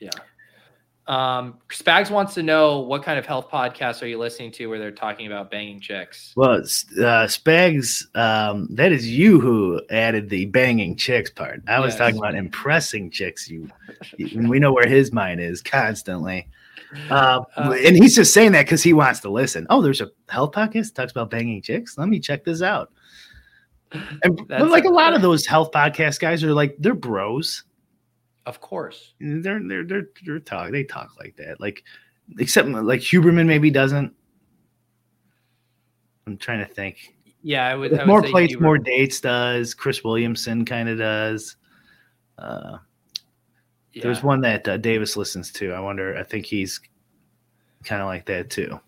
Yeah. 0.00 0.10
Um, 1.08 1.58
Spags 1.68 2.10
wants 2.12 2.32
to 2.34 2.44
know 2.44 2.78
what 2.78 3.02
kind 3.02 3.18
of 3.18 3.26
health 3.26 3.50
podcasts 3.50 4.02
are 4.02 4.06
you 4.06 4.18
listening 4.18 4.52
to 4.52 4.66
where 4.68 4.78
they're 4.78 4.92
talking 4.92 5.26
about 5.26 5.50
banging 5.50 5.80
chicks? 5.80 6.32
well, 6.36 6.52
uh, 6.52 7.26
Spags, 7.26 8.04
um, 8.16 8.68
that 8.70 8.92
is 8.92 9.08
you 9.08 9.40
who 9.40 9.80
added 9.90 10.28
the 10.30 10.46
banging 10.46 10.94
chicks 10.96 11.28
part. 11.28 11.60
I 11.66 11.80
was 11.80 11.94
Yes. 11.94 11.98
talking 11.98 12.18
about 12.18 12.36
impressing 12.36 13.10
chicks. 13.10 13.50
You, 13.50 13.68
we 14.16 14.60
know 14.60 14.72
where 14.72 14.86
his 14.88 15.12
mind 15.12 15.40
is 15.40 15.60
constantly. 15.60 16.46
Uh, 17.10 17.42
Uh, 17.56 17.74
and 17.84 17.96
he's 17.96 18.14
just 18.14 18.34
saying 18.34 18.52
that 18.52 18.66
because 18.66 18.82
he 18.82 18.92
wants 18.92 19.20
to 19.20 19.30
listen. 19.30 19.66
Oh, 19.70 19.80
there's 19.82 20.00
a 20.00 20.10
health 20.28 20.52
podcast 20.52 20.88
that 20.88 20.94
talks 20.94 21.12
about 21.12 21.30
banging 21.30 21.62
chicks. 21.62 21.96
Let 21.96 22.08
me 22.08 22.20
check 22.20 22.44
this 22.44 22.62
out. 22.62 22.92
And 24.22 24.40
like 24.70 24.84
a 24.84 24.88
a- 24.88 24.90
lot 24.90 25.14
of 25.14 25.22
those 25.22 25.46
health 25.46 25.70
podcast 25.72 26.20
guys 26.20 26.42
are 26.44 26.54
like 26.54 26.76
they're 26.78 26.94
bros. 26.94 27.64
Of 28.46 28.60
course. 28.60 29.14
They're 29.20 29.60
they're 29.62 29.84
they're 29.84 30.06
they're 30.24 30.40
talk 30.40 30.70
they 30.70 30.84
talk 30.84 31.10
like 31.18 31.36
that. 31.36 31.60
Like 31.60 31.84
except 32.38 32.68
like 32.68 33.00
Huberman 33.00 33.46
maybe 33.46 33.70
doesn't. 33.70 34.14
I'm 36.26 36.36
trying 36.36 36.60
to 36.60 36.72
think. 36.72 37.14
Yeah, 37.42 37.66
I 37.66 37.74
would. 37.74 37.92
I 37.92 37.98
would 37.98 38.06
more 38.06 38.22
plates, 38.22 38.58
more 38.58 38.78
dates 38.78 39.20
does. 39.20 39.74
Chris 39.74 40.04
Williamson 40.04 40.64
kind 40.64 40.88
of 40.88 40.98
does. 40.98 41.56
Uh, 42.38 42.78
yeah. 43.92 44.02
There's 44.02 44.22
one 44.22 44.40
that 44.42 44.66
uh, 44.66 44.76
Davis 44.78 45.16
listens 45.16 45.50
to. 45.52 45.72
I 45.72 45.80
wonder. 45.80 46.16
I 46.16 46.22
think 46.22 46.46
he's 46.46 46.80
kind 47.84 48.00
of 48.00 48.06
like 48.06 48.24
that 48.26 48.50
too. 48.50 48.80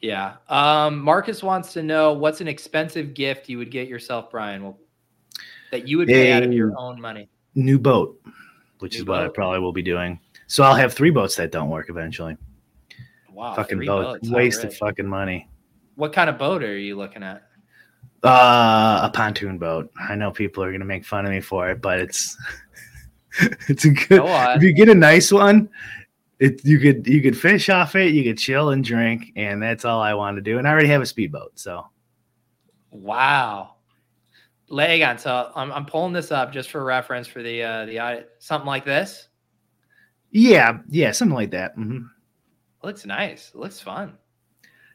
Yeah. 0.00 0.36
Um, 0.48 1.00
Marcus 1.00 1.42
wants 1.42 1.72
to 1.72 1.82
know 1.82 2.12
what's 2.12 2.40
an 2.40 2.48
expensive 2.48 3.14
gift 3.14 3.48
you 3.48 3.58
would 3.58 3.70
get 3.70 3.88
yourself, 3.88 4.30
Brian, 4.30 4.62
well, 4.62 4.78
that 5.70 5.88
you 5.88 5.98
would 5.98 6.08
pay 6.08 6.32
out 6.32 6.42
of 6.42 6.52
your 6.52 6.74
own 6.76 7.00
money. 7.00 7.28
New 7.54 7.78
boat, 7.78 8.20
which 8.80 8.94
New 8.94 9.00
is 9.00 9.04
what 9.06 9.22
I 9.22 9.28
probably 9.28 9.60
will 9.60 9.72
be 9.72 9.82
doing. 9.82 10.20
So 10.46 10.62
I'll 10.62 10.74
have 10.74 10.92
three 10.92 11.10
boats 11.10 11.36
that 11.36 11.50
don't 11.50 11.70
work 11.70 11.88
eventually. 11.88 12.36
Wow. 13.32 13.54
fucking 13.54 13.78
three 13.78 13.86
boats, 13.86 14.28
waste 14.30 14.64
of 14.64 14.74
fucking 14.74 15.06
money. 15.06 15.48
What 15.94 16.12
kind 16.12 16.30
of 16.30 16.38
boat 16.38 16.62
are 16.62 16.76
you 16.76 16.96
looking 16.96 17.22
at? 17.22 17.42
Uh, 18.22 19.00
a 19.02 19.10
pontoon 19.12 19.58
boat. 19.58 19.90
I 20.08 20.14
know 20.14 20.30
people 20.30 20.62
are 20.62 20.72
gonna 20.72 20.84
make 20.84 21.04
fun 21.04 21.24
of 21.24 21.30
me 21.30 21.40
for 21.40 21.70
it, 21.70 21.82
but 21.82 22.00
it's 22.00 22.36
it's 23.68 23.84
a 23.84 23.90
good. 23.90 24.20
Go. 24.20 24.54
If 24.56 24.62
you 24.62 24.72
get 24.72 24.88
a 24.88 24.94
nice 24.94 25.32
one, 25.32 25.68
it 26.38 26.64
you 26.64 26.78
could 26.78 27.06
you 27.06 27.22
could 27.22 27.38
fish 27.38 27.68
off 27.68 27.94
it, 27.94 28.14
you 28.14 28.24
could 28.24 28.38
chill 28.38 28.70
and 28.70 28.84
drink, 28.84 29.32
and 29.36 29.62
that's 29.62 29.84
all 29.84 30.00
I 30.00 30.14
want 30.14 30.36
to 30.36 30.42
do. 30.42 30.58
And 30.58 30.66
I 30.66 30.70
already 30.70 30.88
have 30.88 31.02
a 31.02 31.06
speedboat, 31.06 31.58
so 31.58 31.86
Wow. 32.90 33.74
Leg 34.68 35.02
on. 35.02 35.18
So 35.18 35.52
I'm, 35.54 35.70
I'm 35.70 35.86
pulling 35.86 36.12
this 36.12 36.32
up 36.32 36.52
just 36.52 36.70
for 36.70 36.82
reference 36.84 37.26
for 37.26 37.42
the 37.42 37.62
uh 37.62 37.86
the. 37.86 38.26
Something 38.38 38.66
like 38.66 38.84
this. 38.84 39.28
yeah, 40.30 40.78
yeah, 40.88 41.12
something 41.12 41.34
like 41.34 41.50
that. 41.50 41.76
Mm-hmm. 41.76 42.06
looks 42.82 43.06
nice. 43.06 43.52
Looks 43.54 43.80
fun. 43.80 44.14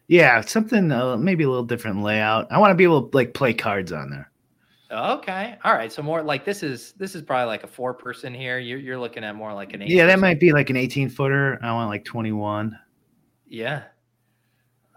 Yeah, 0.08 0.42
something 0.42 0.92
uh, 0.92 1.16
maybe 1.16 1.46
a 1.46 1.50
little 1.50 1.64
different 1.64 2.04
layout. 2.04 2.52
I 2.52 2.58
want 2.58 2.72
to 2.72 2.76
be 2.76 2.84
able 2.84 3.08
to 3.08 3.16
like 3.16 3.34
play 3.34 3.54
cards 3.54 3.92
on 3.92 4.10
there. 4.10 4.31
Okay. 4.92 5.56
All 5.64 5.74
right. 5.74 5.92
So 5.92 6.02
more 6.02 6.22
like 6.22 6.44
this 6.44 6.64
is 6.64 6.92
this 6.94 7.16
is 7.16 7.22
probably 7.22 7.46
like 7.48 7.64
a 7.64 7.68
four 7.68 7.94
person 7.94 8.34
here. 8.34 8.60
You're 8.60 8.80
you're 8.80 9.00
looking 9.00 9.24
at 9.24 9.36
more 9.36 9.54
like 9.54 9.74
an 9.74 9.82
eight. 9.82 9.90
Yeah, 9.90 10.06
that 10.08 10.20
might 10.20 10.40
be 10.40 10.52
like 10.52 10.70
an 10.70 10.76
18 10.76 11.10
footer. 11.10 11.58
I 11.64 11.72
want 11.72 11.90
like 11.90 12.04
21. 12.04 12.78
Yeah. 13.48 13.84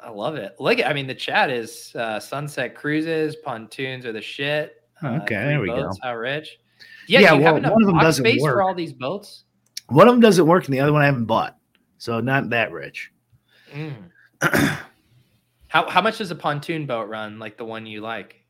I 0.03 0.11
love 0.11 0.35
it. 0.35 0.57
Look 0.59 0.85
I 0.85 0.93
mean 0.93 1.07
the 1.07 1.15
chat 1.15 1.49
is 1.51 1.95
uh 1.95 2.19
sunset 2.19 2.75
cruises, 2.75 3.37
pontoons 3.37 4.05
are 4.05 4.13
the 4.13 4.21
shit. 4.21 4.83
Uh, 5.03 5.21
Okay, 5.23 5.35
there 5.37 5.61
we 5.61 5.69
go. 5.69 5.85
boats, 5.85 5.99
How 6.03 6.17
rich. 6.17 6.59
Yeah, 7.07 7.21
Yeah, 7.21 7.33
well, 7.35 7.57
enough 7.57 7.73
one 7.73 7.83
of 7.83 7.87
them 7.87 7.99
doesn't 7.99 8.25
space 8.25 8.43
work. 8.43 8.55
for 8.55 8.63
all 8.63 8.75
these 8.75 8.93
boats? 8.93 9.45
One 9.89 10.09
of 10.09 10.15
them 10.15 10.21
doesn't 10.21 10.47
work, 10.47 10.65
and 10.65 10.75
the 10.75 10.81
other 10.81 10.93
one 10.93 11.03
I 11.03 11.07
haven't 11.07 11.27
bought, 11.27 11.57
so 11.99 12.21
not 12.21 12.51
that 12.51 12.73
rich. 12.73 13.13
Mm. 13.73 13.95
how 15.69 15.89
how 15.89 16.01
much 16.01 16.19
does 16.19 16.31
a 16.31 16.35
pontoon 16.35 16.87
boat 16.87 17.09
run 17.09 17.39
like 17.39 17.57
the 17.57 17.65
one 17.65 17.87
you 17.87 18.01
like? 18.01 18.44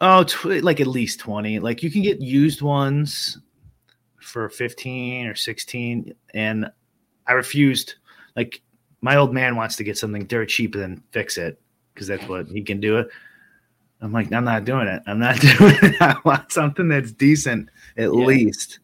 Oh, 0.00 0.24
tw- 0.24 0.62
like 0.62 0.80
at 0.80 0.86
least 0.86 1.20
20. 1.20 1.58
Like 1.60 1.82
you 1.82 1.90
can 1.90 2.02
get 2.02 2.20
used 2.20 2.60
ones 2.62 3.38
for 4.20 4.48
15 4.48 5.26
or 5.26 5.34
16. 5.34 6.14
And 6.34 6.70
I 7.26 7.32
refused. 7.32 7.94
Like 8.36 8.60
my 9.00 9.16
old 9.16 9.32
man 9.32 9.56
wants 9.56 9.76
to 9.76 9.84
get 9.84 9.96
something 9.96 10.26
dirt 10.26 10.48
cheap 10.48 10.74
and 10.74 10.82
then 10.82 11.02
fix 11.12 11.38
it 11.38 11.58
because 11.94 12.06
that's 12.06 12.26
what 12.28 12.46
he 12.48 12.62
can 12.62 12.80
do 12.80 12.98
it. 12.98 13.08
I'm 14.02 14.12
like, 14.12 14.30
I'm 14.32 14.44
not 14.44 14.64
doing 14.66 14.86
it. 14.88 15.02
I'm 15.06 15.18
not 15.18 15.40
doing 15.58 15.76
it. 15.82 16.02
I 16.02 16.16
want 16.24 16.52
something 16.52 16.88
that's 16.88 17.12
decent 17.12 17.70
at 17.96 18.04
Yeah. 18.04 18.08
least. 18.10 18.80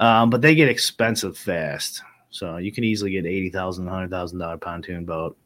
Um, 0.00 0.28
but 0.30 0.42
they 0.42 0.54
get 0.54 0.68
expensive 0.68 1.36
fast. 1.38 2.02
So 2.30 2.58
you 2.58 2.70
can 2.70 2.84
easily 2.84 3.10
get 3.12 3.24
$80,000, 3.24 3.88
$100,000 4.10 4.60
pontoon 4.60 5.04
boat. 5.06 5.36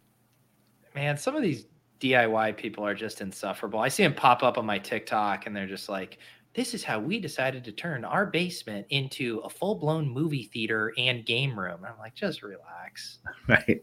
Man, 0.96 1.16
some 1.16 1.36
of 1.36 1.42
these 1.42 1.64
DIY 2.02 2.56
people 2.56 2.84
are 2.86 2.94
just 2.94 3.20
insufferable. 3.20 3.78
I 3.80 3.88
see 3.88 4.02
them 4.02 4.14
pop 4.14 4.42
up 4.42 4.58
on 4.58 4.66
my 4.66 4.78
TikTok 4.78 5.46
and 5.46 5.54
they're 5.56 5.66
just 5.66 5.88
like, 5.88 6.18
this 6.54 6.74
is 6.74 6.84
how 6.84 6.98
we 6.98 7.18
decided 7.18 7.64
to 7.64 7.72
turn 7.72 8.04
our 8.04 8.26
basement 8.26 8.86
into 8.90 9.38
a 9.44 9.48
full 9.48 9.76
blown 9.76 10.08
movie 10.08 10.50
theater 10.52 10.92
and 10.98 11.24
game 11.24 11.58
room. 11.58 11.80
I'm 11.86 11.98
like, 11.98 12.14
just 12.14 12.42
relax. 12.42 13.18
Right. 13.48 13.82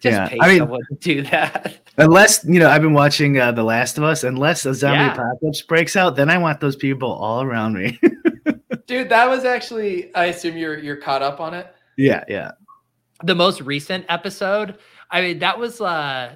Just 0.00 0.04
Yeah, 0.16 0.28
pay 0.28 0.38
I 0.40 0.48
mean- 0.48 0.58
someone 0.58 0.80
to 0.90 0.94
do 0.96 1.22
that. 1.22 1.78
Unless 1.96 2.44
you 2.44 2.58
know, 2.58 2.68
I've 2.68 2.82
been 2.82 2.92
watching 2.94 3.38
uh, 3.38 3.52
The 3.52 3.62
Last 3.62 3.96
of 3.96 4.02
Us. 4.04 4.24
Unless 4.24 4.66
a 4.66 4.74
zombie 4.74 4.98
Yeah. 4.98 5.12
apocalypse 5.14 5.62
breaks 5.62 5.94
out, 5.94 6.16
then 6.16 6.28
I 6.28 6.36
want 6.38 6.58
those 6.60 6.74
people 6.76 7.12
all 7.12 7.42
around 7.42 7.74
me. 7.74 7.98
Dude, 8.86 9.08
that 9.10 9.28
was 9.30 9.44
actually 9.44 10.12
I 10.16 10.26
assume 10.26 10.56
you're 10.56 10.78
you're 10.78 10.96
caught 10.96 11.22
up 11.22 11.38
on 11.40 11.54
it. 11.54 11.72
yeah, 11.96 12.24
yeah, 12.28 12.50
The 13.22 13.34
most 13.36 13.60
recent 13.60 14.04
episode, 14.08 14.78
I 15.10 15.20
mean, 15.22 15.38
that 15.38 15.58
was 15.58 15.80
uh 15.80 16.34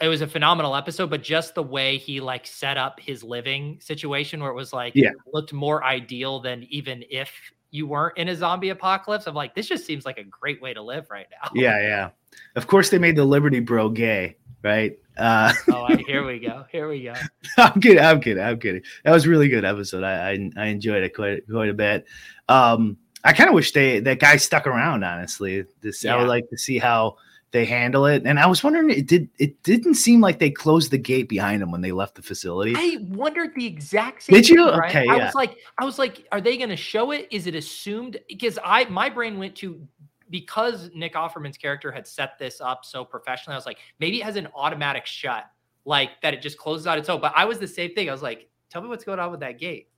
it 0.00 0.08
was 0.08 0.20
a 0.20 0.26
phenomenal 0.26 0.74
episode, 0.74 1.08
but 1.10 1.22
just 1.22 1.54
the 1.54 1.62
way 1.62 1.96
he 1.96 2.20
like 2.20 2.46
set 2.46 2.76
up 2.76 2.98
his 3.00 3.22
living 3.22 3.78
situation 3.80 4.40
where 4.42 4.50
it 4.50 4.54
was 4.54 4.72
like 4.72 4.92
Yeah. 4.94 5.10
looked 5.32 5.52
more 5.52 5.84
ideal 5.84 6.40
than 6.40 6.66
even 6.68 7.04
if 7.10 7.30
you 7.70 7.86
weren't 7.86 8.16
in 8.18 8.28
a 8.28 8.36
zombie 8.36 8.68
apocalypse. 8.70 9.26
I'm 9.26 9.34
like, 9.34 9.54
this 9.54 9.66
just 9.66 9.84
seems 9.86 10.04
like 10.04 10.18
a 10.18 10.24
great 10.24 10.60
way 10.62 10.74
to 10.74 10.82
live 10.82 11.06
right 11.10 11.26
now. 11.30 11.50
yeah, 11.54 11.80
yeah. 11.80 12.10
Of 12.56 12.66
course, 12.66 12.90
they 12.90 12.98
made 12.98 13.16
the 13.16 13.24
Liberty 13.24 13.60
Bro 13.60 13.90
gay, 13.90 14.36
right? 14.62 14.98
Uh, 15.16 15.52
oh, 15.70 15.96
here 16.06 16.24
we 16.24 16.38
go. 16.40 16.64
Here 16.70 16.88
we 16.88 17.02
go. 17.04 17.14
I'm 17.56 17.80
kidding. 17.80 18.02
I'm 18.04 18.20
kidding. 18.20 18.42
I'm 18.42 18.58
kidding. 18.58 18.82
That 19.04 19.12
was 19.12 19.26
a 19.26 19.30
really 19.30 19.48
good 19.48 19.64
episode. 19.64 20.02
I 20.04 20.30
I, 20.32 20.50
I 20.56 20.66
enjoyed 20.66 21.02
it 21.04 21.14
quite 21.14 21.42
quite 21.48 21.68
a 21.68 21.74
bit. 21.74 22.04
Um, 22.48 22.96
I 23.22 23.32
kind 23.32 23.48
of 23.48 23.54
wish 23.54 23.72
they 23.72 24.00
that 24.00 24.18
guy 24.18 24.36
stuck 24.36 24.66
around. 24.66 25.04
Honestly, 25.04 25.64
this 25.80 26.04
I 26.04 26.16
would 26.16 26.28
like 26.28 26.48
to 26.50 26.58
see 26.58 26.78
how 26.78 27.16
they 27.54 27.64
handle 27.64 28.04
it. 28.04 28.24
And 28.26 28.40
I 28.40 28.46
was 28.46 28.64
wondering, 28.64 28.90
it 28.90 29.06
did 29.06 29.30
it 29.38 29.62
didn't 29.62 29.94
seem 29.94 30.20
like 30.20 30.40
they 30.40 30.50
closed 30.50 30.90
the 30.90 30.98
gate 30.98 31.28
behind 31.28 31.62
them 31.62 31.70
when 31.70 31.82
they 31.82 31.92
left 31.92 32.16
the 32.16 32.22
facility. 32.22 32.74
I 32.76 32.98
wondered 33.10 33.52
the 33.54 33.64
exact 33.64 34.24
same 34.24 34.34
Did 34.34 34.48
you? 34.48 34.68
thing. 34.68 34.80
Okay, 34.80 35.06
I 35.08 35.16
yeah. 35.16 35.26
was 35.26 35.36
like, 35.36 35.56
I 35.78 35.84
was 35.84 35.96
like, 35.96 36.26
are 36.32 36.40
they 36.40 36.56
gonna 36.56 36.76
show 36.76 37.12
it? 37.12 37.28
Is 37.30 37.46
it 37.46 37.54
assumed? 37.54 38.16
Because 38.28 38.58
I 38.64 38.86
my 38.86 39.08
brain 39.08 39.38
went 39.38 39.54
to 39.58 39.86
because 40.30 40.90
Nick 40.96 41.14
Offerman's 41.14 41.56
character 41.56 41.92
had 41.92 42.08
set 42.08 42.40
this 42.40 42.60
up 42.60 42.84
so 42.84 43.04
professionally, 43.04 43.54
I 43.54 43.58
was 43.58 43.66
like, 43.66 43.78
maybe 44.00 44.20
it 44.20 44.24
has 44.24 44.34
an 44.34 44.48
automatic 44.56 45.06
shut, 45.06 45.44
like 45.84 46.10
that 46.22 46.34
it 46.34 46.42
just 46.42 46.58
closes 46.58 46.88
out 46.88 46.98
its 46.98 47.08
own. 47.08 47.20
But 47.20 47.34
I 47.36 47.44
was 47.44 47.60
the 47.60 47.68
same 47.68 47.94
thing. 47.94 48.08
I 48.08 48.12
was 48.12 48.22
like, 48.22 48.48
tell 48.68 48.82
me 48.82 48.88
what's 48.88 49.04
going 49.04 49.20
on 49.20 49.30
with 49.30 49.40
that 49.40 49.60
gate. 49.60 49.90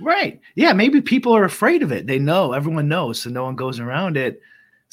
Right. 0.00 0.40
Yeah. 0.56 0.72
Maybe 0.72 1.00
people 1.00 1.32
are 1.36 1.44
afraid 1.44 1.84
of 1.84 1.92
it. 1.92 2.08
They 2.08 2.18
know, 2.18 2.54
everyone 2.54 2.88
knows, 2.88 3.22
so 3.22 3.30
no 3.30 3.44
one 3.44 3.54
goes 3.54 3.78
around 3.78 4.16
it. 4.16 4.40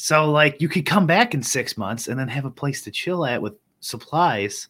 So, 0.02 0.32
like, 0.32 0.60
you 0.60 0.68
could 0.68 0.86
come 0.86 1.06
back 1.06 1.34
in 1.34 1.44
six 1.44 1.78
months 1.78 2.08
and 2.08 2.20
then 2.20 2.28
have 2.28 2.46
a 2.46 2.52
place 2.52 2.82
to 2.84 2.92
chill 2.92 3.26
at 3.26 3.42
with 3.42 3.54
supplies. 3.82 4.68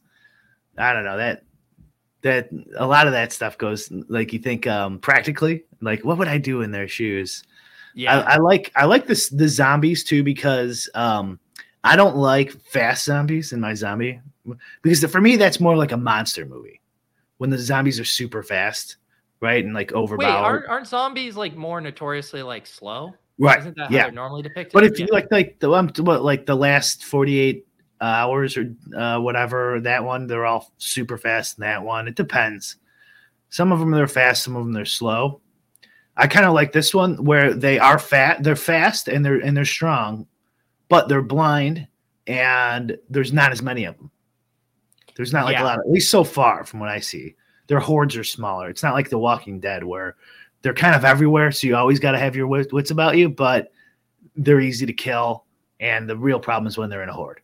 I 0.78 0.92
don't 0.94 1.06
know 1.06 1.18
that 1.18 1.44
that 2.22 2.50
a 2.78 2.86
lot 2.86 3.08
of 3.08 3.14
that 3.14 3.34
stuff 3.34 3.58
goes 3.58 3.92
like 4.08 4.32
you 4.32 4.38
think 4.38 4.68
um 4.68 5.00
practically 5.00 5.64
like 5.82 6.06
what 6.06 6.20
would 6.20 6.28
i 6.28 6.38
do 6.38 6.62
in 6.62 6.70
their 6.70 6.88
shoes 6.88 7.44
Yeah. 7.96 8.20
I, 8.20 8.34
I 8.34 8.38
like 8.38 8.72
i 8.76 8.86
like 8.86 9.08
this 9.08 9.30
the 9.30 9.48
zombies 9.48 10.04
too 10.04 10.24
because 10.24 10.88
um 10.94 11.40
I 11.84 11.96
don't 11.96 12.16
like 12.16 12.52
fast 12.52 13.06
zombies 13.06 13.54
in 13.54 13.60
my 13.60 13.74
zombie 13.74 14.22
because 14.82 15.04
for 15.06 15.20
me 15.22 15.36
that's 15.36 15.60
more 15.60 15.76
like 15.76 15.92
a 15.92 15.98
monster 15.98 16.46
movie 16.46 16.80
when 17.38 17.50
the 17.50 17.58
zombies 17.58 18.00
are 18.00 18.06
super 18.06 18.44
fast, 18.44 18.98
right? 19.40 19.66
And 19.66 19.74
like 19.74 19.92
Wait, 19.92 19.98
overpowered. 19.98 20.46
aren't, 20.46 20.68
aren't 20.68 20.88
zombies 20.88 21.36
like 21.36 21.56
more 21.56 21.82
notoriously 21.82 22.44
like 22.44 22.68
slow? 22.68 23.16
Right. 23.46 23.60
Isn't 23.60 23.76
that 23.78 23.92
how 23.92 23.96
yeah. 23.96 24.10
normally 24.10 24.42
depicted? 24.42 24.74
But 24.74 24.84
if 24.84 25.00
Yeah. 25.00 25.06
you 25.06 25.12
like 25.12 25.28
like 25.32 25.60
the 25.60 25.72
um, 25.72 25.90
what 26.00 26.24
like 26.24 26.46
the 26.46 26.56
last 26.56 27.04
48 27.04 27.66
hours 28.00 28.58
or 28.58 28.74
uh, 28.98 29.20
whatever 29.20 29.80
that 29.82 30.04
one, 30.04 30.28
they're 30.28 30.46
all 30.46 30.72
super 30.78 31.18
fast 31.18 31.58
in 31.58 31.62
that 31.62 31.84
one. 31.84 32.08
It 32.08 32.16
depends. 32.16 32.78
Some 33.50 33.72
of 33.72 33.80
them 33.80 33.92
they're 33.92 34.08
fast, 34.08 34.44
some 34.44 34.56
of 34.56 34.64
them 34.64 34.74
they're 34.74 34.86
slow. 34.86 35.42
I 36.18 36.28
kind 36.28 36.46
of 36.46 36.54
like 36.54 36.72
this 36.72 36.94
one 36.94 37.24
where 37.24 37.54
they 37.54 37.80
are 37.80 38.00
fat, 38.00 38.44
they're 38.44 38.56
fast 38.56 39.08
and 39.08 39.26
they're 39.26 39.40
and 39.40 39.56
they're 39.56 39.66
strong, 39.66 40.28
but 40.90 41.08
they're 41.10 41.22
blind 41.22 41.88
and 42.28 42.98
there's 43.10 43.34
not 43.34 43.52
as 43.52 43.62
many 43.62 43.86
of 43.86 43.98
them. 43.98 44.12
There's 45.16 45.34
not 45.34 45.46
like 45.46 45.54
Yeah. 45.54 45.64
a 45.64 45.66
lot, 45.66 45.80
of, 45.80 45.86
at 45.86 45.92
least 45.92 46.10
so 46.10 46.24
far 46.24 46.64
from 46.64 46.80
what 46.80 46.90
I 46.90 47.00
see. 47.00 47.36
Their 47.68 47.80
hordes 47.80 48.18
are 48.18 48.24
smaller. 48.24 48.70
It's 48.70 48.84
not 48.84 48.94
like 48.94 49.10
The 49.10 49.18
Walking 49.20 49.60
Dead 49.60 49.84
where 49.84 50.16
they're 50.62 50.74
kind 50.74 50.96
of 50.96 51.06
everywhere, 51.06 51.52
so 51.52 51.68
you 51.68 51.76
always 51.76 52.00
got 52.00 52.12
to 52.12 52.20
have 52.20 52.36
your 52.36 52.48
wit- 52.48 52.74
wits 52.74 52.92
about 52.92 53.18
you, 53.18 53.30
but 53.30 53.72
they're 54.36 54.60
easy 54.60 54.86
to 54.86 54.94
kill. 54.94 55.46
And 55.80 56.10
the 56.10 56.16
real 56.16 56.40
problem 56.40 56.68
is 56.68 56.78
when 56.78 56.90
they're 56.90 57.04
in 57.04 57.10
a 57.10 57.14
horde. 57.14 57.42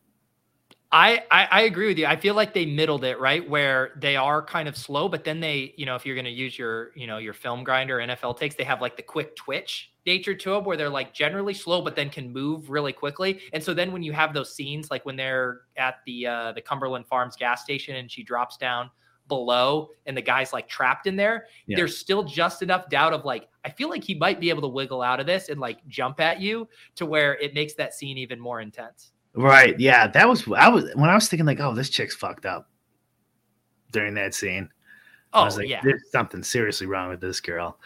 I, 0.91 1.23
I 1.31 1.47
I 1.51 1.61
agree 1.61 1.87
with 1.87 1.97
you. 1.97 2.05
I 2.05 2.15
feel 2.15 2.33
like 2.33 2.53
they 2.53 2.65
middled 2.65 3.03
it 3.03 3.19
right 3.19 3.47
where 3.47 3.91
they 3.97 4.15
are 4.15 4.41
kind 4.41 4.69
of 4.69 4.77
slow, 4.77 5.09
but 5.09 5.25
then 5.25 5.41
they, 5.41 5.73
you 5.75 5.85
know, 5.85 5.95
if 5.95 6.05
you're 6.05 6.15
going 6.15 6.25
to 6.25 6.31
use 6.31 6.57
your, 6.57 6.91
you 6.95 7.07
know, 7.07 7.17
your 7.17 7.33
film 7.33 7.63
grinder 7.65 7.97
NFL 7.97 8.37
takes, 8.37 8.55
they 8.55 8.63
have 8.63 8.79
like 8.79 8.95
the 8.95 9.03
quick 9.03 9.35
twitch 9.35 9.91
nature 10.05 10.33
to 10.33 10.51
them 10.51 10.63
where 10.63 10.77
they're 10.77 10.89
like 10.89 11.13
generally 11.13 11.53
slow, 11.53 11.81
but 11.81 11.95
then 11.95 12.09
can 12.09 12.31
move 12.31 12.69
really 12.69 12.93
quickly. 12.93 13.41
And 13.51 13.61
so 13.61 13.73
then 13.73 13.91
when 13.91 14.01
you 14.01 14.13
have 14.13 14.33
those 14.33 14.55
scenes, 14.55 14.89
like 14.89 15.05
when 15.05 15.17
they're 15.17 15.61
at 15.75 15.95
the 16.05 16.25
uh, 16.25 16.51
the 16.53 16.61
Cumberland 16.61 17.05
Farms 17.05 17.35
gas 17.35 17.63
station 17.63 17.97
and 17.97 18.09
she 18.09 18.23
drops 18.23 18.55
down 18.55 18.89
below 19.27 19.89
and 20.05 20.15
the 20.15 20.21
guy's 20.21 20.53
like 20.53 20.67
trapped 20.67 21.07
in 21.07 21.15
there, 21.15 21.45
Yeah. 21.65 21.77
there's 21.77 21.97
still 21.97 22.23
just 22.23 22.61
enough 22.61 22.89
doubt 22.89 23.13
of 23.13 23.25
like, 23.25 23.47
I 23.65 23.69
feel 23.69 23.89
like 23.89 24.03
he 24.03 24.15
might 24.15 24.39
be 24.39 24.49
able 24.49 24.61
to 24.61 24.67
wiggle 24.67 25.01
out 25.01 25.19
of 25.19 25.25
this 25.25 25.49
and 25.49 25.59
like 25.59 25.85
jump 25.87 26.19
at 26.19 26.39
you 26.39 26.67
to 26.95 27.05
where 27.05 27.35
it 27.39 27.53
makes 27.53 27.73
that 27.75 27.93
scene 27.93 28.17
even 28.17 28.39
more 28.39 28.61
intense. 28.61 29.11
Right. 29.33 29.79
Yeah. 29.79 30.07
That 30.07 30.27
was, 30.27 30.47
I 30.55 30.69
was, 30.69 30.91
when 30.95 31.09
I 31.09 31.15
was 31.15 31.27
thinking, 31.27 31.45
like, 31.45 31.59
oh, 31.59 31.73
this 31.73 31.89
chick's 31.89 32.15
fucked 32.15 32.45
up 32.45 32.69
during 33.91 34.13
that 34.15 34.33
scene. 34.33 34.69
Oh 35.33 35.41
I 35.41 35.45
was 35.45 35.55
oh, 35.55 35.59
like, 35.59 35.69
yeah. 35.69 35.81
there's 35.83 36.09
something 36.11 36.41
seriously 36.43 36.87
wrong 36.87 37.09
with 37.09 37.21
this 37.21 37.39
girl. 37.39 37.79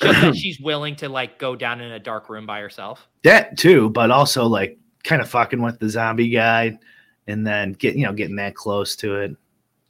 just 0.00 0.20
that 0.20 0.36
she's 0.36 0.60
willing 0.60 0.96
to 0.96 1.08
like 1.08 1.38
go 1.38 1.54
down 1.54 1.80
in 1.80 1.92
a 1.92 1.98
dark 1.98 2.28
room 2.28 2.46
by 2.46 2.60
herself. 2.60 3.08
That 3.24 3.58
too, 3.58 3.90
but 3.90 4.10
also 4.10 4.46
like 4.46 4.78
kind 5.04 5.20
of 5.20 5.28
fucking 5.28 5.62
with 5.62 5.78
the 5.78 5.88
zombie 5.88 6.30
guy 6.30 6.78
and 7.26 7.46
then 7.46 7.72
get, 7.72 7.96
you 7.96 8.04
know, 8.04 8.12
getting 8.12 8.36
that 8.36 8.54
close 8.54 8.96
to 8.96 9.16
it. 9.16 9.36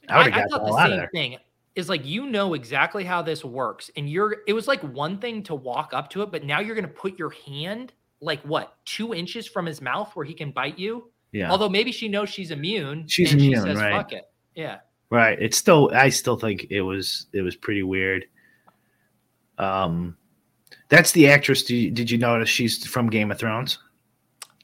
I 0.09 0.23
I, 0.23 0.25
I 0.25 0.45
thought 0.47 0.65
the 0.65 0.87
same 0.87 1.07
thing 1.13 1.37
is 1.75 1.87
like 1.89 2.05
you 2.05 2.27
know 2.27 2.53
exactly 2.55 3.03
how 3.03 3.21
this 3.21 3.45
works, 3.45 3.89
and 3.95 4.09
you're. 4.09 4.37
It 4.47 4.53
was 4.53 4.67
like 4.67 4.81
one 4.81 5.19
thing 5.19 5.43
to 5.43 5.55
walk 5.55 5.91
up 5.93 6.09
to 6.11 6.21
it, 6.23 6.31
but 6.31 6.43
now 6.43 6.59
you're 6.59 6.75
going 6.75 6.87
to 6.87 6.93
put 6.93 7.17
your 7.17 7.31
hand 7.45 7.93
like 8.21 8.41
what 8.41 8.77
two 8.85 9.13
inches 9.13 9.47
from 9.47 9.65
his 9.65 9.81
mouth 9.81 10.13
where 10.15 10.25
he 10.25 10.33
can 10.33 10.51
bite 10.51 10.77
you. 10.77 11.09
Yeah. 11.31 11.51
Although 11.51 11.69
maybe 11.69 11.91
she 11.91 12.07
knows 12.07 12.29
she's 12.29 12.51
immune. 12.51 13.07
She's 13.07 13.31
and 13.31 13.39
immune, 13.39 13.61
She 13.61 13.69
says, 13.69 13.77
right. 13.77 13.93
Fuck 13.93 14.13
it. 14.13 14.29
Yeah. 14.55 14.79
Right. 15.09 15.39
It's 15.41 15.57
still 15.57 15.91
I 15.93 16.09
still 16.09 16.37
think 16.37 16.67
it 16.69 16.81
was 16.81 17.27
it 17.33 17.41
was 17.41 17.55
pretty 17.55 17.83
weird. 17.83 18.25
Um 19.57 20.17
that's 20.89 21.11
the 21.11 21.29
actress. 21.29 21.63
Did 21.63 21.75
you, 21.75 21.91
did 21.91 22.09
you 22.09 22.17
notice 22.17 22.49
she's 22.49 22.85
from 22.85 23.09
Game 23.09 23.31
of 23.31 23.37
Thrones? 23.37 23.77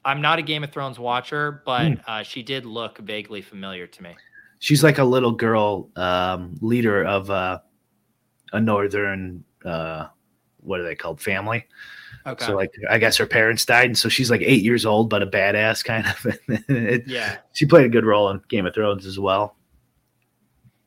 I'm 0.04 0.22
not 0.22 0.40
a 0.40 0.42
Game 0.42 0.64
of 0.64 0.72
Thrones 0.72 1.00
watcher, 1.00 1.62
but 1.66 1.88
Hmm. 1.88 1.94
uh, 2.08 2.24
she 2.24 2.44
did 2.44 2.66
look 2.66 2.98
vaguely 3.00 3.42
familiar 3.42 3.88
to 3.88 4.04
me. 4.04 4.16
She's 4.66 4.84
like 4.84 4.98
a 4.98 5.04
little 5.04 5.32
girl 5.32 5.92
um, 5.96 6.56
leader 6.60 7.06
of 7.06 7.30
uh, 7.30 7.60
a 8.52 8.60
northern 8.60 9.44
uh, 9.64 10.08
what 10.58 10.80
are 10.80 10.84
they 10.84 10.96
called 10.96 11.22
family. 11.22 11.68
Okay. 12.26 12.44
So 12.48 12.56
like 12.56 12.72
I 12.90 12.98
guess 12.98 13.16
her 13.18 13.28
parents 13.28 13.64
died, 13.64 13.86
and 13.86 13.96
so 13.96 14.10
she's 14.10 14.32
like 14.32 14.42
eight 14.42 14.64
years 14.64 14.84
old, 14.84 15.08
but 15.08 15.22
a 15.22 15.28
badass 15.28 15.86
kind 15.86 16.08
of. 16.08 16.26
It- 16.68 17.04
yeah. 17.06 17.38
she 17.54 17.68
played 17.68 17.86
a 17.86 17.90
good 17.90 18.06
role 18.06 18.32
in 18.32 18.42
Game 18.50 18.66
of 18.66 18.74
Thrones 18.74 19.06
as 19.06 19.20
well. 19.20 19.56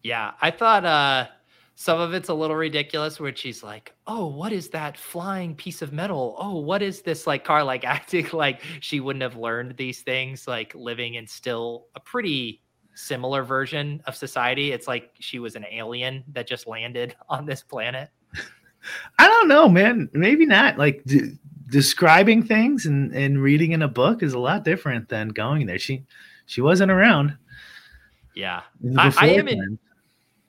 Yeah, 0.02 0.32
I 0.42 0.50
thought 0.50 0.84
uh 0.84 1.28
some 1.76 2.00
of 2.00 2.14
it's 2.14 2.30
a 2.30 2.34
little 2.34 2.56
ridiculous 2.56 3.20
where 3.20 3.36
she's 3.36 3.62
like, 3.62 3.94
"Oh, 4.08 4.26
what 4.26 4.52
is 4.52 4.70
that 4.70 4.98
flying 4.98 5.54
piece 5.54 5.82
of 5.82 5.92
metal? 5.92 6.34
Oh, 6.36 6.58
what 6.58 6.82
is 6.82 7.02
this 7.02 7.28
like 7.28 7.44
car 7.44 7.62
like 7.62 7.84
acting 7.96 8.26
like 8.32 8.60
she 8.80 8.98
wouldn't 8.98 9.22
have 9.22 9.36
learned 9.36 9.76
these 9.76 10.00
things 10.02 10.48
like 10.48 10.74
living 10.74 11.14
in 11.14 11.28
still 11.28 11.86
a 11.94 12.00
pretty 12.00 12.60
similar 12.98 13.42
version 13.44 14.02
of 14.06 14.16
society. 14.16 14.72
It's 14.72 14.88
like 14.88 15.12
she 15.20 15.38
was 15.38 15.54
an 15.56 15.64
alien 15.70 16.24
that 16.32 16.46
just 16.46 16.66
landed 16.66 17.14
on 17.28 17.46
this 17.46 17.62
planet. 17.62 18.10
I 19.18 19.26
don't 19.26 19.48
know, 19.48 19.68
man. 19.68 20.08
Maybe 20.12 20.46
not. 20.46 20.78
Like 20.78 21.02
d- 21.04 21.38
describing 21.70 22.42
things 22.42 22.86
and, 22.86 23.12
and 23.14 23.42
reading 23.42 23.72
in 23.72 23.82
a 23.82 23.88
book 23.88 24.22
is 24.22 24.32
a 24.34 24.38
lot 24.38 24.64
different 24.64 25.08
than 25.08 25.28
going 25.28 25.66
there. 25.66 25.78
She 25.78 26.04
she 26.46 26.60
wasn't 26.60 26.90
around. 26.90 27.36
Yeah. 28.34 28.62
I- 28.96 29.14
I 29.18 29.26
am 29.30 29.78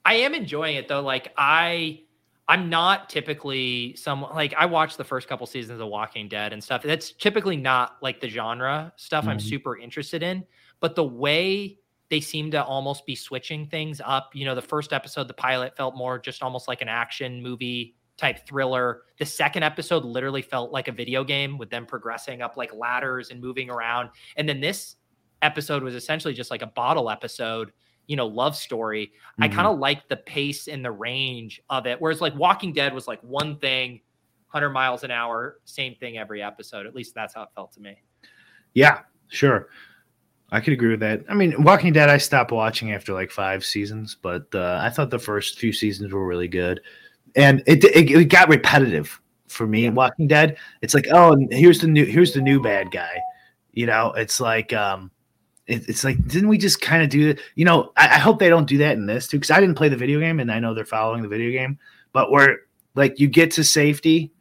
I 0.06 0.14
am 0.16 0.34
enjoying 0.34 0.76
it 0.78 0.88
though. 0.88 1.02
Like 1.02 1.34
I 1.38 2.02
I'm 2.47 2.70
not 2.70 3.10
typically 3.10 3.95
someone 3.95 4.34
like 4.34 4.54
I 4.58 4.66
watched 4.66 4.97
the 4.97 5.04
first 5.04 5.28
couple 5.28 5.45
seasons 5.45 5.80
of 5.82 5.88
Walking 5.88 6.28
Dead 6.30 6.54
and 6.54 6.64
stuff. 6.64 6.82
That's 6.84 7.12
typically 7.12 7.58
not 7.58 7.97
like 8.02 8.22
the 8.22 8.30
genre 8.30 8.93
stuff 8.95 9.28
I'm 9.28 9.38
Mhm. 9.38 9.41
super 9.41 9.78
interested 9.78 10.24
in, 10.24 10.45
but 10.80 10.95
the 10.95 11.04
way 11.04 11.78
they 12.10 12.20
seem 12.20 12.49
to 12.51 12.64
almost 12.64 13.05
be 13.05 13.16
switching 13.16 13.68
things 13.68 14.01
up. 14.03 14.32
You 14.34 14.45
know, 14.45 14.55
the 14.55 14.62
first 14.62 14.93
episode, 14.93 15.28
the 15.28 15.34
pilot 15.34 15.76
felt 15.78 15.95
more 15.95 16.18
just 16.20 16.41
almost 16.41 16.68
like 16.68 16.82
an 16.82 16.88
action 16.89 17.41
movie 17.41 17.95
type 18.18 18.45
thriller. 18.47 19.03
The 19.20 19.26
second 19.26 19.64
episode 19.64 20.03
literally 20.03 20.41
felt 20.41 20.72
like 20.72 20.88
a 20.88 20.91
video 20.91 21.24
game 21.24 21.57
with 21.57 21.70
them 21.70 21.86
progressing 21.86 22.41
up 22.41 22.57
like 22.57 22.74
ladders 22.74 23.30
and 23.30 23.39
moving 23.39 23.70
around. 23.70 24.10
And 24.38 24.49
then 24.49 24.60
this 24.60 24.95
episode 25.41 25.84
was 25.84 25.95
essentially 25.95 26.34
just 26.34 26.51
like 26.51 26.62
a 26.62 26.68
bottle 26.68 27.10
episode, 27.10 27.72
you 28.07 28.16
know, 28.18 28.28
love 28.28 28.55
story. 28.57 29.14
I 29.39 29.47
Mhm. 29.47 29.53
kind 29.53 29.68
of 29.68 29.78
like 29.80 30.10
the 30.10 30.18
pace 30.18 30.68
and 30.68 30.84
the 30.84 30.91
range 30.91 31.62
of 31.70 31.86
it. 31.88 32.01
Whereas 32.01 32.20
like 32.20 32.36
Walking 32.36 32.74
Dead 32.74 32.93
was 32.93 33.07
like 33.07 33.22
one 33.22 33.57
thing, 33.60 34.01
100 34.49 34.72
miles 34.72 35.03
an 35.03 35.12
hour, 35.12 35.60
same 35.64 35.95
thing 35.95 36.18
every 36.18 36.41
episode. 36.41 36.88
At 36.88 36.95
least 36.95 37.14
that's 37.16 37.36
how 37.36 37.43
it 37.43 37.49
felt 37.55 37.72
to 37.74 37.80
me. 37.82 38.01
Yeah, 38.74 39.01
sure. 39.30 39.70
I 40.52 40.60
could 40.60 40.74
agree 40.74 40.89
with 40.89 41.00
that. 41.02 41.24
I 41.30 41.36
mean, 41.36 41.64
Walking 41.64 41.93
Dead, 41.93 42.10
I 42.10 42.18
stopped 42.18 42.52
watching 42.52 42.91
after 42.91 43.14
like 43.14 43.32
five 43.32 43.64
seasons, 43.64 44.18
but 44.20 44.47
uh, 44.54 44.80
I 44.82 44.89
thought 44.89 45.12
the 45.12 45.20
first 45.20 45.60
few 45.60 45.72
seasons 45.72 46.12
were 46.12 46.26
really 46.26 46.47
good, 46.47 46.82
and 47.36 47.62
it 47.68 47.84
it, 47.84 48.10
it 48.10 48.26
got 48.26 48.50
repetitive 48.50 49.22
for 49.47 49.68
me. 49.68 49.86
in 49.86 49.95
Walking 49.95 50.28
Dead, 50.28 50.58
it's 50.82 50.93
like, 50.93 51.08
oh, 51.12 51.38
here's 51.52 51.80
the 51.80 51.88
new 51.88 52.06
here's 52.06 52.34
the 52.34 52.41
new 52.41 52.62
bad 52.62 52.91
guy. 52.91 53.22
You 53.74 53.86
know, 53.86 54.12
it's 54.14 54.39
like 54.39 54.74
um, 54.74 55.12
it, 55.68 55.88
it's 55.88 56.04
like 56.04 56.18
didn't 56.28 56.50
we 56.50 56.58
just 56.58 56.82
kind 56.82 57.04
of 57.04 57.10
do 57.10 57.30
it? 57.30 57.41
You 57.54 57.66
know, 57.66 57.91
I, 57.95 58.16
I 58.16 58.18
hope 58.18 58.39
they 58.39 58.50
don't 58.50 58.68
do 58.68 58.80
that 58.80 58.93
in 58.93 59.06
this 59.06 59.28
too, 59.28 59.38
because 59.38 59.52
I 59.52 59.60
didn't 59.60 59.76
play 59.76 59.89
the 59.89 59.97
video 59.97 60.20
game, 60.20 60.39
and 60.39 60.52
I 60.52 60.60
know 60.60 60.74
they're 60.74 60.86
following 60.86 61.22
the 61.22 61.28
video 61.30 61.52
game, 61.52 61.78
but 62.12 62.32
where 62.32 62.62
like 62.95 63.20
you 63.20 63.28
get 63.28 63.52
to 63.52 63.64
safety. 63.64 64.32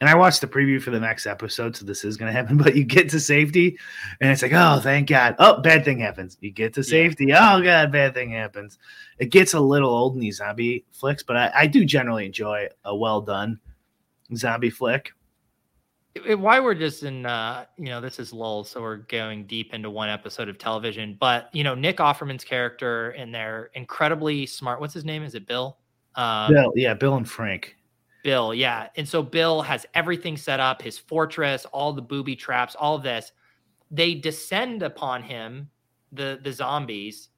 And 0.00 0.08
I 0.08 0.14
watched 0.14 0.40
the 0.40 0.46
preview 0.46 0.80
for 0.80 0.90
the 0.90 1.00
next 1.00 1.26
episode, 1.26 1.76
so 1.76 1.84
this 1.84 2.04
is 2.04 2.16
going 2.16 2.32
to 2.32 2.38
happen. 2.38 2.56
But 2.62 2.76
you 2.76 2.84
get 2.84 3.08
to 3.10 3.20
safety, 3.20 3.78
and 4.20 4.30
it's 4.30 4.42
like, 4.42 4.52
oh, 4.52 4.80
thank 4.80 5.08
God. 5.08 5.34
Oh, 5.38 5.60
bad 5.60 5.84
thing 5.84 5.98
happens. 5.98 6.36
You 6.40 6.50
get 6.50 6.74
to 6.74 6.84
safety. 6.84 7.32
Oh, 7.32 7.60
God, 7.62 7.90
bad 7.90 8.14
thing 8.14 8.30
happens. 8.30 8.78
It 9.18 9.30
gets 9.30 9.54
a 9.54 9.60
little 9.60 9.90
old 9.90 10.14
in 10.14 10.20
these 10.20 10.36
zombie 10.36 10.84
flicks, 10.92 11.22
but 11.22 11.36
I, 11.36 11.52
I 11.54 11.66
do 11.66 11.84
generally 11.84 12.26
enjoy 12.26 12.68
a 12.84 12.94
well 12.94 13.20
done 13.20 13.58
zombie 14.34 14.70
flick. 14.70 15.12
Why 16.26 16.58
we're 16.58 16.74
just 16.74 17.04
in 17.04 17.26
uh 17.26 17.66
you 17.76 17.84
know 17.84 18.00
this 18.00 18.18
is 18.18 18.32
lull 18.32 18.64
so 18.64 18.82
we're 18.82 18.96
going 18.96 19.46
deep 19.46 19.72
into 19.72 19.88
one 19.88 20.08
episode 20.08 20.48
of 20.48 20.58
television 20.58 21.16
but 21.20 21.48
you 21.52 21.62
know 21.62 21.76
nick 21.76 21.98
offerman's 21.98 22.42
character 22.42 23.10
and 23.10 23.32
they're 23.32 23.70
incredibly 23.74 24.44
smart 24.44 24.80
what's 24.80 24.94
his 24.94 25.04
name 25.04 25.22
is 25.22 25.36
it 25.36 25.46
bill 25.46 25.78
um, 26.18 26.52
Bill, 26.52 26.72
yeah, 26.74 26.94
Bill 26.94 27.16
and 27.16 27.28
Frank. 27.28 27.76
Bill, 28.22 28.52
yeah. 28.52 28.88
And 28.96 29.08
so 29.08 29.22
Bill 29.22 29.62
has 29.62 29.86
everything 29.94 30.36
set 30.36 30.60
up, 30.60 30.82
his 30.82 30.98
fortress, 30.98 31.64
all 31.66 31.92
the 31.92 32.02
booby 32.02 32.36
traps, 32.36 32.74
all 32.74 32.96
of 32.96 33.02
this. 33.02 33.32
They 33.90 34.14
descend 34.14 34.82
upon 34.82 35.22
him, 35.22 35.70
the 36.12 36.40
the 36.42 36.52
zombies, 36.52 37.28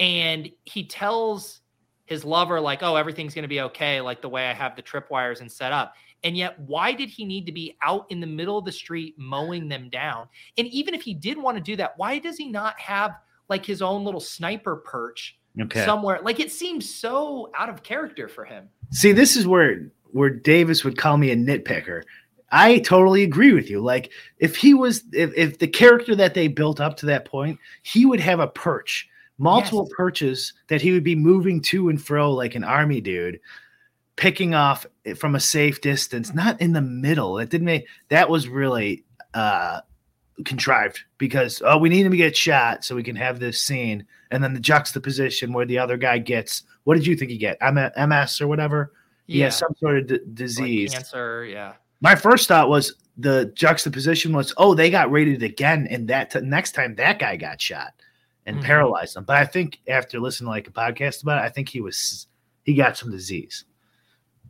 and 0.00 0.50
he 0.64 0.84
tells 0.84 1.60
his 2.04 2.24
lover 2.24 2.60
like, 2.60 2.82
"Oh, 2.82 2.96
everything's 2.96 3.34
going 3.34 3.42
to 3.42 3.48
be 3.48 3.60
okay 3.62 4.00
like 4.00 4.20
the 4.22 4.28
way 4.28 4.48
I 4.48 4.52
have 4.52 4.76
the 4.76 4.82
tripwires 4.82 5.40
and 5.40 5.50
set 5.50 5.72
up." 5.72 5.94
And 6.24 6.36
yet, 6.36 6.58
why 6.60 6.92
did 6.92 7.08
he 7.08 7.24
need 7.24 7.46
to 7.46 7.52
be 7.52 7.76
out 7.80 8.06
in 8.10 8.20
the 8.20 8.26
middle 8.26 8.58
of 8.58 8.64
the 8.64 8.72
street 8.72 9.14
mowing 9.18 9.68
them 9.68 9.88
down? 9.88 10.26
And 10.56 10.66
even 10.68 10.94
if 10.94 11.02
he 11.02 11.14
did 11.14 11.38
want 11.38 11.56
to 11.56 11.62
do 11.62 11.76
that, 11.76 11.94
why 11.96 12.18
does 12.18 12.36
he 12.36 12.48
not 12.48 12.78
have 12.80 13.12
like 13.48 13.64
his 13.64 13.80
own 13.82 14.04
little 14.04 14.20
sniper 14.20 14.76
perch 14.76 15.38
Okay. 15.60 15.84
somewhere? 15.84 16.20
Like 16.22 16.40
it 16.40 16.50
seems 16.50 16.92
so 16.92 17.50
out 17.56 17.68
of 17.68 17.82
character 17.82 18.28
for 18.28 18.44
him. 18.44 18.68
See, 18.90 19.12
this 19.12 19.36
is 19.36 19.46
where 19.46 19.92
where 20.12 20.30
Davis 20.30 20.84
would 20.84 20.96
call 20.98 21.16
me 21.16 21.30
a 21.30 21.36
nitpicker. 21.36 22.02
I 22.50 22.78
totally 22.78 23.22
agree 23.22 23.52
with 23.52 23.68
you. 23.68 23.80
Like 23.80 24.10
if 24.38 24.56
he 24.56 24.72
was 24.74 25.04
if, 25.12 25.32
if 25.36 25.58
the 25.58 25.68
character 25.68 26.16
that 26.16 26.34
they 26.34 26.48
built 26.48 26.80
up 26.80 26.96
to 26.98 27.06
that 27.06 27.24
point, 27.26 27.58
he 27.82 28.06
would 28.06 28.20
have 28.20 28.40
a 28.40 28.46
perch, 28.48 29.08
multiple 29.38 29.86
Yes. 29.88 29.94
perches 29.96 30.52
that 30.68 30.80
he 30.80 30.92
would 30.92 31.04
be 31.04 31.14
moving 31.16 31.60
to 31.62 31.90
and 31.90 32.00
fro 32.00 32.32
like 32.32 32.54
an 32.54 32.64
army 32.64 33.00
dude, 33.02 33.38
picking 34.16 34.54
off 34.54 34.86
from 35.16 35.34
a 35.34 35.40
safe 35.40 35.80
distance, 35.82 36.32
not 36.32 36.60
in 36.60 36.72
the 36.72 36.80
middle. 36.80 37.38
It 37.38 37.50
didn't 37.50 37.66
make 37.66 37.86
that 38.08 38.30
was 38.30 38.48
really 38.48 39.04
uh 39.34 39.80
contrived 40.44 41.00
because 41.18 41.60
oh 41.64 41.76
we 41.76 41.88
need 41.88 42.06
him 42.06 42.12
to 42.12 42.16
get 42.16 42.36
shot 42.36 42.84
so 42.84 42.94
we 42.94 43.02
can 43.02 43.16
have 43.16 43.40
this 43.40 43.60
scene 43.60 44.06
and 44.30 44.42
then 44.42 44.54
the 44.54 44.60
juxtaposition 44.60 45.52
where 45.52 45.66
the 45.66 45.78
other 45.78 45.96
guy 45.96 46.16
gets 46.16 46.62
what 46.84 46.94
did 46.94 47.04
you 47.06 47.16
think 47.16 47.30
he 47.30 47.36
get 47.36 47.58
M- 47.60 47.90
ms 48.08 48.40
or 48.40 48.46
whatever 48.46 48.92
he 49.28 49.38
Yeah. 49.38 49.44
has 49.46 49.56
some 49.58 49.74
sort 49.78 49.98
of 49.98 50.06
d- 50.08 50.14
Like 50.14 50.34
disease 50.34 50.92
cancer. 50.92 51.44
Yeah. 51.44 51.74
my 52.00 52.14
first 52.16 52.48
thought 52.48 52.68
was 52.68 52.94
the 53.16 53.52
juxtaposition 53.54 54.32
was, 54.32 54.52
oh, 54.56 54.74
they 54.74 54.90
got 54.90 55.10
rated 55.10 55.42
again, 55.42 55.86
and 55.90 56.06
that 56.08 56.30
t- 56.30 56.40
next 56.40 56.72
time 56.72 56.94
that 56.96 57.18
guy 57.20 57.36
got 57.36 57.60
shot 57.60 57.92
and 58.46 58.58
Mhm. 58.58 58.64
paralyzed 58.64 59.16
him. 59.16 59.24
But 59.24 59.36
I 59.36 59.44
think 59.44 59.80
after 59.88 60.18
listening 60.20 60.46
to 60.46 60.50
like 60.50 60.68
a 60.68 60.70
podcast 60.70 61.22
about 61.22 61.38
it, 61.42 61.46
I 61.46 61.48
think 61.48 61.68
he 61.68 61.80
was 61.80 62.26
he 62.64 62.74
got 62.74 62.96
some 62.96 63.10
disease. 63.10 63.64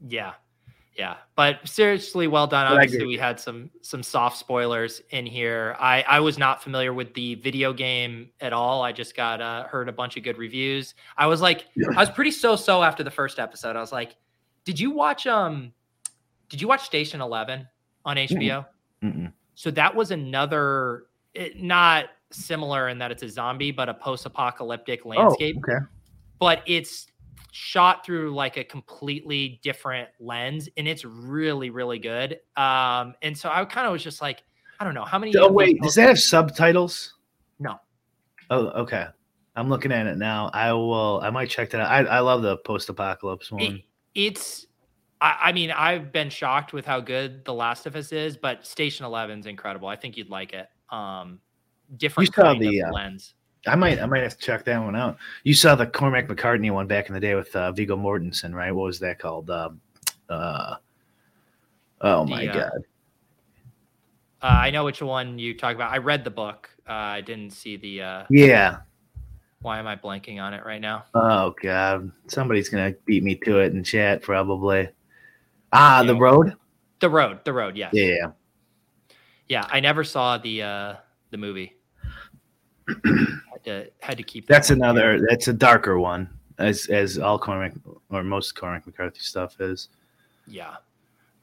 Yeah. 0.07 0.33
Yeah. 0.97 1.15
But 1.37 1.67
seriously, 1.69 2.27
well 2.27 2.49
done. 2.49 2.67
But 2.69 2.83
Obviously, 2.83 3.07
we 3.07 3.17
had 3.17 3.39
some 3.39 3.71
some 3.83 4.03
soft 4.03 4.37
spoilers 4.37 5.01
in 5.11 5.25
here. 5.27 5.77
I 5.79 6.03
I 6.03 6.21
was 6.21 6.37
not 6.39 6.61
familiar 6.63 6.93
with 6.93 7.15
the 7.15 7.37
video 7.37 7.73
game 7.73 8.31
at 8.41 8.53
all. 8.53 8.83
I 8.83 8.91
just 8.93 9.17
got 9.17 9.41
uh 9.41 9.65
heard 9.69 9.89
a 9.89 9.93
bunch 9.93 10.17
of 10.17 10.25
good 10.25 10.37
reviews. 10.39 10.95
I 11.17 11.27
was 11.27 11.41
like, 11.41 11.67
I 11.97 12.01
was 12.01 12.11
pretty 12.11 12.33
so-so 12.33 12.83
after 12.83 13.05
the 13.05 13.11
first 13.13 13.39
episode. 13.39 13.77
I 13.77 13.81
was 13.81 13.93
like, 13.93 14.17
did 14.69 14.79
you 14.79 14.91
watch 14.91 15.27
um 15.27 15.73
did 16.51 16.61
you 16.61 16.69
watch 16.69 16.85
Station 16.85 17.23
Eleven 17.23 17.67
on 18.05 18.17
HBO? 18.19 18.67
Mm-mm. 19.03 19.33
So 19.55 19.71
that 19.71 19.95
was 19.95 20.11
another 20.11 21.05
it, 21.33 21.63
not 21.63 22.11
similar 22.31 22.91
in 22.91 22.99
that 22.99 23.11
it's 23.11 23.23
a 23.23 23.31
zombie, 23.31 23.71
but 23.73 23.89
a 23.89 23.95
post-apocalyptic 23.95 25.07
landscape 25.07 25.57
Oh, 25.57 25.73
okay. 25.73 25.87
but 26.39 26.61
it's 26.67 27.07
shot 27.51 28.05
through 28.05 28.35
like 28.35 28.59
a 28.59 28.65
completely 28.65 29.59
different 29.63 30.11
lens 30.21 30.69
and 30.77 30.87
it's 30.87 31.03
really 31.03 31.71
really 31.71 31.99
good 31.99 32.39
um 32.59 33.15
and 33.23 33.37
so 33.37 33.49
i 33.49 33.65
kind 33.65 33.87
of 33.87 33.93
was 33.93 34.03
just 34.05 34.21
like 34.21 34.43
i 34.79 34.85
don't 34.85 34.93
know 34.93 35.05
how 35.07 35.19
many 35.19 35.35
Oh 35.35 35.51
wait, 35.51 35.81
does 35.81 35.95
that 35.95 36.09
have 36.09 36.19
subtitles? 36.21 37.15
no 37.59 37.81
Oh, 38.51 38.67
okay. 38.83 39.07
I'm 39.57 39.69
looking 39.69 39.91
at 39.93 40.07
it 40.07 40.17
now. 40.19 40.51
I 40.55 40.73
will. 40.73 41.21
I 41.23 41.31
might 41.31 41.51
check 41.51 41.71
that 41.71 41.81
out. 41.81 41.91
I, 41.91 42.19
I 42.19 42.21
love 42.21 42.43
the 42.43 42.59
post-apocalypse 42.59 43.51
one. 43.51 43.63
it, 43.63 43.83
it's 44.19 44.67
I, 45.21 45.39
I 45.45 45.53
mean 45.53 45.71
i've 45.71 46.13
been 46.13 46.29
shocked 46.31 46.73
with 46.73 46.85
how 46.85 47.01
good 47.01 47.45
the 47.45 47.55
last 47.55 47.87
of 47.87 47.97
us 47.97 48.13
is 48.13 48.37
but 48.37 48.67
station 48.67 49.07
11 49.07 49.41
is 49.41 49.47
incredible 49.47 49.89
i 49.89 49.97
think 49.97 50.17
you'd 50.17 50.31
like 50.31 50.53
it 50.53 50.69
um 50.91 51.41
different 51.97 52.35
saw 52.35 52.43
kind 52.43 52.61
the, 52.61 52.81
of 52.81 52.91
uh, 52.91 52.93
lens 52.95 53.35
I 53.67 53.75
might. 53.75 54.01
I 54.01 54.07
might 54.07 54.23
have 54.23 54.39
to 54.39 54.39
check 54.39 54.65
that 54.67 54.79
one 54.79 54.95
out. 54.95 55.19
You 55.43 55.53
saw 55.53 55.75
the 55.75 55.85
Cormac 55.85 56.29
McCarthy 56.29 56.71
one 56.71 56.87
back 56.87 57.09
in 57.09 57.15
the 57.15 57.21
day 57.21 57.35
with 57.35 57.55
uh, 57.57 57.73
Viggo 57.73 57.97
Mortensen, 57.97 58.55
right? 58.55 58.71
What 58.71 58.85
was 58.85 59.01
that 59.01 59.19
called? 59.19 59.51
Um, 59.51 59.81
uh, 60.29 60.77
oh 62.01 62.25
my 62.25 62.45
The, 62.45 62.51
uh, 62.51 62.55
god. 62.55 62.85
uh, 64.43 64.47
i 64.47 64.71
know 64.71 64.85
which 64.85 65.03
one 65.03 65.39
you 65.39 65.57
talk 65.57 65.75
about 65.75 65.91
i 65.93 65.99
read 65.99 66.25
the 66.25 66.31
book 66.31 66.71
uh, 66.89 66.93
i 66.93 67.21
didn't 67.21 67.51
see 67.51 67.77
the 67.77 68.03
uh 68.03 68.25
Yeah. 68.31 68.79
Why 69.61 69.79
am 69.79 69.87
i 69.87 69.97
blanking 69.97 70.41
on 70.41 70.55
it 70.55 70.65
right 70.65 70.81
now 70.81 71.05
Oh 71.15 71.55
god, 71.63 72.11
somebody's 72.29 72.69
gonna 72.69 72.95
beat 73.07 73.23
me 73.23 73.35
to 73.45 73.59
it 73.61 73.73
in 73.73 73.83
chat 73.83 74.23
probably. 74.23 74.89
Ah, 75.73 76.03
the 76.03 76.15
road. 76.17 76.55
the 77.01 77.11
road 77.11 77.41
the 77.45 77.53
road 77.53 77.77
yes 77.77 77.91
Yeah, 77.93 78.29
Yeah, 79.49 79.67
I 79.71 79.81
never 79.81 80.05
saw 80.05 80.39
the 80.39 80.63
uh 80.63 80.95
the 81.31 81.37
movie. 81.37 81.75
had 83.05 83.65
to 83.65 83.91
had 84.01 84.17
to 84.17 84.23
keep. 84.23 84.47
that 84.47 84.55
that's 84.55 84.71
another. 84.71 85.21
That's 85.29 85.49
a 85.49 85.53
darker 85.53 85.99
one, 85.99 86.29
as 86.59 86.87
as 86.87 87.19
all 87.19 87.39
Cormac 87.39 87.75
or 88.11 88.23
most 88.25 88.55
Cormac 88.55 88.87
McCarthy 88.87 89.21
stuff 89.21 89.61
is. 89.61 89.89
Yeah, 90.47 90.77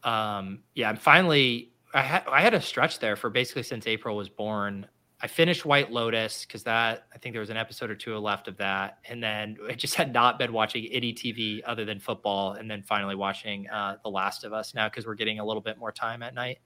um, 0.03 0.63
yeah. 0.73 0.89
I'm 0.89 0.97
finally. 0.97 1.71
I 1.93 2.01
had 2.01 2.23
I 2.27 2.41
had 2.41 2.53
a 2.55 2.61
stretch 2.61 2.99
there 2.99 3.15
for 3.15 3.29
basically 3.29 3.63
since 3.63 3.85
April 3.87 4.15
was 4.17 4.27
born. 4.29 4.87
I 5.21 5.27
finished 5.27 5.65
White 5.65 5.91
Lotus 5.91 6.45
because 6.45 6.63
that 6.63 7.07
I 7.13 7.17
think 7.17 7.33
there 7.33 7.39
was 7.39 7.49
an 7.49 7.57
episode 7.57 7.89
or 7.89 7.95
two 7.95 8.17
left 8.17 8.47
of 8.47 8.57
that, 8.57 8.99
and 9.07 9.23
then 9.23 9.57
I 9.69 9.73
just 9.73 9.95
had 9.95 10.13
not 10.13 10.37
been 10.37 10.53
watching 10.53 10.85
any 10.91 11.13
TV 11.13 11.61
other 11.65 11.85
than 11.85 11.99
football, 11.99 12.53
and 12.53 12.69
then 12.69 12.83
finally 12.83 13.15
watching 13.15 13.69
uh, 13.69 13.97
The 14.03 14.09
Last 14.09 14.43
of 14.43 14.53
Us 14.53 14.73
now 14.73 14.89
because 14.89 15.05
we're 15.05 15.15
getting 15.15 15.39
a 15.39 15.45
little 15.45 15.61
bit 15.61 15.77
more 15.77 15.91
time 15.91 16.21
at 16.21 16.33
night. 16.33 16.59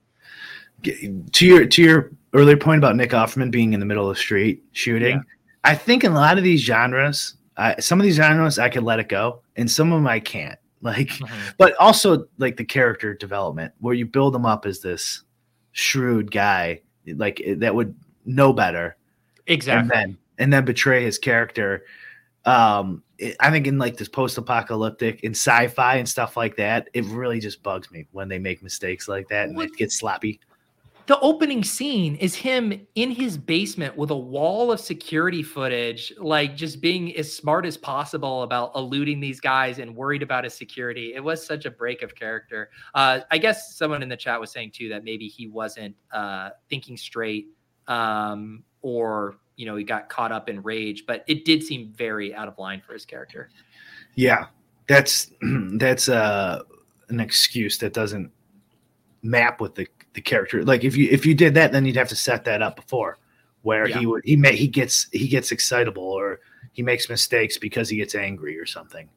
To 0.84 1.46
your 1.46 1.66
to 1.66 1.82
your 1.82 2.12
earlier 2.34 2.58
point 2.58 2.80
about 2.80 2.96
Nick 2.96 3.12
Offerman 3.12 3.52
being 3.52 3.74
in 3.74 3.80
the 3.80 3.86
middle 3.86 4.10
of 4.10 4.16
the 4.16 4.22
street 4.22 4.64
shooting, 4.72 5.18
Yeah. 5.18 5.22
I 5.64 5.76
think 5.76 6.04
in 6.04 6.14
a 6.14 6.16
lot 6.16 6.38
of 6.38 6.44
these 6.44 6.62
genres, 6.62 7.36
I, 7.58 7.80
some 7.80 8.00
of 8.00 8.06
these 8.06 8.16
genres 8.16 8.58
I 8.58 8.70
can 8.70 8.84
let 8.86 9.00
it 9.00 9.10
go, 9.10 9.42
and 9.58 9.70
some 9.70 9.92
of 9.92 10.00
them 10.00 10.08
I 10.08 10.20
can't. 10.20 10.58
Like, 10.82 11.12
but 11.58 11.76
also 11.76 12.28
like 12.38 12.56
the 12.56 12.64
character 12.64 13.14
development 13.14 13.74
where 13.82 13.94
you 13.94 14.06
build 14.06 14.34
them 14.34 14.46
up 14.46 14.66
as 14.66 14.80
this 14.80 15.24
shrewd 15.74 16.32
guy, 16.32 16.84
like 17.06 17.42
that 17.58 17.76
would 17.76 17.94
know 18.26 18.54
better, 18.54 18.96
Exactly. 19.48 19.82
and 19.82 19.90
then 19.92 20.18
and 20.38 20.54
then 20.54 20.66
betray 20.66 21.04
his 21.04 21.18
character. 21.18 21.86
Um, 22.46 23.04
it- 23.18 23.36
I 23.40 23.52
think 23.52 23.68
in 23.68 23.78
like 23.78 23.98
this 23.98 24.08
post-apocalyptic 24.08 25.22
in 25.24 25.32
sci-fi 25.32 25.96
and 25.98 26.08
stuff 26.08 26.38
like 26.38 26.56
that, 26.56 26.90
it 26.94 27.04
really 27.06 27.40
just 27.40 27.62
bugs 27.62 27.92
me 27.92 28.08
when 28.12 28.30
they 28.30 28.40
make 28.40 28.64
mistakes 28.64 29.08
like 29.08 29.28
that 29.30 29.48
and 29.50 29.58
What- 29.58 29.68
it 29.68 29.76
gets 29.78 29.98
sloppy. 30.00 30.40
the 31.08 31.20
opening 31.22 31.64
scene 31.64 32.16
is 32.18 32.36
him 32.36 32.86
in 32.94 33.10
his 33.10 33.36
basement 33.36 33.98
with 33.98 34.12
a 34.12 34.16
wall 34.16 34.72
of 34.72 34.80
security 34.80 35.42
footage, 35.42 36.14
like 36.20 36.56
just 36.56 36.80
being 36.82 37.16
as 37.18 37.34
smart 37.36 37.66
as 37.66 37.76
possible 37.76 38.44
about 38.44 38.72
eluding 38.76 39.20
these 39.20 39.40
guys 39.40 39.80
and 39.80 39.96
worried 39.96 40.22
about 40.22 40.44
his 40.44 40.54
security. 40.54 41.16
It 41.16 41.20
was 41.24 41.44
such 41.44 41.66
a 41.66 41.72
break 41.72 42.04
of 42.04 42.14
character. 42.14 42.70
Uh, 42.94 43.22
I 43.32 43.40
guess 43.40 43.76
someone 43.76 44.04
in 44.04 44.10
the 44.10 44.16
chat 44.18 44.40
was 44.40 44.52
saying 44.52 44.70
too 44.72 44.88
that 44.90 45.04
maybe 45.04 45.28
he 45.28 45.48
wasn't 45.48 45.96
uh, 46.12 46.52
thinking 46.70 46.96
straight, 46.96 47.48
um, 47.90 48.64
or 48.82 49.36
you 49.58 49.66
know 49.66 49.76
he 49.76 49.84
got 49.84 50.08
caught 50.08 50.32
up 50.32 50.48
in 50.48 50.62
rage. 50.64 51.04
But 51.06 51.26
it 51.28 51.44
did 51.44 51.64
seem 51.64 51.92
very 51.94 52.34
out 52.34 52.48
of 52.48 52.58
line 52.58 52.82
for 52.86 52.94
his 52.94 53.06
character. 53.06 53.50
Yeah, 54.16 54.46
that's 54.88 55.32
that's 55.74 56.08
uh, 56.08 56.62
an 57.10 57.20
excuse 57.20 57.78
that 57.80 57.94
doesn't 57.94 58.32
map 59.22 59.60
with 59.60 59.76
the 59.76 59.88
the 60.14 60.22
character. 60.22 60.64
Like 60.64 60.84
if 60.84 60.96
you 60.96 61.10
if 61.12 61.26
you 61.26 61.34
did 61.36 61.54
that, 61.56 61.72
then 61.72 61.86
you'd 61.86 61.98
have 61.98 62.08
to 62.10 62.16
set 62.16 62.46
that 62.46 62.62
up 62.62 62.76
before, 62.78 63.18
where 63.64 63.88
Yeah. 63.90 64.00
he 64.00 64.06
would 64.06 64.24
he 64.24 64.36
may 64.36 64.56
he 64.56 64.68
gets 64.68 65.08
he 65.12 65.28
gets 65.28 65.52
excitable 65.52 66.04
or 66.04 66.40
he 66.72 66.82
makes 66.84 67.10
mistakes 67.10 67.58
because 67.58 67.90
he 67.90 67.98
gets 67.98 68.16
angry 68.16 68.58
or 68.58 68.66
something, 68.66 69.10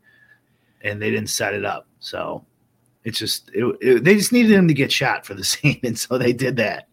and 0.82 1.00
they 1.00 1.10
didn't 1.10 1.30
set 1.30 1.54
it 1.54 1.64
up. 1.64 1.86
So 2.00 2.44
it's 3.04 3.18
just 3.18 3.50
it, 3.54 3.64
it- 3.80 4.04
they 4.04 4.14
just 4.14 4.32
needed 4.32 4.50
him 4.52 4.66
to 4.68 4.74
get 4.74 4.90
shot 4.90 5.24
for 5.24 5.34
the 5.34 5.44
scene, 5.52 5.80
and 5.84 5.98
so 5.98 6.18
they 6.18 6.32
did 6.32 6.56
that. 6.56 6.88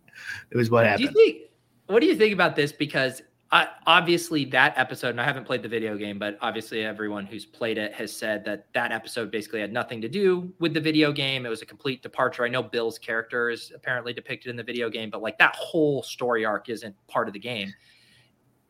It 0.52 0.58
was 0.58 0.70
what 0.70 0.84
Do 0.84 0.90
happened. 0.90 1.10
you 1.16 1.26
think? 1.26 1.49
What 1.90 2.02
do 2.02 2.06
you 2.06 2.16
think 2.16 2.34
about 2.34 2.56
this? 2.56 2.72
Because 2.72 3.24
I, 3.52 3.68
obviously 3.88 4.46
that 4.46 4.78
episode, 4.78 5.10
and 5.10 5.20
I 5.20 5.24
haven't 5.24 5.46
played 5.46 5.64
the 5.64 5.70
video 5.70 5.98
game, 5.98 6.20
but 6.20 6.38
obviously 6.40 6.86
everyone 6.86 7.26
who's 7.26 7.48
played 7.48 7.80
it 7.80 7.96
has 7.96 8.16
said 8.16 8.46
that 8.46 8.68
that 8.74 8.92
episode 8.92 9.32
basically 9.32 9.60
had 9.60 9.74
nothing 9.74 10.00
to 10.02 10.08
do 10.08 10.54
with 10.60 10.76
the 10.76 10.80
video 10.80 11.12
game. 11.12 11.48
It 11.48 11.50
was 11.50 11.64
a 11.64 11.66
complete 11.66 12.04
departure. 12.04 12.46
I 12.46 12.48
know 12.48 12.62
Bill's 12.62 13.00
character 13.00 13.50
is 13.50 13.72
apparently 13.76 14.14
depicted 14.14 14.52
in 14.52 14.56
the 14.56 14.62
video 14.62 14.88
game, 14.88 15.10
but 15.10 15.24
like 15.24 15.40
that 15.40 15.56
whole 15.56 16.04
story 16.04 16.46
arc 16.46 16.70
isn't 16.70 16.96
part 17.08 17.28
of 17.28 17.34
the 17.34 17.40
game. 17.40 17.74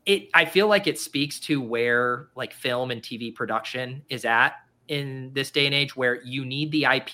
It, 0.05 0.29
I 0.33 0.45
feel 0.45 0.69
like 0.69 0.87
it 0.87 0.97
speaks 0.97 1.41
to 1.41 1.59
where 1.59 2.29
like 2.37 2.53
film 2.53 2.89
and 2.89 3.01
TV 3.01 3.35
production 3.35 4.01
is 4.07 4.23
at 4.23 4.53
in 4.89 5.31
this 5.33 5.51
day 5.51 5.65
and 5.67 5.73
age 5.73 5.95
where 5.95 6.21
you 6.23 6.43
need 6.43 6.71
the 6.71 6.83
IP, 6.83 7.13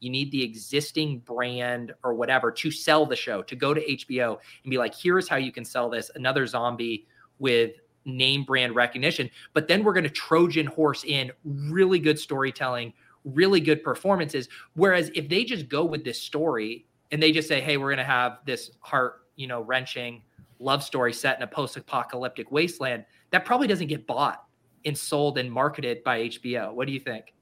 you 0.00 0.10
need 0.10 0.30
the 0.30 0.42
existing 0.42 1.18
brand 1.18 1.92
or 2.04 2.14
whatever 2.14 2.50
to 2.52 2.70
sell 2.70 3.04
the 3.04 3.16
show, 3.16 3.42
to 3.42 3.56
go 3.56 3.74
to 3.74 3.84
HBO 3.84 4.38
and 4.62 4.70
be 4.70 4.78
like, 4.78 4.94
here's 4.94 5.28
how 5.28 5.36
you 5.36 5.52
can 5.52 5.64
sell 5.64 5.90
this 5.90 6.10
another 6.14 6.46
zombie 6.46 7.06
with 7.40 7.72
name 8.04 8.44
brand 8.44 8.76
recognition. 8.76 9.28
But 9.52 9.66
then 9.66 9.82
we're 9.82 9.92
going 9.92 10.04
to 10.04 10.10
Trojan 10.10 10.66
horse 10.66 11.04
in 11.04 11.32
really 11.44 11.98
good 11.98 12.18
storytelling, 12.18 12.92
really 13.24 13.60
good 13.60 13.82
performances. 13.82 14.48
Whereas 14.74 15.10
if 15.14 15.28
they 15.28 15.42
just 15.42 15.68
go 15.68 15.84
with 15.84 16.04
this 16.04 16.22
story 16.22 16.86
and 17.10 17.20
they 17.20 17.32
just 17.32 17.48
say, 17.48 17.60
hey, 17.60 17.76
we're 17.76 17.88
going 17.88 17.98
to 17.98 18.04
have 18.04 18.38
this 18.46 18.70
heart, 18.80 19.22
you 19.34 19.48
know, 19.48 19.62
wrenching 19.62 20.22
love 20.60 20.84
story 20.84 21.12
set 21.12 21.36
in 21.36 21.42
a 21.42 21.46
post 21.46 21.76
apocalyptic 21.76 22.52
wasteland, 22.52 23.04
that 23.30 23.44
probably 23.44 23.66
doesn't 23.66 23.88
get 23.88 24.06
bought 24.06 24.45
and 24.86 24.96
sold 24.96 25.36
and 25.36 25.52
marketed 25.52 26.02
by 26.04 26.20
HBO. 26.20 26.72
What 26.72 26.86
do 26.86 26.92
you 26.92 27.00
think? 27.00 27.34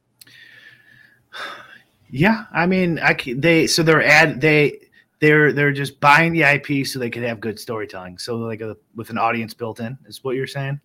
Yeah, 2.10 2.44
I 2.52 2.66
mean, 2.66 2.98
I 2.98 3.16
they 3.36 3.66
so 3.66 3.82
they're 3.82 4.04
ad 4.04 4.40
they 4.40 4.78
they're 5.20 5.52
they're 5.52 5.72
just 5.72 6.00
buying 6.00 6.32
the 6.32 6.42
IP 6.42 6.86
so 6.86 6.98
they 6.98 7.10
could 7.10 7.22
have 7.22 7.40
good 7.40 7.58
storytelling. 7.58 8.18
So 8.18 8.36
like 8.36 8.60
a, 8.60 8.76
with 8.94 9.10
an 9.10 9.18
audience 9.18 9.54
built 9.54 9.80
in 9.80 9.98
is 10.06 10.22
what 10.22 10.36
you're 10.36 10.46
saying. 10.46 10.80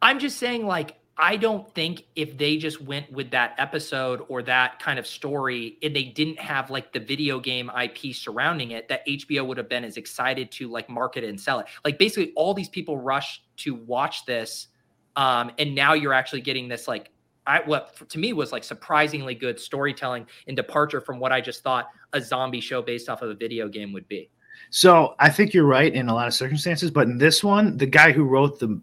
I'm 0.00 0.18
just 0.18 0.38
saying, 0.38 0.66
like, 0.66 0.96
I 1.16 1.36
don't 1.36 1.72
think 1.74 2.04
if 2.16 2.36
they 2.36 2.56
just 2.56 2.80
went 2.80 3.10
with 3.10 3.30
that 3.30 3.54
episode 3.58 4.22
or 4.28 4.42
that 4.42 4.80
kind 4.80 4.98
of 4.98 5.06
story 5.06 5.78
and 5.82 5.94
they 5.94 6.04
didn't 6.04 6.40
have 6.40 6.70
like 6.70 6.92
the 6.92 7.00
video 7.00 7.38
game 7.38 7.70
IP 7.70 8.14
surrounding 8.14 8.72
it, 8.72 8.88
that 8.88 9.06
HBO 9.06 9.46
would 9.46 9.56
have 9.56 9.68
been 9.68 9.84
as 9.84 9.96
excited 9.96 10.50
to 10.52 10.68
like 10.68 10.88
market 10.88 11.24
it 11.24 11.28
and 11.28 11.40
sell 11.40 11.60
it. 11.60 11.66
Like 11.84 11.98
basically 11.98 12.32
all 12.34 12.52
these 12.52 12.68
people 12.68 12.98
rush 12.98 13.42
to 13.58 13.74
watch 13.74 14.24
this. 14.26 14.68
Um, 15.16 15.52
and 15.58 15.74
now 15.74 15.94
you're 15.94 16.12
actually 16.12 16.40
getting 16.40 16.68
this 16.68 16.88
like 16.88 17.10
I 17.46 17.60
what 17.60 18.08
to 18.08 18.18
me 18.18 18.32
was 18.32 18.52
like 18.52 18.64
surprisingly 18.64 19.34
good 19.34 19.60
storytelling 19.60 20.26
and 20.46 20.56
departure 20.56 21.00
from 21.00 21.18
what 21.18 21.32
I 21.32 21.40
just 21.40 21.62
thought 21.62 21.88
a 22.12 22.20
zombie 22.20 22.60
show 22.60 22.82
based 22.82 23.08
off 23.08 23.22
of 23.22 23.30
a 23.30 23.34
video 23.34 23.68
game 23.68 23.92
would 23.92 24.08
be. 24.08 24.30
So 24.70 25.14
I 25.18 25.28
think 25.30 25.52
you're 25.52 25.66
right 25.66 25.92
in 25.92 26.08
a 26.08 26.14
lot 26.14 26.26
of 26.26 26.34
circumstances, 26.34 26.90
but 26.90 27.06
in 27.06 27.18
this 27.18 27.44
one, 27.44 27.76
the 27.76 27.86
guy 27.86 28.12
who 28.12 28.24
wrote 28.24 28.58
the 28.58 28.80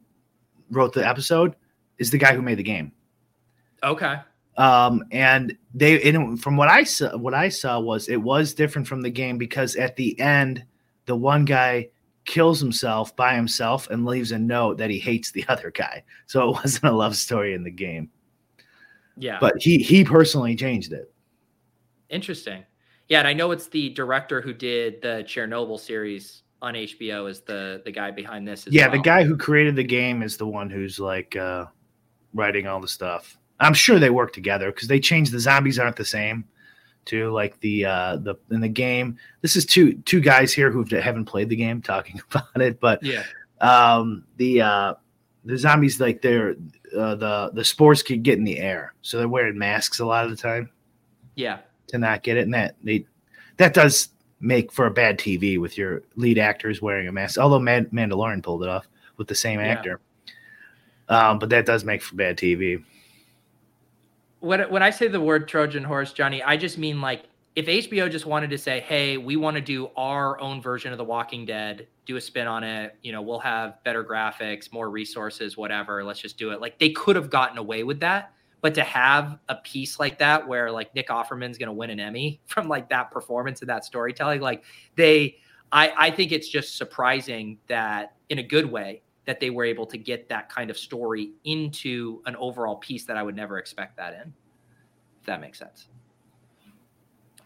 wrote 0.70 0.94
the 0.94 1.08
episode 1.08 1.56
is 1.98 2.12
the 2.12 2.18
guy 2.18 2.34
who 2.34 2.42
made 2.42 2.58
the 2.58 2.64
game. 2.64 2.92
Okay. 3.84 4.18
Um, 4.58 5.04
and 5.12 5.58
they, 5.74 6.02
and 6.04 6.42
from 6.42 6.58
what 6.58 6.68
I 6.68 6.84
saw, 6.84 7.16
what 7.18 7.34
I 7.34 7.50
saw 7.50 7.80
was 7.80 8.10
it 8.10 8.18
was 8.18 8.54
different 8.54 8.88
from 8.88 9.02
the 9.02 9.10
game 9.10 9.38
because 9.38 9.76
at 9.76 9.96
the 9.96 10.20
end, 10.20 10.64
the 11.06 11.16
one 11.16 11.46
guy 11.46 11.90
kills 12.26 12.60
himself 12.60 13.16
by 13.16 13.36
himself 13.36 13.90
and 13.90 14.06
leaves 14.06 14.32
a 14.32 14.40
note 14.40 14.78
that 14.78 14.90
he 14.90 15.00
hates 15.00 15.32
the 15.32 15.46
other 15.50 15.72
guy. 15.72 16.04
So 16.28 16.50
it 16.50 16.54
wasn't 16.54 16.86
a 16.86 16.96
love 16.96 17.16
story 17.16 17.54
in 17.54 17.64
the 17.64 17.72
game. 17.72 18.10
Yeah. 19.18 19.38
But 19.40 19.62
he 19.62 19.78
he 19.78 20.04
personally 20.04 20.56
changed 20.56 20.94
it. 20.94 21.14
Interesting. 22.10 22.64
Yeah, 23.08 23.20
and 23.20 23.28
I 23.28 23.34
know 23.34 23.52
it's 23.52 23.68
the 23.68 23.90
director 23.90 24.42
who 24.42 24.54
did 24.54 25.02
the 25.02 25.24
Chernobyl 25.28 25.80
series 25.80 26.44
on 26.62 26.76
HBO 26.76 27.30
is 27.30 27.42
the 27.42 27.82
the 27.84 27.92
guy 27.92 28.12
behind 28.12 28.48
this. 28.48 28.68
yeah, 28.70 28.88
well. 28.88 28.98
the 28.98 29.04
guy 29.04 29.24
who 29.24 29.36
created 29.36 29.76
the 29.76 29.84
game 29.84 30.22
is 30.22 30.38
the 30.38 30.48
one 30.48 30.70
who's 30.70 31.00
like 31.00 31.36
uh 31.36 31.66
writing 32.34 32.68
all 32.68 32.80
the 32.80 32.88
stuff. 32.88 33.38
I'm 33.60 33.74
sure 33.74 34.00
they 34.00 34.10
work 34.10 34.34
together 34.34 34.72
because 34.72 34.88
they 34.88 35.00
changed 35.00 35.32
the 35.32 35.40
zombies 35.40 35.78
aren't 35.78 35.96
the 35.96 36.06
same. 36.06 36.46
To 37.06 37.32
like 37.32 37.60
the 37.62 37.86
uh 37.86 38.16
the 38.18 38.36
in 38.52 38.62
the 38.62 38.70
game, 38.70 39.18
this 39.42 39.56
is 39.56 39.66
two 39.66 39.94
two 40.04 40.20
guys 40.20 40.54
here 40.54 40.70
who 40.70 40.84
haven't 40.86 41.26
played 41.26 41.50
the 41.50 41.56
game 41.56 41.82
talking 41.82 42.22
about 42.32 42.62
it, 42.62 42.80
but 42.80 43.02
yeah, 43.04 43.24
um 43.60 44.24
the 44.38 44.62
uh 44.62 44.94
the 45.44 45.58
zombies 45.58 46.00
like 46.00 46.22
they're 46.22 46.52
uh, 46.96 47.16
the 47.16 47.50
the 47.54 47.66
spores 47.66 48.04
could 48.04 48.22
get 48.22 48.38
in 48.38 48.44
the 48.44 48.60
air, 48.60 48.94
so 49.02 49.18
they're 49.18 49.28
wearing 49.28 49.58
masks 49.58 50.00
a 50.00 50.06
lot 50.06 50.26
of 50.26 50.30
the 50.32 50.38
time 50.38 50.70
yeah, 51.36 51.60
to 51.88 51.98
not 51.98 52.22
get 52.22 52.38
it, 52.38 52.42
and 52.42 52.54
that 52.54 52.76
they 52.84 53.06
that 53.58 53.74
does 53.74 54.10
make 54.40 54.72
for 54.72 54.86
a 54.86 54.92
bad 54.92 55.18
TV 55.18 55.58
with 55.60 55.78
your 55.78 56.04
lead 56.16 56.38
actors 56.38 56.82
wearing 56.84 57.08
a 57.08 57.12
mask. 57.12 57.40
Although 57.40 57.60
Mad- 57.60 57.90
Mandalorian 57.92 58.44
pulled 58.44 58.62
it 58.64 58.70
off 58.70 58.88
with 59.18 59.28
the 59.28 59.36
same 59.36 59.60
Yeah. 59.60 59.68
actor, 59.68 60.00
um, 61.10 61.40
but 61.40 61.50
that 61.50 61.66
does 61.66 61.84
make 61.84 62.02
for 62.04 62.16
bad 62.16 62.38
TV. 62.38 62.84
When 64.42 64.62
when 64.72 64.84
I 64.84 64.90
say 64.90 65.08
the 65.08 65.22
word 65.22 65.48
Trojan 65.48 65.84
horse, 65.84 66.12
Johnny, 66.12 66.44
I 66.44 66.58
just 66.58 66.78
mean 66.78 67.00
like 67.00 67.24
if 67.56 67.68
HBO 67.68 68.10
just 68.10 68.26
wanted 68.26 68.50
to 68.50 68.58
say, 68.58 68.80
"Hey, 68.82 69.18
we 69.18 69.38
want 69.38 69.56
to 69.56 69.62
do 69.62 69.90
our 69.96 70.40
own 70.40 70.62
version 70.62 70.92
of 70.92 70.98
The 70.98 71.04
Walking 71.04 71.46
Dead, 71.46 71.88
do 72.06 72.16
a 72.16 72.22
spin 72.22 72.48
on 72.48 72.64
it. 72.64 72.98
You 73.04 73.12
know, 73.12 73.22
we'll 73.22 73.40
have 73.40 73.84
better 73.84 74.04
graphics, 74.04 74.74
more 74.74 74.90
resources, 74.90 75.58
whatever. 75.58 76.04
Let's 76.04 76.20
just 76.20 76.38
do 76.38 76.52
it." 76.52 76.60
Like 76.60 76.80
they 76.80 76.90
could 76.90 77.16
have 77.16 77.30
gotten 77.30 77.58
away 77.58 77.84
with 77.84 78.00
that, 78.00 78.34
but 78.62 78.74
to 78.76 78.84
have 78.84 79.38
a 79.48 79.56
piece 79.56 80.00
like 80.00 80.18
that 80.20 80.48
where 80.48 80.72
like 80.72 80.94
Nick 80.96 81.10
Offerman's 81.10 81.58
going 81.58 81.68
to 81.68 81.74
win 81.74 81.92
an 81.92 82.00
Emmy 82.00 82.42
from 82.48 82.68
like 82.68 82.90
that 82.90 83.12
performance 83.12 83.62
and 83.62 83.70
that 83.70 83.86
storytelling, 83.86 84.42
like 84.42 84.64
they, 84.96 85.38
I 85.72 85.94
I 85.98 86.12
think 86.12 86.32
it's 86.32 86.50
just 86.50 86.78
surprising 86.78 87.60
that 87.68 88.16
in 88.30 88.40
a 88.40 88.44
good 88.44 88.66
way 88.66 89.04
that 89.26 89.40
they 89.40 89.50
were 89.50 89.66
able 89.66 89.86
to 89.86 89.98
get 89.98 90.28
that 90.30 90.50
kind 90.50 90.70
of 90.70 90.78
story 90.78 91.32
into 91.44 92.22
an 92.26 92.36
overall 92.38 92.76
piece 92.78 93.06
that 93.06 93.18
I 93.18 93.24
would 93.24 93.36
never 93.36 93.60
expect 93.60 93.98
that 93.98 94.14
in. 94.14 94.34
If 95.20 95.26
that 95.28 95.40
makes 95.42 95.60
sense. 95.60 95.88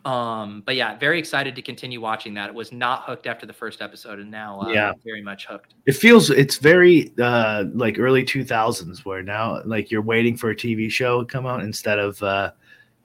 Um, 0.05 0.61
but 0.65 0.75
yeah, 0.75 0.95
very 0.97 1.17
excited 1.17 1.55
to 1.55 1.63
continue 1.63 1.99
watching 1.99 2.35
that. 2.35 2.49
It 2.49 2.55
was 2.55 2.71
not 2.71 3.03
hooked 3.05 3.25
after 3.25 3.47
the 3.47 3.53
first 3.53 3.81
episode, 3.81 4.19
and 4.19 4.29
now 4.29 4.61
uh, 4.61 4.71
Yeah. 4.71 4.93
very 5.03 5.21
much 5.21 5.47
hooked. 5.47 5.73
It 5.87 5.93
feels 5.93 6.29
it's 6.29 6.57
very 6.57 7.11
uh, 7.19 7.65
like 7.73 7.97
early 7.97 8.23
two 8.23 8.45
thousands, 8.45 9.03
where 9.03 9.23
now 9.23 9.61
like 9.65 9.89
you're 9.89 10.03
waiting 10.03 10.37
for 10.37 10.51
a 10.51 10.55
TV 10.55 10.91
show 10.91 11.21
to 11.21 11.25
come 11.25 11.47
out 11.47 11.61
instead 11.61 11.97
of 11.97 12.21
uh, 12.21 12.51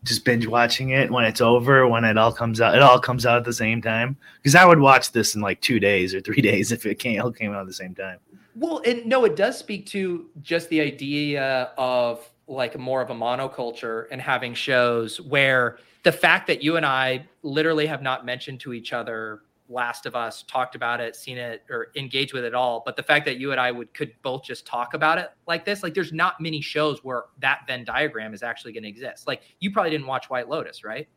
just 0.05 0.27
binge 0.27 0.47
watching 0.47 0.91
it 0.91 1.11
when 1.11 1.25
it's 1.25 1.41
over. 1.41 1.89
When 1.89 2.05
it 2.05 2.19
all 2.19 2.33
comes 2.33 2.61
out, 2.61 2.75
it 2.75 2.83
all 2.83 3.01
comes 3.01 3.25
out 3.25 3.39
at 3.39 3.45
the 3.45 3.53
same 3.53 3.81
time. 3.81 4.15
Because 4.43 4.55
I 4.55 4.67
would 4.67 4.79
watch 4.79 5.11
this 5.11 5.35
in 5.35 5.41
like 5.41 5.63
two 5.63 5.81
days 5.81 6.15
or 6.15 6.21
three 6.21 6.43
days 6.43 6.71
if 6.71 6.85
it 6.85 6.99
came 6.99 7.21
all 7.23 7.33
came 7.33 7.53
out 7.53 7.63
at 7.63 7.67
the 7.67 7.73
same 7.73 7.95
time. 7.95 8.19
Well, 8.61 8.83
and 8.85 9.07
no, 9.07 9.25
it 9.25 9.37
does 9.37 9.57
speak 9.57 9.87
to 9.87 10.27
just 10.43 10.69
the 10.69 10.83
idea 10.83 11.73
of 11.79 12.31
like 12.47 12.79
more 12.79 13.01
of 13.01 13.09
a 13.09 13.15
monoculture 13.15 14.05
and 14.11 14.21
having 14.21 14.53
shows 14.53 15.19
where 15.19 15.79
the 16.03 16.13
fact 16.13 16.47
that 16.49 16.63
you 16.63 16.77
and 16.77 16.85
I 16.85 17.27
literally 17.43 17.87
have 17.87 18.03
not 18.03 18.27
mentioned 18.27 18.61
to 18.61 18.75
each 18.75 18.93
other 18.93 19.41
Last 19.71 20.05
of 20.05 20.15
Us, 20.15 20.43
talked 20.43 20.75
about 20.75 21.01
it, 21.01 21.17
seen 21.17 21.39
it, 21.39 21.63
or 21.71 21.89
engaged 21.97 22.35
with 22.35 22.45
it 22.45 22.55
all, 22.55 22.83
but 22.85 22.97
the 22.97 23.03
fact 23.03 23.25
that 23.25 23.39
you 23.39 23.53
and 23.53 23.61
I 23.61 23.71
would 23.71 23.95
could 23.95 24.13
both 24.21 24.43
just 24.43 24.67
talk 24.67 24.93
about 24.93 25.17
it 25.17 25.31
like 25.47 25.65
this, 25.65 25.83
like 25.83 25.95
there's 25.95 26.13
not 26.13 26.39
many 26.39 26.61
shows 26.61 27.03
where 27.03 27.25
that 27.39 27.61
Venn 27.67 27.85
diagram 27.85 28.35
is 28.35 28.43
actually 28.43 28.73
going 28.73 28.83
to 28.83 28.91
exist. 28.91 29.27
Like 29.27 29.41
you 29.61 29.71
probably 29.71 29.91
didn't 29.91 30.07
watch 30.07 30.29
White 30.29 30.51
Lotus, 30.51 30.85
right? 30.85 31.09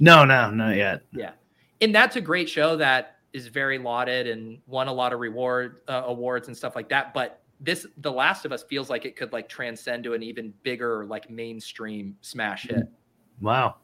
No, 0.00 0.26
no, 0.26 0.50
not 0.50 0.76
yet. 0.76 1.00
Yeah, 1.12 1.30
and 1.80 1.94
that's 1.94 2.16
a 2.16 2.20
great 2.20 2.48
show 2.48 2.76
that 2.76 3.13
is 3.34 3.48
very 3.48 3.78
lauded 3.78 4.28
and 4.28 4.58
won 4.66 4.88
a 4.88 4.92
lot 4.92 5.12
of 5.12 5.18
reward 5.18 5.80
uh, 5.88 6.04
awards 6.06 6.48
and 6.48 6.56
stuff 6.56 6.74
like 6.76 6.88
that. 6.88 7.12
But 7.12 7.42
this, 7.60 7.86
The 7.98 8.10
Last 8.10 8.44
of 8.44 8.52
Us, 8.52 8.62
feels 8.62 8.88
like 8.88 9.04
it 9.04 9.16
could 9.16 9.32
like 9.32 9.48
transcend 9.48 10.04
to 10.04 10.14
an 10.14 10.22
even 10.22 10.54
bigger 10.62 11.04
like 11.04 11.28
mainstream 11.28 12.16
smash 12.22 12.68
hit. 12.68 12.88
Wow. 13.40 13.76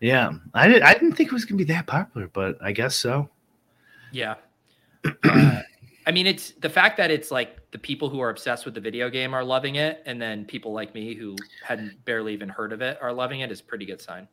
Yeah, 0.00 0.32
I 0.52 0.66
did. 0.66 0.82
I 0.82 0.92
didn't 0.92 1.12
think 1.12 1.28
it 1.28 1.32
was 1.32 1.44
gonna 1.44 1.56
be 1.56 1.64
that 1.64 1.86
popular, 1.86 2.28
but 2.28 2.58
I 2.62 2.72
guess 2.72 2.96
so. 2.96 3.30
Yeah. 4.12 4.34
Uh, 5.22 5.60
I 6.06 6.12
mean, 6.12 6.26
it's 6.26 6.50
the 6.60 6.68
fact 6.68 6.96
that 6.98 7.10
it's 7.10 7.30
like 7.30 7.70
the 7.70 7.78
people 7.78 8.10
who 8.10 8.20
are 8.20 8.28
obsessed 8.28 8.64
with 8.64 8.74
the 8.74 8.80
video 8.80 9.08
game 9.08 9.32
are 9.32 9.44
loving 9.44 9.76
it, 9.76 10.02
and 10.04 10.20
then 10.20 10.44
people 10.44 10.72
like 10.72 10.94
me 10.94 11.14
who 11.14 11.36
hadn't 11.62 12.04
barely 12.04 12.32
even 12.32 12.48
heard 12.48 12.72
of 12.72 12.82
it 12.82 12.98
are 13.00 13.12
loving 13.12 13.40
it 13.40 13.50
is 13.50 13.62
pretty 13.62 13.86
good 13.86 14.00
sign. 14.02 14.28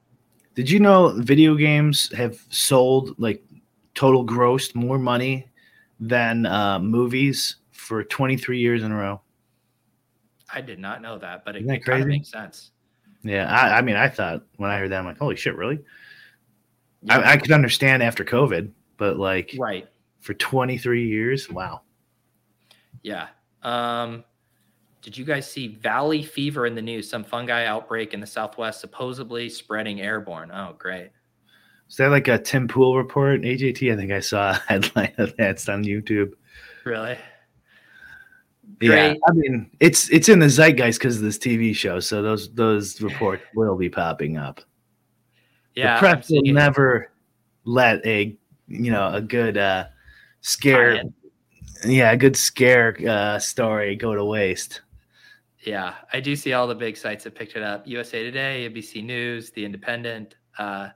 Did 0.55 0.69
you 0.69 0.79
know 0.79 1.13
video 1.19 1.55
games 1.55 2.11
have 2.13 2.43
sold 2.49 3.17
like 3.17 3.41
total 3.93 4.25
grossed 4.25 4.75
more 4.75 4.97
money 4.97 5.47
than 5.99 6.45
uh, 6.45 6.79
movies 6.79 7.57
for 7.71 8.03
23 8.03 8.59
years 8.59 8.83
in 8.83 8.91
a 8.91 8.95
row? 8.95 9.21
I 10.53 10.61
did 10.61 10.79
not 10.79 11.01
know 11.01 11.17
that, 11.17 11.45
but 11.45 11.55
it, 11.55 11.59
Isn't 11.59 11.67
that 11.67 11.75
it 11.75 11.85
kind 11.85 12.01
of 12.01 12.07
makes 12.07 12.29
sense. 12.29 12.71
Yeah, 13.23 13.47
I, 13.49 13.77
I 13.77 13.81
mean, 13.81 13.95
I 13.95 14.09
thought 14.09 14.43
when 14.57 14.71
I 14.71 14.77
heard 14.77 14.91
that, 14.91 14.99
I'm 14.99 15.05
like, 15.05 15.17
holy 15.17 15.35
shit, 15.35 15.55
really? 15.55 15.79
Yeah. 17.03 17.19
I, 17.19 17.33
I 17.33 17.37
could 17.37 17.51
understand 17.51 18.03
after 18.03 18.23
COVID, 18.23 18.71
but 18.97 19.17
like 19.17 19.55
right. 19.59 19.87
for 20.19 20.33
23 20.33 21.07
years, 21.07 21.49
wow. 21.49 21.81
Yeah. 23.03 23.27
Um, 23.63 24.23
did 25.01 25.17
you 25.17 25.25
guys 25.25 25.49
see 25.49 25.67
Valley 25.67 26.23
fever 26.23 26.65
in 26.65 26.75
the 26.75 26.81
news? 26.81 27.09
Some 27.09 27.23
fungi 27.23 27.65
outbreak 27.65 28.13
in 28.13 28.19
the 28.19 28.27
Southwest 28.27 28.81
supposedly 28.81 29.49
spreading 29.49 30.01
airborne. 30.01 30.51
Oh, 30.53 30.75
great. 30.77 31.09
Is 31.91 31.97
that 31.97 32.09
like 32.09 32.29
a 32.29 32.39
Tim 32.39 32.69
Pool 32.69 32.95
report? 32.95 33.41
AJT, 33.41 33.91
I 33.91 33.97
think 33.97 34.13
I 34.13 34.21
saw 34.21 34.51
a 34.51 34.53
headline 34.53 35.11
of 35.17 35.35
that 35.35 35.49
It's 35.49 35.67
on 35.67 35.83
YouTube. 35.83 36.31
Really? 36.85 37.17
Yeah, 38.79 39.13
I 39.27 39.31
mean, 39.33 39.69
it's 39.81 40.09
it's 40.09 40.29
in 40.29 40.39
the 40.39 40.47
zeitgeist 40.47 40.99
because 40.99 41.17
of 41.17 41.23
this 41.23 41.37
TV 41.37 41.75
show, 41.75 41.99
so 41.99 42.21
those 42.21 42.49
those 42.53 43.01
reports 43.01 43.43
will 43.55 43.75
be 43.75 43.89
popping 43.89 44.37
up. 44.37 44.61
Yeah. 45.75 45.99
the 45.99 46.07
I'm 46.07 46.15
press 46.15 46.29
will 46.29 46.53
never 46.53 47.11
let 47.65 48.05
a 48.05 48.37
you 48.69 48.89
know 48.89 49.13
a 49.13 49.21
good 49.21 49.57
uh 49.57 49.85
scare 50.39 51.03
yeah 51.85 52.11
a 52.11 52.17
good 52.17 52.35
scare 52.35 52.97
uh 53.07 53.37
story 53.37 53.95
go 53.95 54.15
to 54.15 54.25
waste 54.25 54.81
Yeah, 55.59 55.95
I 56.11 56.21
do 56.21 56.35
see 56.35 56.53
all 56.53 56.67
the 56.67 56.75
big 56.75 56.95
sites 56.95 57.25
that 57.25 57.35
picked 57.35 57.55
it 57.55 57.63
up. 57.63 57.85
USA 57.85 58.23
Today, 58.23 58.67
ABC 58.69 59.03
News, 59.03 59.51
The 59.51 59.63
Independent. 59.65 60.35
Uh, 60.57 60.89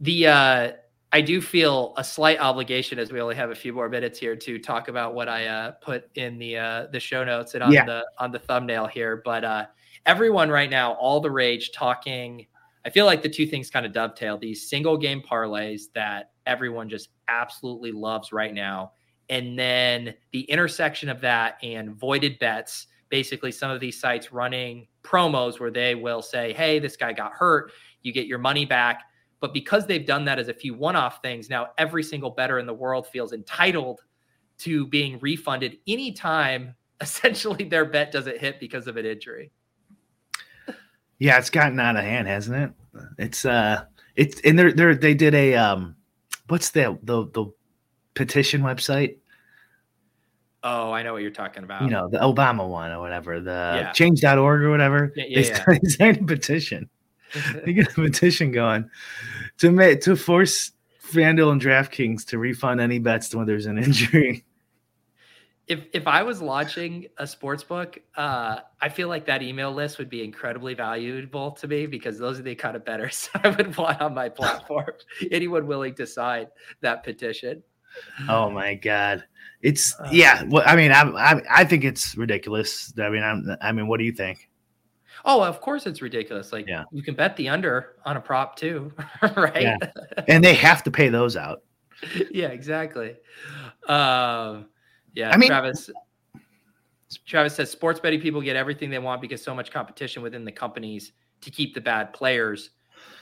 the 0.00 0.26
uh, 0.26 0.72
I 1.12 1.20
do 1.20 1.40
feel 1.40 1.94
a 1.96 2.04
slight 2.04 2.38
obligation 2.40 2.98
as 2.98 3.12
we 3.12 3.20
only 3.20 3.34
have 3.36 3.50
a 3.50 3.54
few 3.54 3.72
more 3.72 3.88
minutes 3.88 4.18
here 4.18 4.36
to 4.36 4.58
talk 4.58 4.88
about 4.88 5.14
what 5.14 5.28
I 5.28 5.46
uh, 5.46 5.70
put 5.82 6.10
in 6.16 6.38
the 6.38 6.58
uh, 6.58 6.86
the 6.92 7.00
show 7.00 7.24
notes 7.24 7.54
and 7.54 7.62
on 7.62 7.72
Yeah. 7.72 7.84
the 7.84 8.04
on 8.18 8.32
the 8.32 8.38
thumbnail 8.38 8.86
here. 8.86 9.22
But 9.24 9.44
uh, 9.44 9.66
everyone 10.04 10.50
right 10.50 10.70
now, 10.70 10.92
all 10.94 11.20
the 11.20 11.30
rage 11.30 11.72
talking. 11.72 12.46
I 12.84 12.90
feel 12.90 13.04
like 13.06 13.20
the 13.20 13.28
two 13.28 13.46
things 13.46 13.68
kind 13.68 13.84
of 13.84 13.92
dovetail 13.92 14.38
these 14.38 14.68
single 14.70 14.96
game 14.96 15.20
parlays 15.20 15.84
that 15.94 16.30
everyone 16.46 16.88
just 16.88 17.08
absolutely 17.26 17.90
loves 17.90 18.32
right 18.32 18.54
now. 18.54 18.92
And 19.28 19.58
then 19.58 20.14
the 20.30 20.42
intersection 20.42 21.08
of 21.08 21.20
that 21.22 21.56
and 21.64 21.90
voided 21.96 22.38
bets, 22.38 22.86
basically 23.08 23.50
some 23.50 23.72
of 23.72 23.80
these 23.80 23.98
sites 23.98 24.32
running 24.32 24.86
promos 25.02 25.58
where 25.58 25.72
they 25.72 25.96
will 25.96 26.22
say, 26.22 26.52
Hey, 26.52 26.78
this 26.78 26.96
guy 26.96 27.12
got 27.12 27.32
hurt, 27.32 27.72
you 28.02 28.12
get 28.12 28.26
your 28.28 28.38
money 28.38 28.64
back. 28.64 29.02
But 29.40 29.52
because 29.52 29.86
they've 29.86 30.06
done 30.06 30.24
that 30.24 30.38
as 30.38 30.48
a 30.48 30.54
few 30.54 30.74
one 30.74 30.96
off 30.96 31.20
things, 31.22 31.50
now 31.50 31.68
every 31.78 32.02
single 32.02 32.30
better 32.30 32.58
in 32.58 32.66
the 32.66 32.74
world 32.74 33.06
feels 33.06 33.32
entitled 33.32 34.00
to 34.58 34.86
being 34.86 35.18
refunded 35.20 35.78
anytime 35.86 36.74
essentially 37.00 37.64
their 37.64 37.84
bet 37.84 38.10
doesn't 38.12 38.38
hit 38.38 38.58
because 38.58 38.86
of 38.86 38.96
an 38.96 39.04
injury. 39.04 39.50
Yeah, 41.18 41.38
it's 41.38 41.50
gotten 41.50 41.78
out 41.80 41.96
of 41.96 42.02
hand, 42.04 42.28
hasn't 42.28 42.56
it? 42.56 42.72
It's 43.18 43.44
uh 43.44 43.84
it's 44.16 44.40
and 44.42 44.58
they're 44.58 44.72
they're 44.72 44.94
they 44.94 45.14
did 45.14 45.34
a 45.34 45.54
um 45.54 45.96
what's 46.48 46.70
the 46.70 46.98
the 47.02 47.26
the 47.32 47.52
petition 48.14 48.62
website? 48.62 49.16
Oh, 50.62 50.90
I 50.92 51.02
know 51.02 51.12
what 51.12 51.22
you're 51.22 51.30
talking 51.30 51.62
about. 51.64 51.82
You 51.82 51.90
know, 51.90 52.08
the 52.08 52.18
Obama 52.18 52.68
one 52.68 52.90
or 52.90 53.00
whatever, 53.00 53.40
the 53.40 53.50
Yeah. 53.50 53.92
change.org 53.92 54.62
or 54.62 54.70
whatever. 54.70 55.12
Yeah, 55.14 55.24
they 55.24 55.30
yeah, 55.30 55.38
yeah. 55.48 55.54
started- 55.54 55.90
signed 55.90 56.16
a 56.18 56.24
petition. 56.24 56.88
They 57.64 57.72
get 57.72 57.90
a 57.90 57.94
petition 57.94 58.52
going 58.52 58.90
to 59.58 59.70
make 59.70 60.00
to 60.02 60.16
force 60.16 60.72
FanDuel 61.12 61.52
and 61.52 61.60
DraftKings 61.60 62.24
to 62.26 62.38
refund 62.38 62.80
any 62.80 62.98
bets 62.98 63.34
when 63.34 63.46
there's 63.46 63.66
an 63.66 63.78
injury. 63.78 64.44
if 65.66 65.86
if 65.92 66.06
I 66.06 66.22
was 66.22 66.40
launching 66.40 67.06
a 67.18 67.26
sports 67.26 67.64
book, 67.64 67.98
uh, 68.16 68.58
I 68.80 68.88
feel 68.88 69.08
like 69.08 69.26
that 69.26 69.42
email 69.42 69.72
list 69.72 69.98
would 69.98 70.08
be 70.08 70.22
incredibly 70.22 70.74
valuable 70.74 71.52
to 71.52 71.68
me 71.68 71.86
because 71.86 72.18
those 72.18 72.38
are 72.38 72.42
the 72.42 72.54
kind 72.54 72.76
of 72.76 72.84
bettors 72.84 73.28
I 73.42 73.48
would 73.48 73.76
want 73.76 74.00
on 74.00 74.14
my 74.14 74.28
platform. 74.28 74.92
Anyone 75.30 75.66
willing 75.66 75.94
to 75.96 76.06
sign 76.06 76.46
that 76.80 77.02
petition? 77.04 77.62
Oh 78.28 78.50
my 78.50 78.74
god. 78.74 79.24
It's 79.62 79.98
Uh, 79.98 80.08
yeah. 80.12 80.44
Well, 80.44 80.62
I 80.66 80.76
mean, 80.76 80.92
I, 80.92 81.02
I 81.02 81.42
I 81.50 81.64
think 81.64 81.82
it's 81.84 82.16
ridiculous. 82.16 82.92
I 82.98 83.08
mean, 83.08 83.22
I'm, 83.22 83.56
I 83.60 83.72
mean, 83.72 83.88
what 83.88 83.98
do 83.98 84.04
you 84.04 84.12
think? 84.12 84.48
Oh, 85.26 85.42
of 85.42 85.60
course 85.60 85.86
it's 85.86 86.00
ridiculous. 86.00 86.52
Like 86.52 86.66
Yeah. 86.68 86.84
you 86.92 87.02
can 87.02 87.14
bet 87.14 87.36
the 87.36 87.48
under 87.48 87.96
on 88.04 88.16
a 88.16 88.20
prop 88.20 88.56
too, 88.56 88.92
right? 89.36 89.62
Yeah. 89.62 89.76
And 90.28 90.42
they 90.42 90.54
have 90.54 90.82
to 90.84 90.90
pay 90.90 91.08
those 91.08 91.36
out. 91.36 91.62
yeah, 92.30 92.48
exactly. 92.48 93.16
Um, 93.88 94.66
yeah, 95.14 95.30
I 95.30 95.36
mean- 95.36 95.48
Travis. 95.48 95.90
Travis 97.24 97.54
says 97.54 97.70
sports 97.70 98.00
betting 98.00 98.20
people 98.20 98.40
get 98.40 98.56
everything 98.56 98.90
they 98.90 98.98
want 98.98 99.20
because 99.20 99.42
so 99.42 99.54
much 99.54 99.70
competition 99.70 100.22
within 100.22 100.44
the 100.44 100.52
companies 100.52 101.12
to 101.40 101.50
keep 101.50 101.72
the 101.74 101.80
bad 101.80 102.12
players. 102.12 102.70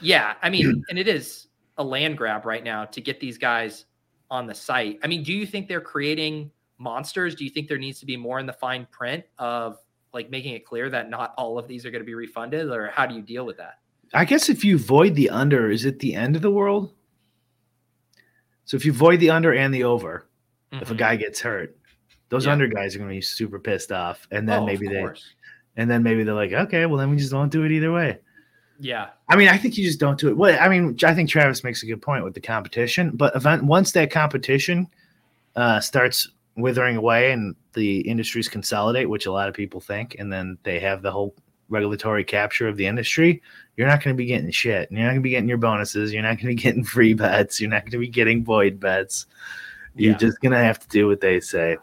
Yeah, 0.01 0.33
I 0.41 0.49
mean, 0.49 0.83
and 0.89 0.97
it 0.97 1.07
is 1.07 1.47
a 1.77 1.83
land 1.83 2.17
grab 2.17 2.45
right 2.45 2.63
now 2.63 2.85
to 2.85 3.01
get 3.01 3.19
these 3.19 3.37
guys 3.37 3.85
on 4.31 4.47
the 4.47 4.55
site. 4.55 4.99
I 5.03 5.07
mean, 5.07 5.21
do 5.23 5.33
you 5.33 5.45
think 5.45 5.67
they're 5.67 5.81
creating 5.81 6.49
monsters? 6.79 7.35
Do 7.35 7.43
you 7.43 7.49
think 7.51 7.67
there 7.67 7.77
needs 7.77 7.99
to 7.99 8.05
be 8.07 8.17
more 8.17 8.39
in 8.39 8.45
the 8.47 8.53
fine 8.53 8.87
print 8.91 9.23
of 9.37 9.77
like 10.15 10.31
making 10.31 10.53
it 10.55 10.65
clear 10.65 10.89
that 10.89 11.09
not 11.11 11.33
all 11.37 11.59
of 11.59 11.67
these 11.67 11.85
are 11.85 11.91
going 11.91 12.01
to 12.01 12.05
be 12.05 12.15
refunded, 12.15 12.71
or 12.71 12.87
how 12.87 13.05
do 13.05 13.13
you 13.13 13.21
deal 13.21 13.45
with 13.45 13.57
that? 13.57 13.79
I 14.13 14.25
guess 14.25 14.49
if 14.49 14.63
you 14.63 14.77
void 14.79 15.13
the 15.13 15.29
under, 15.29 15.69
is 15.69 15.85
it 15.85 15.99
the 15.99 16.15
end 16.15 16.35
of 16.35 16.41
the 16.41 16.49
world? 16.49 16.93
So 18.63 18.77
if 18.77 18.85
you 18.85 18.93
void 18.93 19.19
the 19.19 19.29
under 19.29 19.53
and 19.53 19.73
the 19.73 19.83
over, 19.83 20.25
if 20.71 20.89
a 20.89 20.93
Mhm. 20.93 20.97
guy 20.97 21.15
gets 21.17 21.39
hurt, 21.41 21.77
those 22.29 22.45
Yeah. 22.45 22.53
under 22.53 22.67
guys 22.67 22.95
are 22.95 22.99
going 22.99 23.09
to 23.11 23.15
be 23.15 23.21
super 23.21 23.59
pissed 23.59 23.91
off, 23.91 24.27
and 24.31 24.47
then 24.49 24.63
Oh, 24.63 24.65
maybe 24.65 24.87
they, 24.87 25.01
course. 25.01 25.33
and 25.75 25.89
then 25.91 26.01
maybe 26.01 26.23
they're 26.23 26.33
like, 26.33 26.53
okay, 26.53 26.85
well 26.85 26.97
then 26.97 27.11
we 27.11 27.17
just 27.17 27.31
don't 27.31 27.51
do 27.51 27.63
it 27.63 27.71
either 27.71 27.91
way. 27.91 28.17
yeah, 28.79 29.09
I 29.29 29.35
mean, 29.37 29.47
I 29.47 29.57
think 29.57 29.77
you 29.77 29.85
just 29.85 29.99
don't 30.01 30.19
do 30.19 30.27
it. 30.29 30.35
Well, 30.35 30.57
I 30.59 30.67
mean, 30.67 30.97
I 31.03 31.13
think 31.13 31.29
Travis 31.29 31.63
makes 31.63 31.81
a 31.83 31.85
good 31.85 32.01
point 32.01 32.23
with 32.25 32.33
the 32.33 32.41
competition, 32.41 33.11
but 33.13 33.33
event 33.35 33.63
once 33.63 33.91
that 33.93 34.11
competition 34.11 34.87
uh, 35.55 35.79
starts 35.79 36.27
withering 36.55 36.95
away 36.97 37.31
and 37.31 37.55
the 37.73 37.99
industries 38.01 38.47
consolidate, 38.47 39.09
which 39.09 39.25
a 39.25 39.31
lot 39.31 39.49
of 39.49 39.53
people 39.55 39.79
think, 39.81 40.15
and 40.19 40.31
then 40.31 40.57
they 40.63 40.79
have 40.79 41.01
the 41.01 41.11
whole 41.11 41.35
regulatory 41.69 42.23
capture 42.23 42.67
of 42.67 42.77
the 42.77 42.85
industry, 42.85 43.41
you're 43.75 43.87
not 43.87 44.03
going 44.03 44.15
to 44.15 44.17
be 44.17 44.25
getting 44.27 44.51
shit. 44.51 44.89
You're 44.91 45.01
not 45.01 45.07
going 45.07 45.15
to 45.17 45.21
be 45.23 45.31
getting 45.31 45.49
your 45.49 45.57
bonuses. 45.57 46.13
You're 46.13 46.21
not 46.21 46.37
going 46.37 46.39
to 46.39 46.47
be 46.47 46.55
getting 46.63 46.83
free 46.83 47.13
bets. 47.13 47.59
You're 47.59 47.69
not 47.69 47.81
going 47.83 47.91
to 47.91 47.97
be 47.97 48.07
getting 48.07 48.43
void 48.43 48.79
bets. 48.79 49.25
You're 49.95 50.11
Yeah. 50.13 50.17
just 50.17 50.39
going 50.41 50.51
to 50.51 50.59
have 50.59 50.79
to 50.79 50.87
do 50.89 51.07
what 51.07 51.21
they 51.21 51.39
say. 51.39 51.77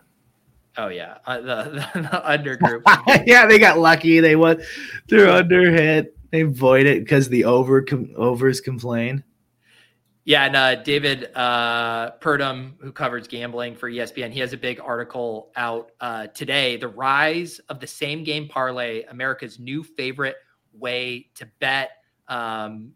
oh 0.79 0.89
yeah, 0.89 1.19
uh, 1.27 1.41
the, 1.41 1.89
the, 1.95 2.01
the 2.03 2.31
under 2.31 2.57
group. 2.57 2.83
yeah, 3.27 3.47
they 3.47 3.59
got 3.59 3.79
lucky. 3.79 4.21
They 4.21 4.37
won. 4.37 4.63
They're 5.09 5.29
under 5.29 5.71
hit. 5.71 6.17
They 6.31 6.43
void 6.45 6.87
it 6.87 7.01
because 7.01 7.29
the 7.29 7.45
over 7.45 7.83
com- 7.83 8.11
overs 8.17 8.61
complain. 8.61 9.23
Yeah, 10.25 10.45
and 10.45 10.55
uh, 10.55 10.77
David 10.77 11.31
uh, 11.35 12.13
Purdum, 12.21 12.75
who 12.81 12.93
covers 12.93 13.27
gambling 13.27 13.75
for 13.75 13.91
ESPN, 13.91 14.31
he 14.31 14.39
has 14.39 14.53
a 14.53 14.57
big 14.57 14.81
article 14.81 15.51
out 15.57 15.91
uh, 16.01 16.29
today. 16.29 16.77
The 16.77 16.89
rise 16.89 17.59
of 17.69 17.81
the 17.81 17.89
same 17.89 18.23
game 18.23 18.47
parlay, 18.49 19.03
America's 19.05 19.59
new 19.59 19.83
favorite 19.83 20.37
way 20.73 21.29
to 21.35 21.47
bet. 21.59 21.91
Um, 22.29 22.93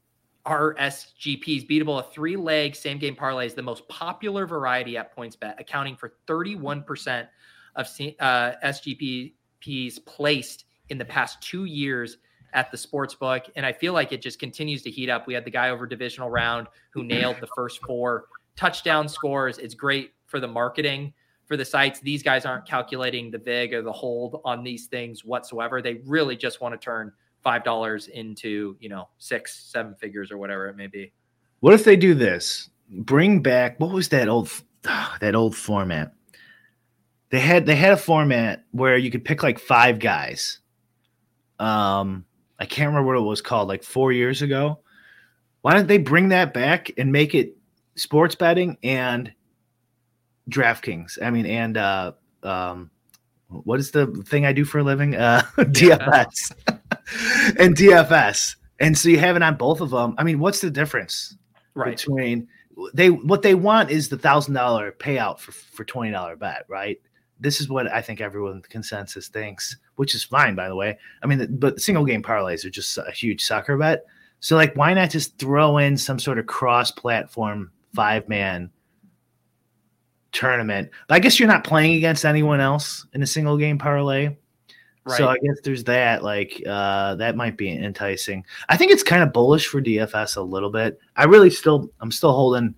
RSGPs 0.47 1.69
beatable, 1.69 1.99
a 1.99 2.05
three 2.13 2.37
leg 2.37 2.77
same 2.77 2.99
game 2.99 3.17
parlay 3.17 3.47
is 3.47 3.55
the 3.55 3.63
most 3.63 3.89
popular 3.89 4.47
variety 4.47 4.97
at 4.97 5.17
PointsBet, 5.17 5.59
accounting 5.59 5.97
for 5.97 6.15
31% 6.29 7.27
of 7.75 7.87
uh, 8.21 8.53
SGPs 8.65 10.07
placed 10.07 10.67
in 10.91 10.99
the 10.99 11.05
past 11.05 11.43
two 11.43 11.65
years 11.65 12.19
at 12.57 12.71
the 12.71 12.77
sports 12.77 13.15
book. 13.15 13.45
And 13.55 13.65
I 13.65 13.73
feel 13.73 13.93
like 13.93 14.11
it 14.11 14.23
just 14.23 14.41
continues 14.41 14.83
to 14.83 14.91
heat 14.91 15.11
up. 15.11 15.27
We 15.27 15.35
had 15.35 15.45
the 15.45 15.51
guy 15.51 15.69
over 15.69 15.87
divisional 15.87 16.31
round 16.31 16.67
who 16.91 17.05
nailed 17.05 17.37
the 17.41 17.47
first 17.55 17.81
four 17.83 18.25
touchdown 18.57 19.09
scores. 19.09 19.59
It's 19.59 19.75
great 19.75 20.15
for 20.25 20.41
the 20.41 20.49
marketing 20.49 21.13
for 21.45 21.57
the 21.57 21.65
sites. 21.65 22.01
These 22.01 22.23
guys 22.23 22.47
aren't 22.47 22.67
calculating 22.67 23.31
the 23.31 23.39
VIG 23.39 23.75
or 23.75 23.83
the 23.83 23.93
hold 23.93 24.41
on 24.45 24.65
these 24.65 24.87
things 24.87 25.25
whatsoever. 25.25 25.83
They 25.83 26.01
really 26.07 26.35
just 26.35 26.63
want 26.63 26.73
to 26.73 26.83
turn 26.83 27.13
five 27.43 27.63
dollars 27.63 28.09
into, 28.09 28.77
you 28.81 28.89
know, 28.89 29.09
six, 29.19 29.71
seven 29.71 29.95
figures 29.95 30.33
or 30.33 30.39
whatever 30.39 30.67
it 30.67 30.77
may 30.77 30.87
be. 30.87 31.13
What 31.61 31.75
if 31.75 31.85
they 31.85 31.97
do 31.97 32.15
this? 32.15 32.71
Bring 32.89 33.41
back 33.43 33.79
what 33.79 33.91
was 33.93 34.09
that 34.09 34.29
old 34.29 34.51
that 34.83 35.35
old 35.35 35.55
format? 35.55 36.15
They 37.29 37.41
had 37.41 37.67
they 37.67 37.77
had 37.77 37.93
a 37.93 37.99
format 37.99 38.65
where 38.71 38.97
you 38.97 39.11
could 39.11 39.27
pick 39.27 39.43
like 39.43 39.59
five 39.59 39.99
guys. 39.99 40.61
Um, 41.59 42.25
I 42.59 42.67
can't 42.67 42.89
remember 42.89 43.07
what 43.07 43.17
it 43.17 43.29
was 43.29 43.41
called, 43.41 43.69
like 43.69 43.83
four 43.83 44.13
years 44.13 44.43
ago. 44.43 44.81
Why 45.63 45.75
don't 45.75 45.89
they 45.89 45.99
bring 45.99 46.29
that 46.31 46.55
back 46.55 46.91
and 46.97 47.13
make 47.13 47.35
it 47.35 47.57
sports 47.97 48.35
betting 48.35 48.79
and 48.83 49.33
DraftKings? 50.49 51.21
I 51.21 51.31
mean, 51.31 51.47
and 51.47 51.77
uh, 51.77 52.13
um, 52.43 52.91
what 53.49 53.81
is 53.81 53.91
the 53.91 54.07
thing 54.27 54.47
I 54.47 54.53
do 54.53 54.65
for 54.65 54.79
a 54.79 54.85
living? 54.85 55.17
Uh, 55.17 55.43
DFS 55.57 56.53
and 57.59 57.77
DFS. 57.77 58.57
And 58.79 58.97
so 58.97 59.09
you 59.09 59.19
have 59.19 59.37
it 59.37 59.43
on 59.43 59.57
both 59.57 59.81
of 59.81 59.91
them. 59.91 60.15
I 60.19 60.25
mean, 60.25 60.39
what's 60.39 60.61
the 60.61 60.71
difference? 60.71 61.37
Right. 61.77 61.97
between 61.97 62.49
they 62.95 63.11
what 63.11 63.43
they 63.43 63.55
want 63.55 63.91
is 63.91 64.09
the 64.09 64.17
thousand 64.17 64.55
dollar 64.55 64.93
payout 64.93 65.39
for 65.39 65.53
for 65.53 65.85
twenty 65.85 66.11
dollar 66.11 66.37
bet, 66.37 66.65
right? 66.69 66.99
This 67.39 67.61
is 67.61 67.69
what 67.69 67.93
I 67.93 68.01
think 68.01 68.21
everyone 68.21 68.63
consensus 68.63 69.29
thinks, 69.29 69.77
which 69.97 70.15
is 70.15 70.25
fine, 70.25 70.55
by 70.55 70.69
the 70.69 70.77
way. 70.77 70.99
I 71.23 71.27
mean, 71.27 71.47
but 71.59 71.81
single 71.81 72.05
game 72.05 72.23
parlays 72.23 72.65
are 72.65 72.71
just 72.71 72.97
a 72.97 73.11
huge 73.11 73.45
sucker 73.45 73.77
bet. 73.77 74.05
So, 74.41 74.57
like, 74.57 74.77
why 74.77 74.95
not 74.95 75.11
just 75.11 75.39
throw 75.39 75.79
in 75.79 75.97
some 75.97 76.19
sort 76.19 76.39
of 76.39 76.47
cross 76.47 76.91
platform 76.91 77.73
five 77.95 78.29
man 78.29 78.71
tournament? 80.33 80.91
But 81.09 81.17
I 81.17 81.19
guess 81.19 81.41
you're 81.41 81.49
not 81.49 81.65
playing 81.65 81.95
against 81.95 82.25
anyone 82.25 82.61
else 82.61 83.07
in 83.13 83.23
a 83.23 83.27
single 83.27 83.57
game 83.57 83.79
parlay. 83.79 84.37
So 85.09 85.29
I 85.29 85.37
guess 85.39 85.61
there's 85.63 85.85
that. 85.85 86.25
Like 86.25 86.61
uh, 86.67 87.15
that 87.17 87.37
might 87.37 87.57
be 87.57 87.71
enticing. 87.71 88.45
I 88.69 88.77
think 88.77 88.91
it's 88.91 89.05
kind 89.05 89.23
of 89.23 89.33
bullish 89.33 89.69
for 89.69 89.81
DFS 89.81 90.37
a 90.37 90.41
little 90.41 90.71
bit. 90.71 90.99
I 91.15 91.25
really 91.25 91.51
still, 91.51 91.93
I'm 92.01 92.11
still 92.11 92.33
holding 92.33 92.75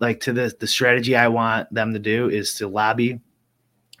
like 0.00 0.20
to 0.20 0.32
the 0.32 0.54
the 0.60 0.66
strategy 0.66 1.16
I 1.16 1.28
want 1.28 1.72
them 1.72 1.94
to 1.94 1.98
do 1.98 2.28
is 2.28 2.54
to 2.56 2.68
lobby 2.68 3.20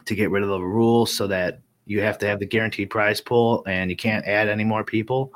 to 0.04 0.14
get 0.14 0.30
rid 0.30 0.42
of 0.42 0.50
the 0.50 0.60
rules 0.60 1.12
so 1.12 1.26
that 1.28 1.60
you 1.86 2.00
have 2.00 2.18
to 2.18 2.26
have 2.26 2.38
the 2.38 2.46
guaranteed 2.46 2.90
prize 2.90 3.20
pool 3.20 3.62
and 3.66 3.90
you 3.90 3.96
can't 3.96 4.26
add 4.26 4.48
any 4.48 4.64
more 4.64 4.84
people. 4.84 5.32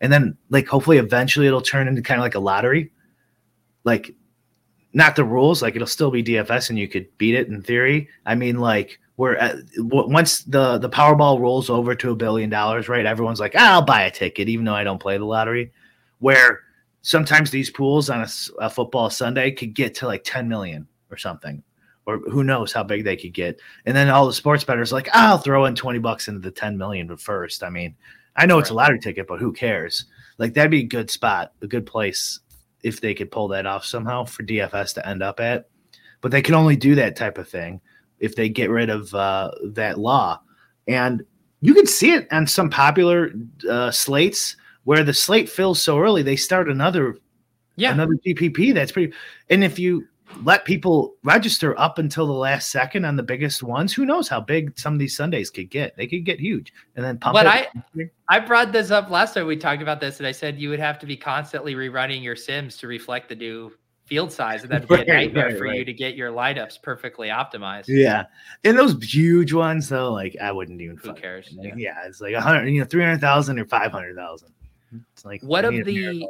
And 0.00 0.12
then 0.12 0.36
like 0.50 0.66
hopefully 0.66 0.98
eventually 0.98 1.46
it'll 1.46 1.60
turn 1.60 1.88
into 1.88 2.02
kind 2.02 2.20
of 2.20 2.24
like 2.24 2.34
a 2.34 2.40
lottery. 2.40 2.92
Like 3.84 4.14
not 4.92 5.16
the 5.16 5.24
rules, 5.24 5.62
like 5.62 5.76
it'll 5.76 5.86
still 5.86 6.10
be 6.10 6.22
DFS 6.22 6.70
and 6.70 6.78
you 6.78 6.88
could 6.88 7.06
beat 7.18 7.34
it 7.34 7.48
in 7.48 7.62
theory. 7.62 8.08
I 8.26 8.34
mean 8.34 8.58
like 8.58 8.98
where 9.16 9.40
uh, 9.40 9.56
w- 9.76 10.08
once 10.08 10.40
the 10.40 10.78
the 10.78 10.88
Powerball 10.88 11.38
rolls 11.38 11.70
over 11.70 11.94
to 11.94 12.10
a 12.10 12.16
billion 12.16 12.50
dollars, 12.50 12.88
right? 12.88 13.06
Everyone's 13.06 13.40
like, 13.40 13.54
"Ah, 13.56 13.74
"I'll 13.74 13.82
buy 13.84 14.02
a 14.02 14.10
ticket," 14.10 14.48
even 14.48 14.64
though 14.64 14.74
I 14.74 14.84
don't 14.84 15.00
play 15.00 15.18
the 15.18 15.24
lottery. 15.24 15.72
Where 16.18 16.60
sometimes 17.02 17.50
these 17.50 17.70
pools 17.70 18.10
on 18.10 18.26
a 18.58 18.70
football 18.70 19.10
Sunday 19.10 19.50
could 19.50 19.74
get 19.74 19.94
to 19.96 20.06
like 20.06 20.24
ten 20.24 20.48
million 20.48 20.88
or 21.10 21.16
something, 21.16 21.62
or 22.06 22.18
who 22.30 22.42
knows 22.44 22.72
how 22.72 22.82
big 22.82 23.04
they 23.04 23.16
could 23.16 23.32
get. 23.32 23.60
And 23.86 23.96
then 23.96 24.08
all 24.08 24.26
the 24.26 24.32
sports 24.32 24.64
bettors 24.64 24.92
are 24.92 24.96
like, 24.96 25.08
"I'll 25.12 25.38
throw 25.38 25.64
in 25.66 25.74
twenty 25.74 25.98
bucks 25.98 26.28
into 26.28 26.40
the 26.40 26.50
ten 26.50 26.76
million, 26.76 27.06
but 27.06 27.20
first, 27.20 27.62
I 27.62 27.70
mean, 27.70 27.94
I 28.36 28.46
know 28.46 28.58
it's 28.58 28.70
a 28.70 28.74
lottery 28.74 28.98
ticket, 29.00 29.26
but 29.26 29.38
who 29.40 29.52
cares? 29.52 30.06
Like 30.38 30.54
that'd 30.54 30.70
be 30.70 30.80
a 30.80 30.84
good 30.84 31.10
spot, 31.10 31.52
a 31.62 31.66
good 31.66 31.86
place 31.86 32.40
if 32.82 33.00
they 33.00 33.14
could 33.14 33.30
pull 33.30 33.46
that 33.48 33.66
off 33.66 33.84
somehow 33.84 34.24
for 34.24 34.42
DFS 34.42 34.94
to 34.94 35.08
end 35.08 35.22
up 35.22 35.38
at. 35.38 35.68
But 36.20 36.30
they 36.32 36.42
can 36.42 36.54
only 36.54 36.74
do 36.76 36.94
that 36.96 37.14
type 37.16 37.38
of 37.38 37.48
thing 37.48 37.80
if 38.18 38.34
they 38.34 38.48
get 38.48 38.70
rid 38.70 38.90
of 38.90 39.14
uh, 39.14 39.50
that 39.66 39.98
law. 39.98 40.40
And 40.88 41.22
you 41.60 41.74
can 41.74 41.86
see 41.86 42.12
it 42.12 42.26
on 42.32 42.46
some 42.46 42.70
popular 42.70 43.32
uh, 43.68 43.90
slates 43.92 44.56
where 44.84 45.04
the 45.04 45.14
slate 45.14 45.48
fills 45.48 45.80
so 45.82 45.98
early, 46.00 46.22
they 46.22 46.34
start 46.36 46.68
another 46.68 47.16
Yeah. 47.76 47.92
another 47.92 48.14
GPP. 48.26 48.74
That's 48.74 48.90
pretty. 48.90 49.12
And 49.50 49.62
if 49.62 49.78
you 49.78 50.08
let 50.42 50.64
people 50.64 51.14
register 51.22 51.78
up 51.78 51.98
until 51.98 52.26
the 52.26 52.32
last 52.32 52.70
second 52.70 53.04
on 53.04 53.16
the 53.16 53.22
biggest 53.22 53.62
ones. 53.62 53.92
Who 53.92 54.04
knows 54.04 54.28
how 54.28 54.40
big 54.40 54.78
some 54.78 54.92
of 54.94 54.98
these 54.98 55.16
Sundays 55.16 55.50
could 55.50 55.70
get? 55.70 55.96
They 55.96 56.06
could 56.06 56.24
get 56.24 56.40
huge, 56.40 56.72
and 56.96 57.04
then 57.04 57.18
pump. 57.18 57.34
But. 57.34 57.46
I 57.46 57.68
I 58.28 58.40
brought 58.40 58.72
this 58.72 58.90
up 58.90 59.10
last 59.10 59.34
time 59.34 59.46
we 59.46 59.56
talked 59.56 59.82
about 59.82 60.00
this, 60.00 60.18
and 60.18 60.26
I 60.26 60.32
said 60.32 60.58
you 60.58 60.70
would 60.70 60.80
have 60.80 60.98
to 61.00 61.06
be 61.06 61.16
constantly 61.16 61.74
rerunning 61.74 62.22
your 62.22 62.36
sims 62.36 62.76
to 62.78 62.86
reflect 62.86 63.28
the 63.28 63.36
new 63.36 63.72
field 64.06 64.32
size, 64.32 64.62
and 64.62 64.70
that'd 64.72 64.88
be 64.88 64.94
a 64.94 65.04
nightmare 65.06 65.46
right, 65.46 65.58
for 65.58 65.66
you 65.66 65.84
to 65.84 65.92
get 65.92 66.16
your 66.16 66.32
lineups 66.32 66.82
perfectly 66.82 67.28
optimized. 67.28 67.84
yeah, 67.88 68.24
and 68.64 68.76
those 68.78 69.02
huge 69.02 69.52
ones 69.52 69.88
though, 69.88 70.12
like 70.12 70.36
I 70.40 70.52
wouldn't 70.52 70.80
even. 70.80 70.96
Who 70.96 71.14
cares? 71.14 71.52
Like, 71.56 71.68
Yeah. 71.68 71.74
yeah. 71.76 72.06
it's 72.06 72.20
like 72.20 72.34
a 72.34 72.40
hundred, 72.40 72.68
you 72.68 72.80
know, 72.80 72.86
three 72.86 73.02
hundred 73.02 73.20
thousand 73.20 73.58
or 73.58 73.66
five 73.66 73.92
hundred 73.92 74.16
thousand. 74.16 74.52
It's 75.14 75.24
like 75.24 75.42
What 75.42 75.64
of 75.64 75.72
the-. 75.72 76.26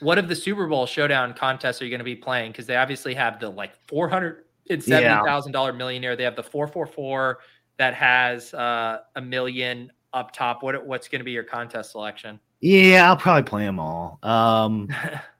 What 0.00 0.18
of 0.18 0.28
the 0.28 0.36
Super 0.36 0.66
Bowl 0.66 0.86
showdown 0.86 1.34
contests 1.34 1.82
are 1.82 1.84
you 1.84 1.90
going 1.90 1.98
to 1.98 2.04
be 2.04 2.16
playing? 2.16 2.52
Because 2.52 2.66
they 2.66 2.76
obviously 2.76 3.14
have 3.14 3.40
the 3.40 3.48
like 3.48 3.72
four 3.86 4.08
hundred 4.08 4.44
and 4.70 4.82
seventy 4.82 5.24
thousand 5.26 5.52
dollar 5.52 5.72
millionaire. 5.72 6.16
They 6.16 6.24
have 6.24 6.36
the 6.36 6.42
four 6.42 6.66
four 6.66 6.86
four 6.86 7.38
that 7.78 7.94
has 7.94 8.52
uh, 8.54 8.98
a 9.16 9.20
million 9.20 9.90
up 10.12 10.32
top. 10.32 10.62
What 10.62 10.86
what's 10.86 11.08
going 11.08 11.20
to 11.20 11.24
be 11.24 11.32
your 11.32 11.44
contest 11.44 11.92
selection? 11.92 12.38
Yeah, 12.60 13.08
I'll 13.08 13.16
probably 13.16 13.44
play 13.44 13.64
them 13.64 13.78
all. 13.78 14.18
Um, 14.22 14.88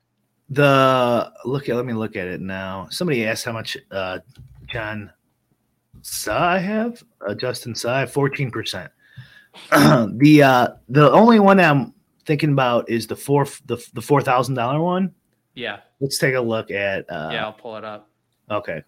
the 0.51 1.33
look 1.45 1.69
at 1.69 1.77
let 1.77 1.85
me 1.85 1.93
look 1.93 2.17
at 2.17 2.27
it 2.27 2.41
now. 2.41 2.89
Somebody 2.91 3.27
asked 3.27 3.45
how 3.45 3.53
much 3.53 3.77
uh 3.91 4.19
John 4.67 5.13
Sa 6.03 6.53
I 6.55 6.59
have. 6.59 7.03
Uh, 7.27 7.35
Justin 7.35 7.75
Sa 7.75 8.07
fourteen 8.07 8.51
percent. 8.51 8.91
the 9.71 10.43
uh 10.45 10.69
the 10.89 11.11
only 11.13 11.41
one 11.41 11.61
I'm 11.61 11.93
thinking 12.29 12.53
about 12.53 12.89
is 12.89 13.09
the 13.09 13.17
four 13.17 13.47
the 13.67 13.85
the 13.95 14.01
four 14.03 14.21
thousand 14.23 14.55
dollar 14.55 14.81
one. 14.81 15.13
yeah, 15.55 15.79
Let's 15.99 16.19
take 16.19 16.35
a 16.37 16.41
look 16.41 16.71
at 16.71 17.11
uh 17.11 17.31
yeah, 17.33 17.45
I'll 17.45 17.53
pull 17.53 17.77
it 17.77 17.85
up. 17.85 18.09
okay. 18.51 18.83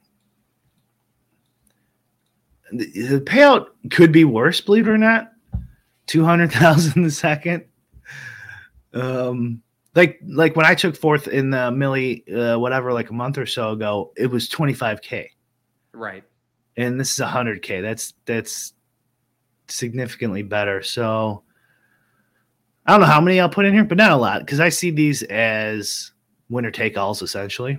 The, 2.72 2.86
the 3.16 3.20
payout 3.20 3.66
could 3.90 4.12
be 4.12 4.24
worse, 4.24 4.60
believe 4.60 4.86
it 4.86 4.90
or 4.90 4.98
not. 4.98 5.32
Two 6.06 6.24
hundred 6.24 6.52
thousand 6.52 7.04
a 7.04 7.10
second. 7.10 7.64
Um, 8.94 9.62
like 9.94 10.20
like 10.26 10.54
when 10.54 10.66
I 10.66 10.74
took 10.74 10.96
fourth 10.96 11.26
in 11.28 11.50
the 11.50 11.70
millie, 11.72 12.24
uh, 12.32 12.58
whatever, 12.58 12.92
like 12.92 13.10
a 13.10 13.14
month 13.14 13.38
or 13.38 13.46
so 13.46 13.70
ago, 13.72 14.12
it 14.16 14.26
was 14.26 14.48
twenty 14.48 14.74
five 14.74 15.00
k, 15.02 15.30
Right. 15.92 16.22
and 16.76 16.98
this 17.00 17.10
is 17.12 17.18
hundred 17.24 17.62
k. 17.62 17.80
That's 17.80 18.14
that's 18.24 18.74
significantly 19.66 20.42
better. 20.42 20.82
So 20.82 21.42
I 22.86 22.92
don't 22.92 23.00
know 23.00 23.06
how 23.06 23.20
many 23.20 23.38
I'll 23.40 23.48
put 23.48 23.66
in 23.66 23.74
here, 23.74 23.84
but 23.84 23.98
not 23.98 24.10
a 24.10 24.16
lot 24.16 24.40
because 24.40 24.58
I 24.60 24.68
see 24.68 24.90
these 24.90 25.22
as 25.24 26.12
winner 26.48 26.70
take 26.70 26.96
alls 26.96 27.22
essentially. 27.22 27.78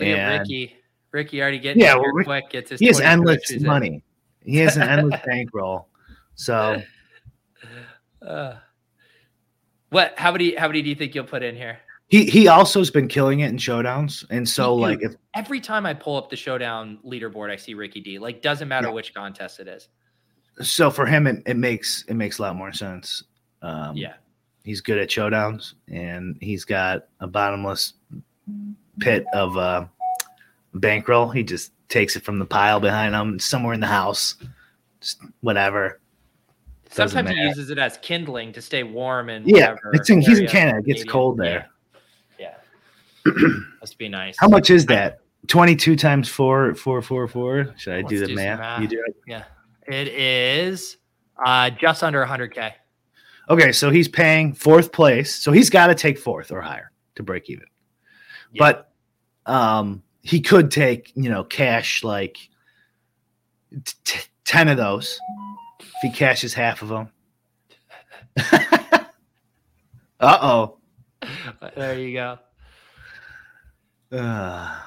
At 0.00 0.40
Ricky. 0.40 0.76
Ricky 1.10 1.40
already 1.42 1.58
getting 1.58 1.80
Yeah, 1.82 1.94
yeah, 1.94 2.00
well, 2.00 2.12
Rick- 2.12 2.26
quick. 2.26 2.50
Gets 2.50 2.70
his 2.70 2.80
he 2.80 2.86
has 2.86 3.00
endless 3.00 3.38
groceries 3.38 3.62
in. 3.62 3.66
money. 3.68 4.04
He 4.44 4.56
has 4.58 4.76
an 4.76 4.82
endless 4.82 5.20
bankroll. 5.26 5.88
So 6.36 6.80
Uh, 8.22 8.54
what? 9.90 10.14
How 10.16 10.32
many? 10.32 10.54
How 10.54 10.68
many 10.68 10.82
do 10.82 10.88
you 10.88 10.94
think 10.94 11.14
you'll 11.14 11.24
put 11.24 11.42
in 11.42 11.56
here? 11.56 11.78
he 12.08 12.24
he 12.24 12.48
also 12.48 12.78
has 12.78 12.90
been 12.90 13.06
killing 13.08 13.40
it 13.40 13.50
in 13.50 13.56
showdowns. 13.58 14.24
And 14.30 14.48
so 14.48 14.76
He- 14.76 14.82
like 14.82 15.02
if 15.02 15.14
Every 15.34 15.60
time 15.60 15.84
I 15.86 15.94
pull 15.94 16.16
up 16.16 16.30
the 16.30 16.36
showdown 16.36 16.98
leaderboard, 17.04 17.50
I 17.50 17.56
see 17.56 17.74
Ricky 17.74 18.00
D. 18.00 18.18
Like, 18.18 18.42
doesn't 18.42 18.66
matter 18.68 18.88
Yeah. 18.88 18.92
which 18.94 19.12
contest 19.14 19.60
it 19.60 19.68
is. 19.68 19.88
so 20.60 20.90
for 20.90 21.06
him 21.06 21.26
it, 21.28 21.42
it 21.46 21.56
makes 21.56 22.04
it 22.08 22.14
makes 22.14 22.38
a 22.38 22.42
lot 22.42 22.56
more 22.56 22.72
sense. 22.72 23.22
Um 23.62 23.96
Yeah. 23.96 24.14
he's 24.64 24.80
good 24.80 24.98
at 24.98 25.08
showdowns 25.08 25.74
and 25.88 26.36
he's 26.40 26.64
got 26.64 27.06
a 27.20 27.26
bottomless 27.26 27.94
pit 29.00 29.24
of 29.32 29.56
uh 29.56 29.86
bankroll. 30.74 31.28
He 31.30 31.42
just 31.42 31.72
takes 31.88 32.16
it 32.16 32.22
from 32.24 32.38
the 32.38 32.44
pile 32.46 32.80
behind 32.80 33.14
him 33.14 33.38
somewhere 33.38 33.74
in 33.74 33.80
the 33.80 33.86
house. 33.86 34.34
Just 35.00 35.20
whatever. 35.40 36.00
Doesn't 36.94 37.16
Sometimes 37.16 37.36
he 37.36 37.42
uses 37.44 37.70
it 37.70 37.78
as 37.78 37.98
kindling 37.98 38.52
to 38.52 38.62
stay 38.62 38.82
warm 38.82 39.28
and 39.28 39.46
Yeah, 39.46 39.76
it's 39.92 40.08
in, 40.10 40.20
he's 40.22 40.38
in 40.38 40.46
Canada. 40.46 40.78
It 40.78 40.84
gets 40.86 41.00
Canadian- 41.02 41.12
cold 41.12 41.36
there. 41.38 41.68
Yeah. 42.38 42.54
yeah. 43.26 43.32
Must 43.80 43.98
be 43.98 44.08
nice. 44.08 44.36
How 44.38 44.48
much 44.48 44.70
is 44.70 44.86
that? 44.86 45.20
22 45.48 45.96
times 45.96 46.28
four, 46.28 46.74
four, 46.74 47.00
four, 47.02 47.28
four. 47.28 47.74
Should 47.76 47.92
I 47.94 48.02
do 48.02 48.16
Let's 48.16 48.20
the 48.22 48.26
do 48.28 48.34
math? 48.34 48.58
math. 48.58 48.80
You 48.82 48.88
do 48.88 49.04
it. 49.06 49.16
Yeah. 49.26 49.44
It 49.86 50.08
is 50.08 50.96
uh, 51.44 51.70
just 51.70 52.02
under 52.02 52.24
100K. 52.24 52.72
Okay, 53.50 53.72
so 53.72 53.90
he's 53.90 54.08
paying 54.08 54.52
fourth 54.52 54.92
place. 54.92 55.34
So 55.34 55.52
he's 55.52 55.70
got 55.70 55.86
to 55.86 55.94
take 55.94 56.18
fourth 56.18 56.52
or 56.52 56.60
higher 56.60 56.92
to 57.14 57.22
break 57.22 57.48
even. 57.48 57.66
Yeah. 58.52 58.58
But 58.58 58.92
um 59.52 60.02
he 60.22 60.40
could 60.40 60.70
take, 60.70 61.12
you 61.14 61.30
know, 61.30 61.44
cash 61.44 62.04
like 62.04 62.36
t- 63.84 63.94
t- 64.04 64.28
10 64.44 64.68
of 64.68 64.76
those 64.76 65.18
if 65.80 65.88
he 66.02 66.10
cashes 66.10 66.52
half 66.52 66.82
of 66.82 66.88
them. 66.88 67.08
Uh-oh. 70.20 70.78
There 71.76 71.98
you 71.98 72.12
go. 72.12 72.38
Uh, 74.10 74.80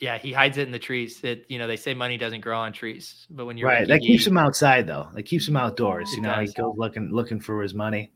Yeah, 0.00 0.16
he 0.16 0.32
hides 0.32 0.56
it 0.56 0.62
in 0.62 0.72
the 0.72 0.78
trees. 0.78 1.22
It, 1.22 1.44
you 1.48 1.58
know, 1.58 1.66
they 1.66 1.76
say 1.76 1.92
money 1.92 2.16
doesn't 2.16 2.40
grow 2.40 2.58
on 2.58 2.72
trees, 2.72 3.26
but 3.30 3.44
when 3.44 3.58
you're 3.58 3.68
right. 3.68 3.86
That 3.86 4.00
keeps 4.00 4.26
him 4.26 4.38
outside 4.38 4.86
though. 4.86 5.08
That 5.14 5.24
keeps 5.24 5.46
him 5.46 5.56
outdoors. 5.56 6.12
You 6.14 6.22
know, 6.22 6.32
he 6.40 6.46
goes 6.52 6.74
looking 6.76 7.10
looking 7.10 7.38
for 7.38 7.62
his 7.62 7.74
money. 7.74 8.10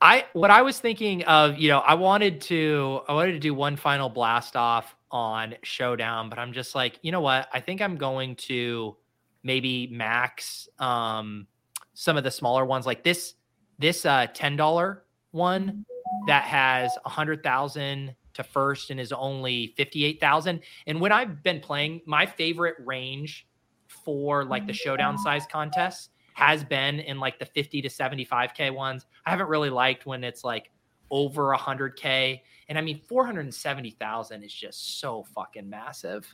I 0.00 0.26
what 0.32 0.50
I 0.50 0.62
was 0.62 0.78
thinking 0.78 1.24
of, 1.24 1.58
you 1.58 1.68
know, 1.68 1.78
I 1.78 1.94
wanted 1.94 2.40
to 2.42 3.00
I 3.08 3.14
wanted 3.14 3.32
to 3.32 3.38
do 3.38 3.54
one 3.54 3.76
final 3.76 4.08
blast 4.08 4.54
off 4.54 4.94
on 5.10 5.54
Showdown, 5.62 6.28
but 6.28 6.38
I'm 6.38 6.52
just 6.52 6.74
like, 6.74 6.98
you 7.02 7.10
know 7.10 7.20
what? 7.20 7.48
I 7.52 7.60
think 7.60 7.80
I'm 7.80 7.96
going 7.96 8.36
to 8.36 8.96
maybe 9.42 9.88
max 9.88 10.68
um 10.78 11.46
some 11.94 12.16
of 12.16 12.24
the 12.24 12.30
smaller 12.30 12.64
ones 12.64 12.86
like 12.86 13.02
this 13.02 13.34
this 13.78 14.04
uh 14.04 14.26
$10 14.34 14.98
one 15.30 15.84
that 16.26 16.44
has 16.44 16.90
a 17.04 17.08
hundred 17.08 17.42
thousand 17.42 18.14
to 18.38 18.44
first 18.44 18.90
and 18.90 18.98
is 18.98 19.12
only 19.12 19.74
58,000. 19.76 20.60
And 20.86 21.00
when 21.00 21.12
I've 21.12 21.42
been 21.42 21.60
playing, 21.60 22.00
my 22.06 22.24
favorite 22.24 22.76
range 22.84 23.46
for 23.88 24.44
like 24.44 24.66
the 24.66 24.72
showdown 24.72 25.18
size 25.18 25.46
contests 25.50 26.10
has 26.34 26.62
been 26.62 27.00
in 27.00 27.18
like 27.18 27.38
the 27.38 27.44
50 27.44 27.82
to 27.82 27.88
75k 27.88 28.72
ones. 28.72 29.06
I 29.26 29.30
haven't 29.30 29.48
really 29.48 29.70
liked 29.70 30.06
when 30.06 30.22
it's 30.24 30.44
like 30.44 30.70
over 31.10 31.54
100k. 31.54 32.40
And 32.68 32.78
I 32.78 32.80
mean 32.80 33.00
470,000 33.08 34.42
is 34.42 34.52
just 34.52 35.00
so 35.00 35.24
fucking 35.34 35.68
massive. 35.68 36.32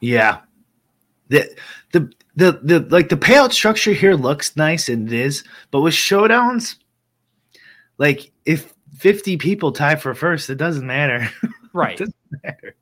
Yeah. 0.00 0.40
The, 1.30 1.54
the 1.92 2.10
the 2.36 2.52
the 2.62 2.80
like 2.88 3.10
the 3.10 3.16
payout 3.16 3.52
structure 3.52 3.92
here 3.92 4.14
looks 4.14 4.56
nice 4.56 4.88
and 4.88 5.12
it 5.12 5.20
is, 5.20 5.44
but 5.70 5.82
with 5.82 5.92
showdowns, 5.92 6.76
like 7.98 8.32
if 8.46 8.72
50 8.98 9.36
people 9.36 9.72
tie 9.72 9.96
for 9.96 10.14
first, 10.14 10.50
it 10.50 10.56
doesn't 10.56 10.86
matter. 10.86 11.28
Right. 11.74 11.98
doesn't 11.98 12.14
matter. 12.42 12.74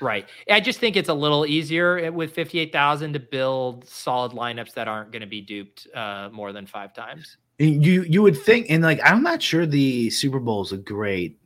Right. 0.00 0.26
I 0.50 0.58
just 0.58 0.80
think 0.80 0.96
it's 0.96 1.10
a 1.10 1.14
little 1.14 1.46
easier 1.46 2.10
with 2.10 2.32
58,000 2.32 3.12
to 3.12 3.20
build 3.20 3.86
solid 3.86 4.32
lineups 4.32 4.72
that 4.74 4.88
aren't 4.88 5.12
going 5.12 5.20
to 5.20 5.28
be 5.28 5.40
duped 5.40 5.86
uh, 5.94 6.30
more 6.32 6.52
than 6.52 6.66
five 6.66 6.94
times. 6.94 7.36
And 7.60 7.84
you 7.84 8.02
you 8.04 8.22
would 8.22 8.36
think, 8.36 8.66
and 8.70 8.82
like 8.82 8.98
I'm 9.04 9.22
not 9.22 9.40
sure 9.40 9.66
the 9.66 10.10
Super 10.10 10.40
Bowl 10.40 10.62
is 10.62 10.72
a 10.72 10.78
great. 10.78 11.38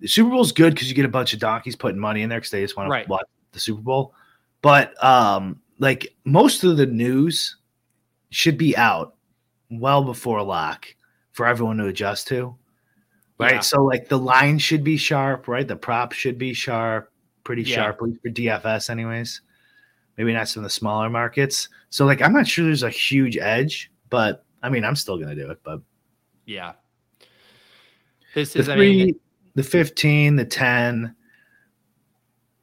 The 0.00 0.08
Super 0.08 0.28
Bowl's 0.30 0.52
good 0.52 0.74
because 0.74 0.88
you 0.90 0.94
get 0.94 1.06
a 1.06 1.08
bunch 1.08 1.32
of 1.32 1.38
donkeys 1.38 1.76
putting 1.76 2.00
money 2.00 2.20
in 2.22 2.28
there 2.28 2.40
because 2.40 2.50
they 2.50 2.60
just 2.62 2.76
want 2.76 2.90
Right. 2.90 3.04
to 3.04 3.10
watch 3.10 3.26
the 3.52 3.60
Super 3.60 3.80
Bowl. 3.80 4.14
But 4.60 5.02
um, 5.02 5.60
like 5.78 6.14
most 6.24 6.64
of 6.64 6.76
the 6.76 6.86
news 6.86 7.56
should 8.30 8.58
be 8.58 8.76
out 8.76 9.14
well 9.70 10.04
before 10.04 10.42
lock 10.42 10.86
for 11.30 11.46
everyone 11.46 11.78
to 11.78 11.86
adjust 11.86 12.28
to. 12.28 12.54
Right. 13.42 13.54
Yeah. 13.54 13.60
So 13.60 13.82
like 13.84 14.08
the 14.08 14.18
line 14.18 14.58
should 14.58 14.82
be 14.84 14.96
sharp, 14.96 15.48
right? 15.48 15.66
The 15.66 15.76
prop 15.76 16.12
should 16.12 16.38
be 16.38 16.54
sharp, 16.54 17.12
pretty 17.44 17.62
Yeah. 17.62 17.76
sharp, 17.76 17.98
for 17.98 18.28
DFS, 18.30 18.90
anyways. 18.90 19.42
Maybe 20.18 20.32
not 20.32 20.48
some 20.48 20.60
of 20.62 20.64
the 20.64 20.70
smaller 20.70 21.08
markets. 21.10 21.68
So 21.90 22.04
like 22.06 22.22
I'm 22.22 22.32
not 22.32 22.46
sure 22.46 22.64
there's 22.64 22.82
a 22.82 22.90
huge 22.90 23.36
edge, 23.38 23.90
but 24.10 24.44
I 24.62 24.68
mean 24.68 24.84
I'm 24.84 24.96
still 24.96 25.18
gonna 25.18 25.34
do 25.34 25.50
it. 25.50 25.58
But 25.64 25.80
Yeah. 26.46 26.72
This 28.34 28.52
the 28.54 28.60
is, 28.60 28.68
I 28.68 28.76
mean, 28.76 29.14
the 29.54 29.62
15, 29.62 30.36
the 30.36 30.44
10, 30.46 31.14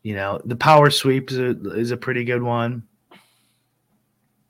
you 0.01 0.15
know, 0.15 0.41
the 0.45 0.55
power 0.55 0.89
sweep 0.89 1.29
is 1.29 1.37
a, 1.37 1.49
is 1.75 1.91
a 1.91 1.97
pretty 1.97 2.23
good 2.23 2.41
one. 2.41 2.83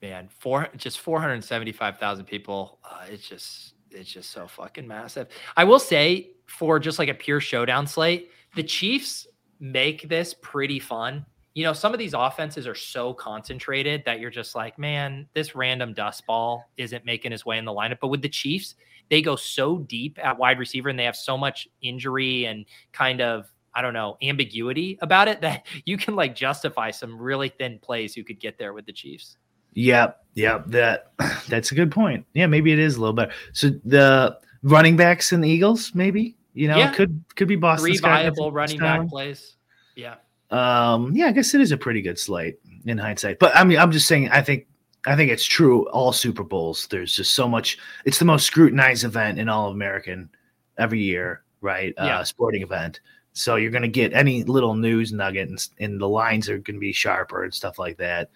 man, 0.01 0.29
four 0.29 0.69
just 0.77 0.99
475,000 0.99 2.23
people. 2.25 2.79
Uh, 2.85 3.05
it's 3.09 3.27
just 3.27 3.73
it's 3.91 4.11
just 4.11 4.31
so 4.31 4.47
fucking 4.47 4.87
massive. 4.87 5.27
I 5.57 5.63
will 5.63 5.79
say 5.79 6.31
for 6.45 6.79
just 6.79 6.99
like 6.99 7.09
a 7.09 7.13
pure 7.13 7.39
showdown 7.39 7.87
slate, 7.87 8.31
the 8.55 8.63
Chiefs 8.63 9.27
make 9.59 10.07
this 10.09 10.33
pretty 10.41 10.79
fun. 10.79 11.25
You 11.53 11.63
know, 11.63 11.73
some 11.73 11.93
of 11.93 11.99
these 11.99 12.13
offenses 12.13 12.67
are 12.67 12.75
so 12.75 13.13
concentrated 13.13 14.03
that 14.05 14.19
you're 14.19 14.29
just 14.29 14.55
like, 14.55 14.77
man, 14.77 15.27
this 15.33 15.55
random 15.55 15.93
dust 15.93 16.25
ball 16.25 16.69
isn't 16.77 17.05
making 17.05 17.31
his 17.31 17.45
way 17.45 17.57
in 17.57 17.65
the 17.65 17.71
lineup. 17.73 17.97
But 17.99 18.07
with 18.07 18.21
the 18.21 18.29
Chiefs, 18.29 18.75
they 19.09 19.21
go 19.21 19.35
so 19.35 19.79
deep 19.79 20.19
at 20.23 20.37
wide 20.37 20.59
receiver 20.59 20.89
and 20.89 20.97
they 20.97 21.05
have 21.05 21.15
so 21.15 21.37
much 21.37 21.67
injury 21.81 22.45
and 22.45 22.65
kind 22.91 23.21
of 23.21 23.51
I 23.75 23.81
don't 23.81 23.93
know, 23.93 24.17
ambiguity 24.21 24.97
about 25.01 25.27
it 25.27 25.41
that 25.41 25.67
you 25.85 25.97
can 25.97 26.15
like 26.15 26.35
justify 26.35 26.91
some 26.91 27.19
really 27.19 27.49
thin 27.49 27.79
plays 27.79 28.13
who 28.13 28.23
could 28.23 28.39
get 28.39 28.57
there 28.57 28.73
with 28.73 28.85
the 28.85 28.93
Chiefs. 28.93 29.37
Yep, 29.73 30.23
yep. 30.35 30.65
That 30.67 31.11
that's 31.47 31.71
a 31.71 31.75
good 31.75 31.91
point. 31.91 32.25
Yeah, 32.33 32.47
maybe 32.47 32.71
it 32.71 32.79
is 32.79 32.95
a 32.95 32.99
little 32.99 33.13
better. 33.13 33.31
So 33.53 33.69
the 33.85 34.37
running 34.63 34.97
backs 34.97 35.31
and 35.31 35.43
the 35.43 35.49
Eagles, 35.49 35.93
maybe 35.93 36.35
you 36.53 36.67
know, 36.67 36.77
Yeah. 36.77 36.91
could 36.91 37.23
could 37.35 37.47
be 37.47 37.55
Boston. 37.55 37.91
Three 37.91 37.97
viable 37.97 38.51
running 38.51 38.79
back 38.79 39.07
plays. 39.07 39.55
Yeah. 39.95 40.15
Um, 40.51 41.15
yeah, 41.15 41.27
I 41.27 41.31
guess 41.31 41.53
it 41.53 41.61
is 41.61 41.71
a 41.71 41.77
pretty 41.77 42.01
good 42.01 42.17
slate 42.17 42.59
in 42.85 42.97
hindsight. 42.97 43.39
But 43.39 43.55
I 43.55 43.63
mean, 43.63 43.77
I'm 43.77 43.91
just 43.91 44.07
saying, 44.07 44.29
I 44.29 44.41
think 44.41 44.67
I 45.05 45.15
think 45.15 45.31
it's 45.31 45.45
true. 45.45 45.87
All 45.89 46.11
Super 46.11 46.43
Bowls, 46.43 46.87
there's 46.87 47.15
just 47.15 47.33
so 47.33 47.47
much. 47.47 47.77
It's 48.05 48.19
the 48.19 48.25
most 48.25 48.45
scrutinized 48.45 49.03
event 49.05 49.39
in 49.39 49.47
all 49.47 49.69
of 49.69 49.73
American 49.73 50.29
every 50.77 51.01
year, 51.01 51.43
right? 51.61 51.93
Yeah. 51.97 52.19
Uh, 52.19 52.23
sporting 52.23 52.63
event. 52.63 52.99
So 53.33 53.55
you're 53.55 53.71
going 53.71 53.83
to 53.83 53.87
get 53.87 54.11
any 54.11 54.43
little 54.43 54.73
news 54.75 55.13
nugget, 55.13 55.47
and, 55.47 55.67
and 55.79 56.01
the 56.01 56.09
lines 56.09 56.49
are 56.49 56.57
going 56.57 56.75
to 56.75 56.79
be 56.79 56.91
sharper 56.91 57.43
and 57.43 57.53
stuff 57.53 57.79
like 57.79 57.97
that. 57.97 58.31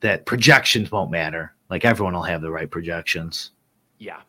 That 0.00 0.26
projections 0.26 0.90
won't 0.90 1.10
matter. 1.10 1.54
Like 1.70 1.84
everyone 1.84 2.14
will 2.14 2.22
have 2.22 2.42
the 2.42 2.50
right 2.50 2.70
projections. 2.70 3.52
Yeah. 3.98 4.20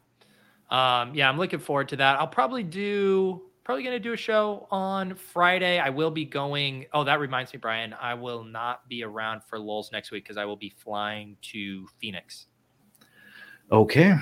Um, 0.70 1.14
yeah, 1.14 1.30
I'm 1.30 1.38
looking 1.38 1.60
forward 1.60 1.90
to 1.90 1.96
that. 1.98 2.20
I'll 2.20 2.28
probably 2.28 2.64
do 2.64 3.44
probably 3.64 3.84
gonna 3.84 4.00
do 4.00 4.14
a 4.14 4.18
show 4.18 4.66
on 4.72 5.14
Friday. 5.14 5.78
I 5.78 5.90
will 5.90 6.12
be 6.12 6.24
going. 6.26 6.86
Oh, 6.94 7.04
that 7.04 7.20
reminds 7.20 7.54
me, 7.54 7.60
Brian. 7.60 7.94
I 7.94 8.14
will 8.14 8.44
not 8.44 8.88
be 8.88 9.04
around 9.04 9.44
for 9.44 9.60
Lulz 9.60 9.92
next 9.92 10.10
week 10.10 10.24
because 10.24 10.38
I 10.38 10.46
will 10.46 10.56
be 10.56 10.70
flying 10.70 11.36
to 11.54 11.86
Phoenix. 12.00 12.48
Okay. 13.72 14.16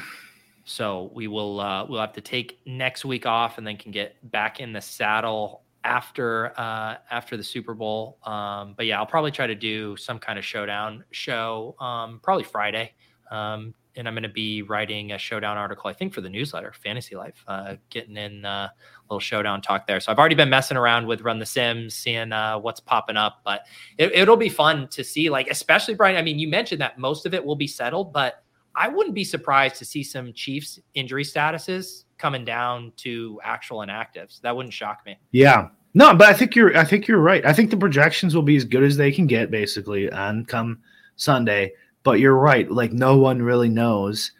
So 0.66 1.12
we 1.14 1.28
will 1.28 1.60
uh, 1.60 1.86
we'll 1.86 2.02
have 2.02 2.14
to 2.14 2.22
take 2.22 2.60
next 2.66 3.06
week 3.06 3.28
off 3.28 3.60
and 3.60 3.68
then 3.68 3.78
can 3.78 3.92
get 3.92 4.16
back 4.32 4.60
in 4.60 4.74
the 4.74 4.82
saddle 4.82 5.62
after 5.86 6.52
uh, 6.60 6.98
after 7.12 7.38
the 7.38 7.44
Super 7.44 7.74
Bowl. 7.74 8.18
Um, 8.24 8.74
but 8.76 8.86
yeah, 8.88 9.00
I'll 9.00 9.06
probably 9.06 9.32
try 9.32 9.48
to 9.48 9.56
do 9.56 9.96
some 9.96 10.20
kind 10.20 10.38
of 10.38 10.44
showdown 10.44 11.06
show 11.12 11.76
um, 11.80 12.20
probably 12.22 12.44
Friday. 12.44 12.94
Um, 13.32 13.74
and 13.98 14.08
I'm 14.08 14.14
going 14.14 14.24
to 14.24 14.30
be 14.30 14.62
writing 14.62 15.14
a 15.14 15.18
showdown 15.18 15.58
article, 15.58 15.90
I 15.90 15.94
think, 15.94 16.14
for 16.14 16.20
the 16.20 16.30
newsletter, 16.30 16.74
Fantasy 16.74 17.16
Life, 17.16 17.44
uh, 17.48 17.76
getting 17.90 18.18
in 18.18 18.44
uh, 18.44 18.68
a 18.68 18.74
little 19.10 19.22
showdown 19.22 19.62
talk 19.62 19.88
there. 19.88 20.00
So 20.02 20.12
I've 20.12 20.20
already 20.20 20.36
been 20.36 20.50
messing 20.50 20.76
around 20.76 21.08
with 21.08 21.22
Run 21.22 21.40
the 21.40 21.46
Sims, 21.46 21.94
seeing 21.94 22.34
uh, 22.34 22.60
what's 22.60 22.82
popping 22.82 23.16
up. 23.16 23.40
But 23.46 23.62
it, 23.98 24.12
it'll 24.14 24.36
be 24.36 24.50
fun 24.50 24.90
to 24.90 25.04
see, 25.04 25.30
like, 25.30 25.48
especially 25.50 25.94
Brian. 25.94 26.18
I 26.18 26.24
mean, 26.24 26.40
you 26.40 26.50
mentioned 26.50 26.82
that 26.82 27.00
most 27.00 27.26
of 27.26 27.34
it 27.34 27.44
will 27.44 27.56
be 27.56 27.68
settled, 27.68 28.12
but 28.12 28.44
I 28.76 28.90
wouldn't 28.90 29.16
be 29.16 29.24
surprised 29.24 29.78
to 29.78 29.86
see 29.86 30.04
some 30.04 30.34
Chiefs 30.34 30.80
injury 30.94 31.24
statuses 31.24 32.05
coming 32.18 32.46
down 32.46 32.94
to 32.98 33.40
actual 33.44 33.80
inactives. 33.80 34.42
That 34.42 34.56
wouldn't 34.56 34.74
shock 34.74 35.02
me. 35.06 35.18
Yeah. 35.32 35.70
No, 35.94 36.14
but 36.14 36.28
I 36.28 36.34
think 36.34 36.56
you're 36.56 36.78
I 36.78 36.84
think 36.84 37.08
you're 37.08 37.20
right. 37.20 37.46
I 37.46 37.54
think 37.54 37.70
the 37.70 37.78
projections 37.78 38.36
will 38.36 38.44
be 38.44 38.58
as 38.58 38.66
good 38.66 38.84
as 38.84 38.98
they 38.98 39.12
can 39.12 39.28
get 39.28 39.50
basically 39.50 40.12
on 40.12 40.46
come 40.46 40.80
Sunday. 41.16 41.74
But 42.04 42.20
you're 42.20 42.36
right. 42.36 42.70
Like 42.70 42.92
no 42.92 43.18
one 43.18 43.42
really 43.42 43.70
knows 43.70 44.32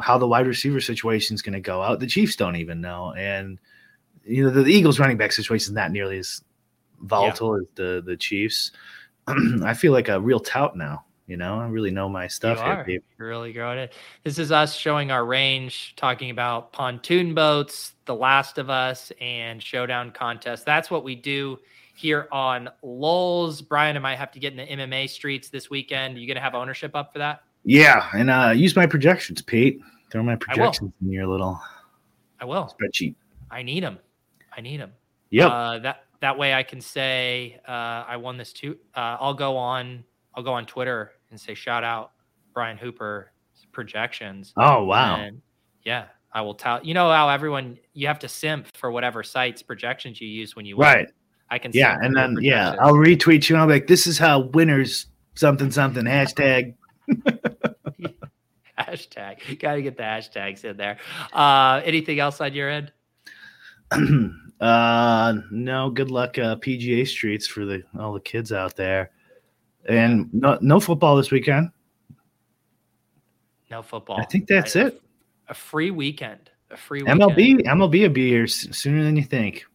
how 0.00 0.18
the 0.18 0.28
wide 0.28 0.46
receiver 0.46 0.80
situation 0.80 1.34
is 1.34 1.42
going 1.42 1.52
to 1.54 1.60
go 1.60 1.82
out. 1.82 2.00
The 2.00 2.06
Chiefs 2.06 2.36
don't 2.36 2.56
even 2.56 2.80
know, 2.80 3.12
and 3.16 3.58
you 4.24 4.44
know 4.44 4.50
the, 4.50 4.64
Eagles 4.66 4.98
running 4.98 5.16
back 5.16 5.32
situation 5.32 5.72
is 5.72 5.74
not 5.74 5.90
nearly 5.90 6.18
as 6.18 6.42
volatile 7.00 7.56
as 7.56 7.64
the 7.74 8.02
the 8.04 8.16
Chiefs. 8.16 8.72
I 9.26 9.74
feel 9.74 9.92
like 9.92 10.08
a 10.08 10.20
real 10.20 10.40
tout 10.40 10.76
now. 10.76 11.04
You 11.26 11.36
know, 11.36 11.60
I 11.60 11.66
really 11.68 11.90
know 11.90 12.08
my 12.08 12.26
stuff 12.26 12.58
you 12.58 12.92
here. 12.92 13.00
are. 13.00 13.24
Really 13.24 13.52
growing 13.52 13.78
it. 13.78 13.92
This 14.24 14.38
is 14.38 14.50
us 14.50 14.74
showing 14.74 15.10
our 15.10 15.24
range, 15.24 15.94
talking 15.96 16.30
about 16.30 16.72
pontoon 16.72 17.32
boats, 17.34 17.92
The 18.06 18.14
Last 18.14 18.58
of 18.58 18.70
Us, 18.70 19.12
and 19.20 19.62
showdown 19.62 20.10
contests. 20.10 20.64
That's 20.64 20.90
what 20.90 21.04
we 21.04 21.14
do 21.14 21.58
here 21.94 22.28
on 22.32 22.68
Lulz. 22.82 23.62
Brian, 23.62 23.96
I 23.96 24.00
might 24.00 24.16
have 24.16 24.32
to 24.32 24.40
get 24.40 24.52
in 24.52 24.58
the 24.58 24.84
MMA 24.84 25.08
streets 25.08 25.48
this 25.48 25.70
weekend. 25.70 26.18
you 26.18 26.26
going 26.26 26.34
to 26.34 26.40
have 26.42 26.54
ownership 26.54 26.96
up 26.96 27.12
for 27.12 27.20
that? 27.20 27.42
Yeah, 27.64 28.08
and 28.12 28.28
uh, 28.28 28.50
use 28.50 28.74
my 28.74 28.86
projections, 28.86 29.40
Pete. 29.42 29.80
Throw 30.10 30.22
my 30.22 30.36
projections 30.36 30.92
in 31.00 31.10
your 31.10 31.26
little 31.26 31.60
I 32.40 32.44
will. 32.44 32.74
spreadsheet. 32.78 33.14
I 33.50 33.62
need 33.62 33.82
them. 33.82 33.98
I 34.54 34.60
need 34.60 34.80
them. 34.80 34.92
Yep. 35.30 35.50
Uh, 35.50 35.78
that 35.78 36.04
that 36.20 36.38
way 36.38 36.52
I 36.52 36.62
can 36.62 36.80
say 36.80 37.60
uh, 37.66 38.04
I 38.06 38.16
won 38.16 38.36
this 38.36 38.52
too. 38.52 38.76
Uh, 38.94 39.16
I'll 39.20 39.34
go 39.34 39.56
on. 39.56 40.04
I'll 40.34 40.42
go 40.42 40.52
on 40.52 40.66
Twitter 40.66 41.12
and 41.30 41.40
say 41.40 41.54
shout 41.54 41.84
out 41.84 42.12
Brian 42.54 42.76
Hooper 42.76 43.32
projections. 43.72 44.52
oh 44.56 44.84
wow. 44.84 45.16
And 45.16 45.42
yeah, 45.84 46.06
I 46.32 46.42
will 46.42 46.54
tell. 46.54 46.84
You 46.84 46.94
know 46.94 47.10
how 47.10 47.28
everyone 47.28 47.78
you 47.94 48.06
have 48.06 48.18
to 48.20 48.28
simp 48.28 48.68
for 48.76 48.90
whatever 48.90 49.22
sites 49.22 49.62
projections 49.62 50.20
you 50.20 50.28
use 50.28 50.56
when 50.56 50.66
you 50.66 50.76
win. 50.76 50.86
Right. 50.86 51.08
I 51.50 51.58
can. 51.58 51.72
See. 51.72 51.80
Yeah, 51.80 51.98
and 52.00 52.16
then 52.16 52.38
yeah. 52.40 52.76
I'll 52.80 52.94
retweet 52.94 53.48
you 53.48 53.56
and 53.56 53.62
I'll 53.62 53.66
be 53.66 53.74
like, 53.74 53.86
"This 53.86 54.06
is 54.06 54.18
how 54.18 54.40
winners 54.40 55.06
something 55.34 55.70
something 55.70 56.04
hashtag." 56.04 56.74
hashtag. 58.78 59.58
Got 59.58 59.74
to 59.74 59.82
get 59.82 59.96
the 59.96 60.02
hashtags 60.02 60.64
in 60.64 60.76
there. 60.76 60.98
Uh, 61.32 61.82
anything 61.84 62.18
else 62.20 62.40
on 62.40 62.54
your 62.54 62.70
end? 62.70 62.92
uh, 64.60 65.34
no, 65.50 65.90
good 65.90 66.10
luck 66.10 66.38
uh, 66.38 66.56
PGA 66.56 67.06
streets 67.06 67.46
for 67.46 67.66
the 67.66 67.82
all 67.98 68.14
the 68.14 68.20
kids 68.20 68.52
out 68.52 68.74
there, 68.76 69.10
and 69.88 70.32
no 70.32 70.58
no 70.60 70.80
football 70.80 71.16
this 71.16 71.30
weekend. 71.30 71.70
No 73.70 73.82
football. 73.82 74.20
I 74.20 74.24
think 74.24 74.46
that's 74.46 74.76
I- 74.76 74.86
it. 74.86 75.02
A 75.48 75.54
free 75.54 75.90
weekend. 75.90 76.50
A 76.70 76.76
free 76.76 77.02
weekend. 77.02 77.20
MLB 77.20 77.62
MLB 77.66 78.02
will 78.02 78.08
be 78.08 78.28
here 78.28 78.46
sooner 78.46 79.02
than 79.02 79.16
you 79.16 79.22
think. 79.24 79.64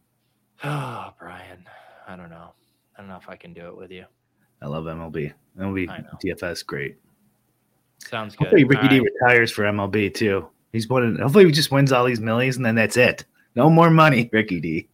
Oh, 0.63 1.13
Brian. 1.19 1.63
I 2.07 2.15
don't 2.15 2.31
know. 2.31 2.51
I 2.97 3.01
don't 3.01 3.09
know 3.09 3.17
if 3.17 3.29
I 3.29 3.35
can 3.35 3.53
do 3.53 3.67
it 3.67 3.77
with 3.77 3.91
you. 3.91 4.05
I 4.59 4.65
love 4.65 4.85
MLB. 4.85 5.31
MLB. 5.59 5.87
DFS 6.25 6.65
great. 6.65 6.95
Sounds 7.99 8.35
good. 8.35 8.45
Hopefully 8.45 8.63
Ricky 8.63 8.81
All 8.81 8.87
D 8.87 8.99
right. 8.99 9.07
retires 9.21 9.51
for 9.51 9.65
MLB 9.65 10.11
too. 10.15 10.47
He's 10.71 10.89
won. 10.89 11.15
Hopefully 11.19 11.45
he 11.45 11.51
just 11.51 11.69
wins 11.71 11.91
all 11.91 12.05
these 12.05 12.19
millions 12.19 12.57
and 12.57 12.65
then 12.65 12.73
that's 12.73 12.97
it. 12.97 13.23
No 13.55 13.69
more 13.69 13.91
money, 13.91 14.29
Ricky 14.33 14.59
D. 14.59 14.87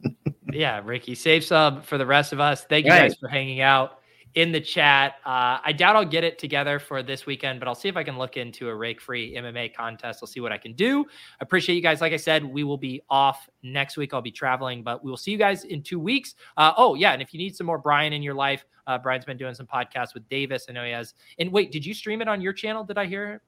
Yeah, 0.52 0.82
Ricky, 0.84 1.16
save 1.16 1.46
sub 1.46 1.86
for 1.86 1.98
the 1.98 2.06
rest 2.06 2.34
of 2.34 2.42
us. 2.42 2.66
Thank 2.66 2.86
you 2.86 2.92
Right. 2.92 3.04
guys 3.10 3.16
for 3.18 3.30
hanging 3.30 3.62
out 3.62 4.00
in 4.36 4.52
the 4.52 4.62
chat. 4.62 5.16
Uh, 5.26 5.60
I 5.64 5.74
doubt 5.74 5.96
I'll 5.96 6.06
get 6.06 6.24
it 6.24 6.40
together 6.40 6.80
for 6.80 7.04
this 7.04 7.26
weekend, 7.26 7.60
but 7.60 7.68
I'll 7.68 7.76
see 7.76 7.90
if 7.90 7.96
I 7.96 8.04
can 8.04 8.18
look 8.18 8.38
into 8.38 8.70
a 8.70 8.76
rake 8.76 9.00
free 9.00 9.36
MMA 9.36 9.76
contest. 9.76 10.20
I'll 10.22 10.28
see 10.28 10.40
what 10.40 10.52
I 10.52 10.58
can 10.58 10.74
do. 10.74 11.06
Appreciate 11.40 11.76
you 11.76 11.82
guys. 11.82 12.02
Like 12.02 12.14
I 12.14 12.18
said, 12.18 12.44
we 12.44 12.64
will 12.64 12.78
be 12.78 13.02
off 13.10 13.50
next 13.62 13.98
week. 13.98 14.14
I'll 14.14 14.22
be 14.22 14.32
traveling, 14.32 14.84
but 14.84 15.04
we 15.04 15.10
will 15.10 15.18
see 15.18 15.32
you 15.32 15.38
guys 15.38 15.66
in 15.66 15.84
two 15.84 16.00
weeks. 16.00 16.36
Uh, 16.58 16.74
oh, 16.78 16.96
yeah. 16.96 17.14
And 17.14 17.22
if 17.22 17.34
you 17.34 17.38
need 17.38 17.56
some 17.56 17.68
more 17.68 17.78
Brian 17.78 18.14
in 18.14 18.24
your 18.24 18.34
life, 18.34 18.66
uh, 18.88 18.98
Brian's 18.98 19.26
been 19.26 19.38
doing 19.38 19.54
some 19.54 19.68
podcasts 19.68 20.14
with 20.14 20.28
Davis. 20.30 20.66
I 20.68 20.74
know 20.74 20.84
he 20.84 20.92
has. 20.92 21.14
And 21.40 21.52
wait, 21.52 21.72
did 21.72 21.86
you 21.86 21.94
stream 21.94 22.22
it 22.22 22.28
on 22.28 22.42
your 22.42 22.54
channel? 22.54 22.84
Did 22.84 22.98
I 22.98 23.06
hear 23.06 23.34
it? 23.34 23.42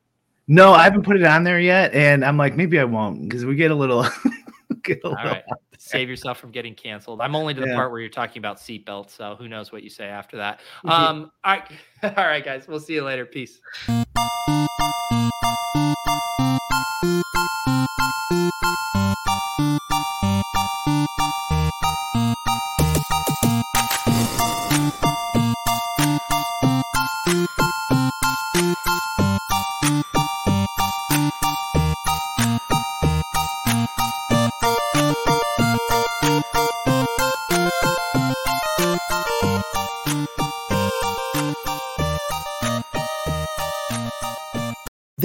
No, 0.48 0.74
I 0.74 0.84
haven't 0.84 1.02
put 1.02 1.16
it 1.16 1.24
on 1.24 1.44
there 1.44 1.60
yet, 1.60 1.92
and 1.96 2.24
I'm 2.24 2.38
like, 2.38 2.56
maybe 2.56 2.80
I 2.80 2.84
won't 2.84 3.24
because 3.24 3.46
we 3.46 3.56
get 3.56 3.72
a 3.72 3.76
little. 3.76 4.06
All 5.04 5.14
right. 5.14 5.44
Save 5.78 6.10
yourself 6.10 6.40
from 6.40 6.52
getting 6.52 6.74
canceled. 6.76 7.22
I'm 7.22 7.36
only 7.36 7.54
to 7.54 7.62
the 7.62 7.68
Yeah. 7.68 7.76
part 7.76 7.92
where 7.92 8.00
you're 8.00 8.10
talking 8.10 8.40
about 8.40 8.58
seatbelts, 8.58 9.12
so 9.12 9.36
who 9.38 9.48
knows 9.48 9.72
what 9.72 9.84
you 9.84 9.90
say 9.90 10.06
after 10.06 10.38
that. 10.38 10.62
Mhm. 10.84 10.90
Um, 10.92 11.32
all 11.44 11.54
right, 11.54 11.72
all 12.18 12.26
right, 12.26 12.44
guys. 12.44 12.68
We'll 12.68 12.80
see 12.80 12.94
you 12.94 13.04
later. 13.04 13.26
Peace. 13.26 13.60